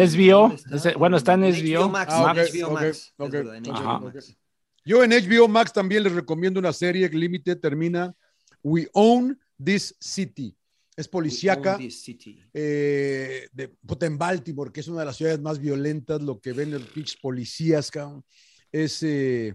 [0.72, 1.42] Ese- bueno, está en
[1.90, 2.12] Max.
[2.14, 2.86] Ah, en HBO Max.
[2.86, 3.30] es ok.
[3.30, 3.98] verdad, en Ajá.
[3.98, 4.36] HBO Max.
[4.84, 8.14] Yo en HBO Max también les recomiendo una serie límite, termina
[8.62, 10.56] We Own This City.
[10.96, 11.70] Es policíaca.
[11.70, 12.40] We own this city.
[12.52, 13.74] eh, de,
[14.06, 17.16] en Baltimore, que es una de las ciudades más violentas, lo que ven los pinches
[17.20, 18.24] policías, cabrón,
[18.70, 19.54] es, eh, eh,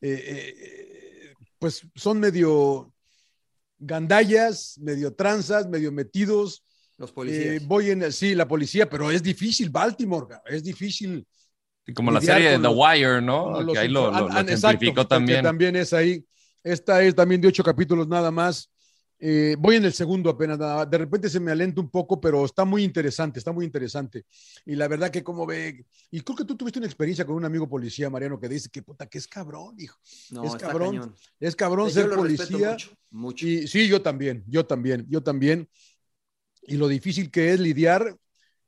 [0.00, 2.92] eh, pues son medio
[3.78, 6.64] gandallas, medio tranzas, medio metidos.
[6.96, 7.66] Los Eh, policías.
[7.66, 11.26] voy en, sí, la policía, pero es difícil Baltimore, es difícil.
[11.86, 13.66] Y como la serie de The los- Wire, ¿no?
[13.72, 15.42] que ahí lo, lo, lo exacto, también.
[15.42, 16.24] también es ahí.
[16.62, 18.70] Esta es también de ocho capítulos nada más.
[19.18, 22.44] Eh, voy en el segundo apenas, nada de repente se me alenta un poco, pero
[22.44, 24.24] está muy interesante, está muy interesante.
[24.66, 27.44] Y la verdad que como ve, y creo que tú tuviste una experiencia con un
[27.44, 29.98] amigo policía, Mariano, que dice que puta, que es cabrón, hijo.
[30.30, 31.14] No, es cabrón, cañón.
[31.40, 32.70] Es cabrón Yo ser policía.
[32.72, 33.46] mucho, mucho.
[33.46, 35.68] Y sí, yo también, yo también, yo también.
[36.66, 38.16] Y lo difícil que es lidiar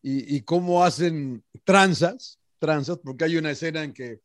[0.02, 4.20] y, y cómo hacen tranzas, tranzas, porque hay una escena en que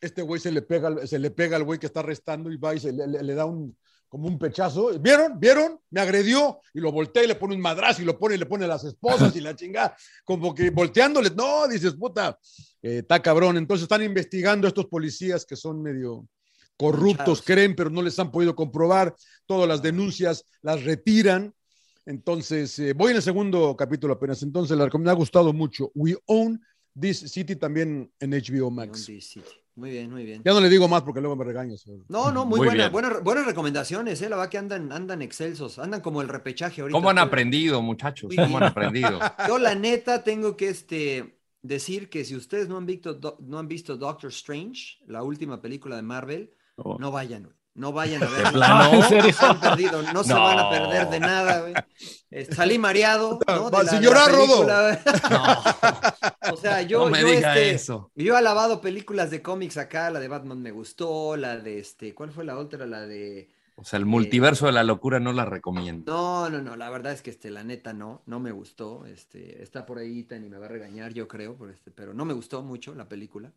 [0.00, 2.56] este güey se le pega, al- se le pega al güey que está arrestando y
[2.56, 3.76] va y se le, le- le da un
[4.08, 4.90] como un pechazo.
[5.00, 5.40] ¿Vieron?
[5.40, 5.80] ¿Vieron?
[5.90, 8.44] Me agredió y lo voltea y le pone un madrazo y lo pone y le
[8.44, 11.30] pone a las esposas y la chingada, como que volteándole.
[11.30, 12.38] No, dices, puta,
[12.82, 13.56] eh, está cabrón.
[13.56, 16.28] Entonces están investigando a estos policías que son medio
[16.76, 19.16] corruptos, creen, pero no les han podido comprobar.
[19.46, 21.54] Todas las denuncias las retiran.
[22.06, 24.42] Entonces, eh, voy en el segundo capítulo apenas.
[24.42, 25.90] Entonces, la me ha gustado mucho.
[25.94, 26.60] We Own
[26.98, 29.08] This City también en HBO We Max.
[29.08, 29.46] own this city.
[29.74, 30.42] Muy bien, muy bien.
[30.44, 31.86] Ya no le digo más porque luego me regañas.
[32.08, 34.28] No, no, muy, Muy buena, buenas recomendaciones, ¿eh?
[34.28, 36.96] La va que andan, andan excelsos, andan como el repechaje ahorita.
[36.96, 38.28] ¿Cómo han aprendido, muchachos?
[38.28, 39.18] Muy ¿Cómo han aprendido?
[39.48, 43.68] Yo, la neta, tengo que este, decir que si ustedes no han, visto, no han
[43.68, 46.96] visto Doctor Strange, la última película de Marvel, Oh.
[46.98, 47.56] no vayan, güey.
[47.74, 48.52] No vayan a ver.
[48.52, 48.92] plano?
[48.94, 49.32] ¿En serio?
[49.32, 50.40] Se han perdido, no, se No.
[50.42, 51.74] van a perder de nada, güey.
[52.30, 53.70] Eh, Salí mareado, ¿no?
[53.70, 55.02] Va, De la, la película.
[56.52, 58.10] O sea, yo, no me yo, diga este, eso.
[58.14, 62.14] yo he alabado películas de cómics acá, la de Batman me gustó, la de este,
[62.14, 62.84] ¿cuál fue la otra?
[62.86, 66.12] La de O sea, el multiverso de la locura no la recomiendo.
[66.12, 69.06] no, no, no, la verdad es que este, la neta no, no me gustó.
[69.06, 72.24] Este, está por ahí y me va a regañar, yo creo, por este, pero no
[72.24, 73.52] me gustó mucho la película.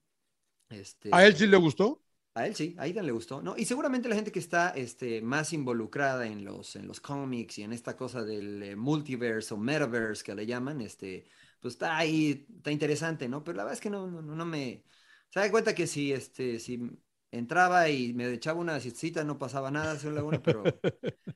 [0.70, 2.02] Este, ¿A él sí le gustó?
[2.36, 3.56] A él sí, a Aidan le gustó, ¿no?
[3.58, 7.64] Y seguramente la gente que está este, más involucrada en los, en los cómics y
[7.64, 11.26] en esta cosa del eh, multiverse o metaverse que le llaman, este,
[11.62, 13.42] pues está ahí, está interesante, ¿no?
[13.44, 14.84] Pero la verdad es que no, no, no me...
[15.30, 16.80] Se da cuenta que si, este, si
[17.32, 20.64] entraba y me echaba una cita no pasaba nada, Laguna, pero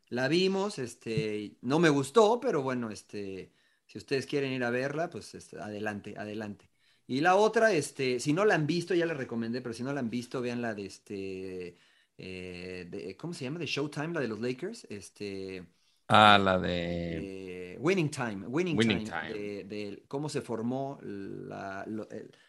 [0.10, 3.54] la vimos, este, no me gustó, pero bueno, este,
[3.86, 6.69] si ustedes quieren ir a verla, pues este, adelante, adelante.
[7.10, 9.92] Y la otra, este, si no la han visto, ya les recomendé, pero si no
[9.92, 11.76] la han visto, vean la de este,
[12.20, 13.58] eh, de, ¿cómo se llama?
[13.58, 15.66] De Showtime, la de los Lakers, este.
[16.08, 17.72] Ah, la de...
[17.74, 21.84] Eh, Winning Time, Winning, Time, De, cómo se formó la,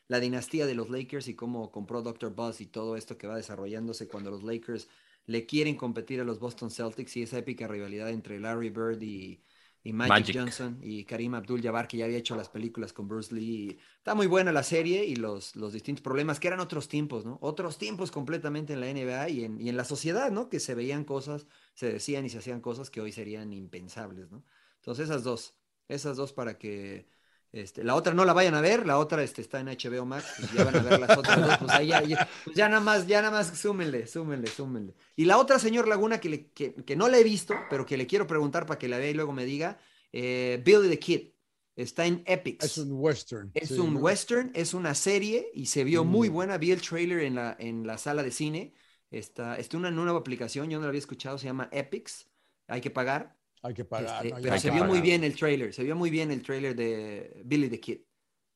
[0.09, 2.35] la, dinastía de los Lakers y cómo compró Dr.
[2.35, 4.89] Buzz y todo esto que va desarrollándose cuando los Lakers
[5.25, 9.41] le quieren competir a los Boston Celtics y esa épica rivalidad entre Larry Bird y,
[9.83, 13.79] y Magic, Johnson y Karim Abdul-Jabbar, que ya había hecho las películas con Bruce Lee.
[13.97, 17.39] Está muy buena la serie y los, los distintos problemas, que eran otros tiempos, ¿no?
[17.41, 20.51] Otros tiempos completamente en la NBA y en, y en la sociedad, ¿no?
[20.51, 24.45] Que se veían cosas, se decían y se hacían cosas que hoy serían impensables, ¿no?
[24.77, 25.55] Entonces esas dos,
[25.89, 27.07] esas dos para que
[27.53, 30.25] este, la otra no la vayan a ver, la otra este, está en HBO Max,
[30.39, 33.07] pues ya van a ver las otras dos, pues ahí ya, pues ya, nada más,
[33.09, 34.95] ya nada más súmenle, súmenle, súmenle.
[35.17, 38.07] Y la otra, señor Laguna, que, que, que, no la he visto, pero que le
[38.07, 39.79] quiero preguntar para que la vea y luego me diga,
[40.13, 41.31] eh, Billy the Kid,
[41.75, 42.65] está en Epics.
[42.65, 43.51] Es un western.
[43.55, 46.33] Es un western, es una serie y se vio muy mm.
[46.33, 48.75] buena, vi el trailer en la, en la sala de cine,
[49.11, 52.29] está, está una nueva aplicación, yo no la había escuchado, se llama Epics,
[52.69, 54.27] hay que pagar, hay que pagar.
[54.27, 57.43] Este, pero se vio muy bien el trailer, se vio muy bien el trailer de
[57.45, 58.01] Billy the Kid.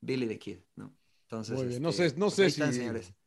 [0.01, 0.95] Billy the Kid, ¿no?
[1.23, 1.83] Entonces, muy bien.
[1.83, 2.61] no sé, no sé si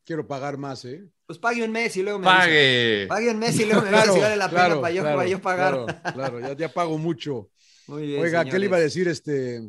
[0.05, 1.05] quiero pagar más, ¿eh?
[1.25, 3.05] Pues pague un mes y luego me Pague.
[3.09, 5.41] Pague un mes y luego me claro, si vale la pena para, yo, para yo
[5.41, 5.73] pagar.
[5.73, 7.49] Claro, claro ya, ya, pago mucho.
[7.87, 9.61] Muy bien, Oiga, ¿qué le iba a decir este?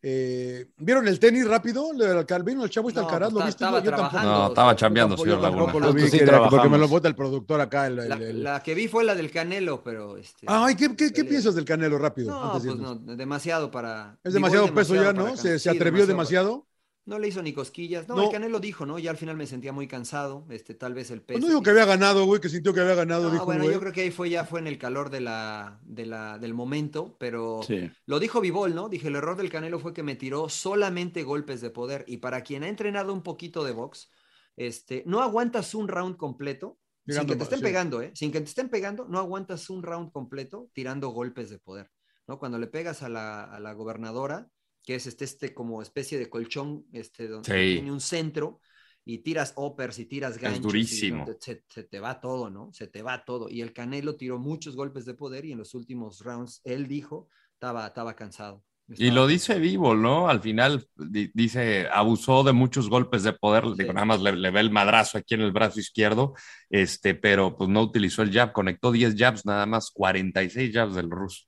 [0.00, 1.90] Eh, ¿Vieron el tenis rápido?
[1.92, 3.32] ¿El Calvino, el chavo está no, Alcaraz?
[3.32, 3.50] ¿Lo viste?
[3.50, 5.72] Estaba yo tampoco, no, estaba chambeando, señor Laguna.
[5.72, 6.20] Lo vi, sí,
[6.50, 7.88] porque me lo vota el productor acá.
[7.88, 8.08] El, el,
[8.44, 10.16] la, la, que vi fue la del Canelo, pero...
[10.16, 12.30] Este, Ay, ¿qué, qué, qué piensas del Canelo rápido?
[12.30, 14.16] No, pues no, demasiado para...
[14.22, 15.36] Es demasiado peso ya, ¿no?
[15.36, 16.67] ¿Se, se atrevió demasiado?
[17.08, 18.06] No le hizo ni cosquillas.
[18.06, 18.98] No, el Canelo dijo, ¿no?
[18.98, 20.44] Ya al final me sentía muy cansado.
[20.50, 21.38] Este, tal vez el peso.
[21.38, 23.32] Pues no dijo que había ganado, güey, que sintió que había ganado.
[23.32, 26.04] No, bueno, yo creo que ahí fue ya fue en el calor de la, de
[26.04, 27.60] la, del momento, pero
[28.04, 28.90] lo dijo Vivol, ¿no?
[28.90, 32.04] Dije, el error del Canelo fue que me tiró solamente golpes de poder.
[32.06, 34.10] Y para quien ha entrenado un poquito de box,
[34.56, 36.78] este, no aguantas un round completo.
[37.06, 38.10] sin que te estén pegando, ¿eh?
[38.14, 41.90] Sin que te estén pegando, no aguantas un round completo tirando golpes de poder.
[42.26, 42.38] ¿no?
[42.38, 44.50] Cuando le pegas a la, a la gobernadora,
[44.88, 48.58] que es este, este como especie de colchón, este, donde tiene un centro,
[49.04, 50.60] y tiras uppers y tiras ganchos.
[50.60, 51.26] Es durísimo.
[51.40, 52.72] se, te va todo, ¿no?
[52.72, 53.50] Se te va todo.
[53.50, 57.28] Y el Canelo tiró muchos golpes de poder y en los últimos rounds, él dijo,
[57.52, 58.64] estaba, estaba cansado.
[58.88, 60.30] y lo dice vivo, ¿no?
[60.30, 64.60] Al final dice, abusó de muchos golpes de poder, digo, nada más le, le, ve
[64.60, 66.32] el madrazo aquí en el brazo izquierdo,
[66.70, 71.10] este, pero pues no utilizó el jab, conectó 10 jabs, nada más 46 jabs del
[71.10, 71.44] ruso.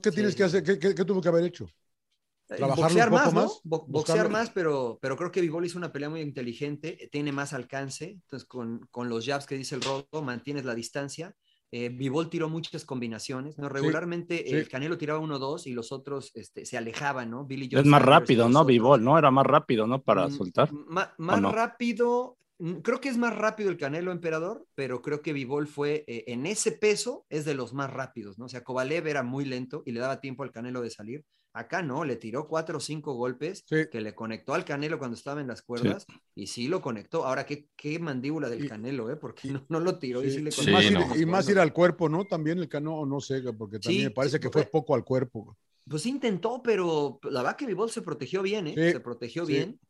[0.00, 0.62] ¿Qué tienes que hacer?
[0.62, 1.68] ¿Qué, qué, qué tuvo que haber hecho?
[2.50, 3.48] Eh, boxear más, ¿no?
[3.62, 8.10] boxear más, pero, pero creo que Vivol hizo una pelea muy inteligente, tiene más alcance,
[8.10, 11.34] entonces con, con los jabs que dice el Rodo, mantienes la distancia.
[11.72, 13.68] Eh, Vivol tiró muchas combinaciones, ¿no?
[13.68, 17.44] Regularmente el Canelo tiraba uno dos y los otros este, se alejaban, ¿no?
[17.44, 18.64] Billy es más rápido, ¿no?
[18.64, 19.16] Vivol, ¿no?
[19.16, 20.02] Era más rápido, ¿no?
[20.02, 20.70] Para mm, soltar.
[20.72, 22.49] más rápido, mm,
[22.82, 26.46] creo que es más rápido el Canelo Emperador, pero creo que Vivol fue eh, en
[26.46, 28.46] ese peso es de los más rápidos, ¿no?
[28.46, 31.24] O sea, Kovalev era muy lento y le daba tiempo al Canelo de salir.
[31.52, 35.40] Acá no, le tiró cuatro o cinco golpes que le conectó al Canelo cuando estaba
[35.40, 37.26] en las cuerdas y sí lo conectó.
[37.26, 39.16] Ahora, qué, qué mandíbula del Canelo, ¿eh?
[39.16, 41.16] Porque no, no lo tiró y sí le conectó.
[41.16, 42.24] y, más ir, al cuerpo, ¿no?
[42.24, 45.56] También el Canelo, no sé, porque también me parece que fue poco al cuerpo.
[45.88, 48.92] Pues intentó, pero la verdad que Vivol se protegió bien, ¿eh?
[48.92, 49.80] Se protegió bien.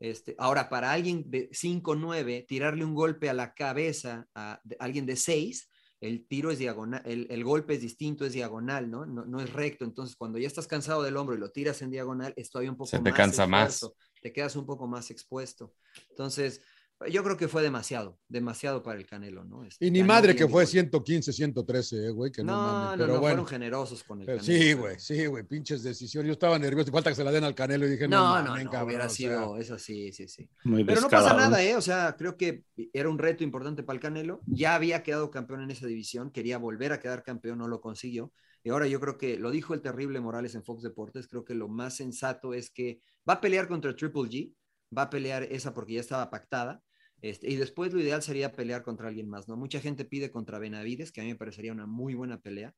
[0.00, 5.14] Este, ahora, para alguien de 5-9, tirarle un golpe a la cabeza a alguien de
[5.14, 5.68] 6,
[6.00, 9.04] el tiro es diagonal, el, golpe es distinto, es diagonal, ¿no?
[9.04, 9.40] ¿no?
[9.40, 9.84] es recto.
[9.84, 12.78] Entonces, cuando ya estás cansado del hombro y lo tiras en diagonal, es todavía un
[12.78, 13.86] poco Se te cansa más.
[14.22, 15.74] Te quedas un poco más expuesto.
[16.08, 16.62] Entonces,
[17.08, 19.64] yo creo que fue demasiado, demasiado para el Canelo, ¿no?
[19.64, 23.20] Este, y ni madre que fue 115, 113, eh, güey, que no, no, no, no
[23.20, 24.44] fueron generosos con el Canelo.
[24.44, 26.28] Sí, güey, sí, güey, pinches decisiones.
[26.28, 28.84] Yo estaba nervioso, falta que se la den al Canelo y dije, no, no, no,
[28.84, 30.48] hubiera sido, eso sí, sí, sí.
[30.62, 31.74] Pero no pasa nada, ¿eh?
[31.74, 34.42] O sea, creo que era un reto importante para el Canelo.
[34.46, 38.32] Ya había quedado campeón en esa división, quería volver a quedar campeón, no lo consiguió.
[38.62, 41.54] Y ahora yo creo que, lo dijo el terrible Morales en Fox Deportes, creo que
[41.54, 44.54] lo más sensato es que va a pelear contra Triple G,
[44.96, 46.82] va a pelear esa porque ya estaba pactada
[47.22, 49.56] este, y después lo ideal sería pelear contra alguien más, ¿no?
[49.56, 52.74] Mucha gente pide contra Benavides, que a mí me parecería una muy buena pelea.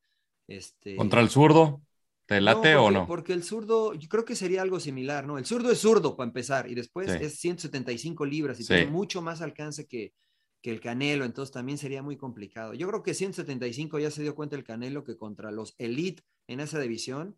[0.49, 1.81] Este, ¿Contra el zurdo?
[2.27, 3.07] ¿Te late o no?
[3.07, 5.39] Porque el zurdo, yo creo que sería algo similar, ¿no?
[5.39, 9.43] El zurdo es zurdo para empezar, y después es 175 libras y tiene mucho más
[9.43, 10.15] alcance que,
[10.63, 12.75] que el Canelo, entonces también sería muy complicado.
[12.75, 16.61] Yo creo que 175 ya se dio cuenta el Canelo que contra los Elite en
[16.61, 17.37] esa división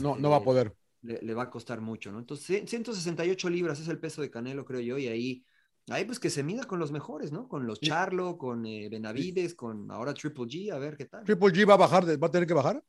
[0.00, 0.74] no, no va a poder.
[1.02, 2.18] Le, le, va a costar mucho, ¿no?
[2.18, 5.44] Entonces, 168 libras es el peso de Canelo, creo yo, y ahí,
[5.88, 7.48] ahí pues que se mida con los mejores, ¿no?
[7.48, 11.24] Con los Charlo, con eh, Benavides, con ahora Triple G, a ver qué tal.
[11.24, 12.82] ¿Triple G va a bajar, va a tener que bajar?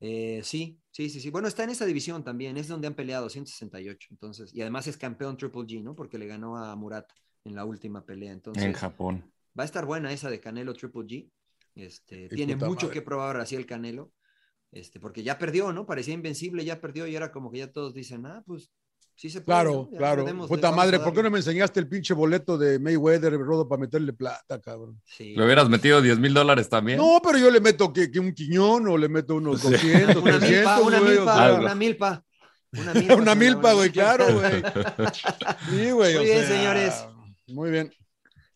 [0.00, 1.30] Eh, sí, sí, sí, sí.
[1.30, 4.96] Bueno, está en esa división también, es donde han peleado 168, entonces, y además es
[4.96, 5.94] campeón Triple G, ¿no?
[5.94, 7.10] Porque le ganó a Murat
[7.44, 8.64] en la última pelea, entonces.
[8.64, 9.32] En Japón.
[9.58, 11.30] Va a estar buena esa de Canelo Triple G.
[11.76, 12.90] Este, tiene mucho madre.
[12.90, 14.12] que probar así el Canelo.
[14.72, 15.86] Este, porque ya perdió, ¿no?
[15.86, 18.72] Parecía invencible, ya perdió y era como que ya todos dicen, ah, pues
[19.14, 19.60] sí se puede.
[19.60, 20.46] Claro, claro.
[20.46, 24.12] Puta madre, ¿por qué no me enseñaste el pinche boleto de Mayweather, Rodo, para meterle
[24.12, 25.00] plata, cabrón?
[25.04, 25.34] Sí.
[25.36, 26.98] ¿Le hubieras metido 10 mil dólares también?
[26.98, 30.38] No, pero yo le meto que, que un quiñón o le meto unos 200, Una
[30.38, 32.24] 300, milpa, una güey, o milpa, sea, una milpa.
[32.72, 34.62] Una milpa, una milpa, güey, claro, güey.
[35.70, 36.14] Sí, güey.
[36.14, 37.06] Muy o bien, sea, señores.
[37.48, 37.92] Muy bien.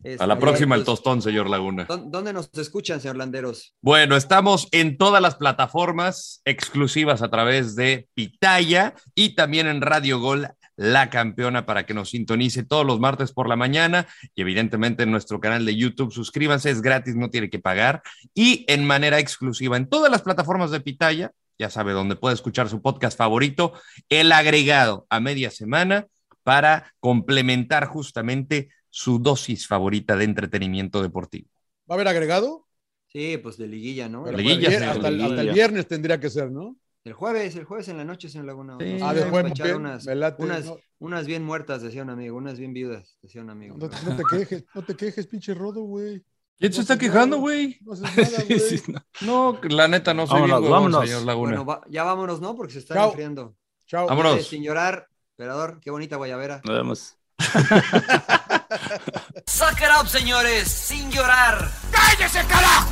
[0.03, 1.85] Este, A la próxima el tostón, señor Laguna.
[1.87, 3.75] ¿dó- ¿Dónde nos escuchan, señor Landeros?
[3.83, 10.21] Bueno, estamos en todas las plataformas exclusivas a través de Pitaya y también en Radio
[10.21, 14.07] Gol, la campeona, para que nos sintonice todos los martes por la mañana
[14.37, 16.13] y evidentemente en nuestro canal de YouTube.
[16.13, 18.01] Suscríbanse, es gratis, no tiene que pagar.
[18.35, 22.69] Y en manera exclusiva en todas las plataformas de Pitaya, ya sabe, donde puede escuchar
[22.69, 23.73] su podcast favorito,
[24.09, 26.07] el agregado a media semana
[26.45, 31.49] para complementar justamente su dosis favorita de entretenimiento deportivo.
[31.91, 32.67] ¿Va a haber agregado?
[33.07, 34.25] Sí, pues de liguilla, ¿no?
[34.25, 35.53] Pero Liguilla, pues, hasta, el, hasta el liguilla.
[35.55, 36.77] viernes tendría que ser, ¿no?
[37.05, 38.77] El jueves, el jueves en la noche, señor Laguna.
[38.79, 38.99] Sí.
[39.01, 39.15] Ah,
[39.47, 40.77] echar bien, unas, late, unas, no.
[40.99, 43.77] unas bien muertas, decía un amigo, unas bien viudas, decía un amigo.
[43.79, 46.23] No, no te quejes, no te quejes, pinche Rodo, güey.
[46.59, 47.79] ¿Quién se está quejando, güey?
[47.83, 48.03] No haces
[48.33, 48.61] nada, güey.
[48.61, 49.03] Sí, sí, no.
[49.23, 51.05] No, la neta no soy Vámonos, bien vámonos.
[51.09, 51.51] señor Laguna.
[51.51, 52.55] Bueno, va- ya vámonos, ¿no?
[52.57, 53.07] Porque se está Chao.
[53.09, 53.57] enfriando.
[53.87, 54.07] Chao.
[54.07, 54.47] Vámonos.
[54.47, 55.09] Sin llorar,
[55.39, 56.61] emperador, qué bonita guayabera.
[56.65, 57.15] Nos vemos.
[59.47, 61.71] Suck up, señores, sin llorar.
[61.91, 62.89] ¡Cállese, carajo!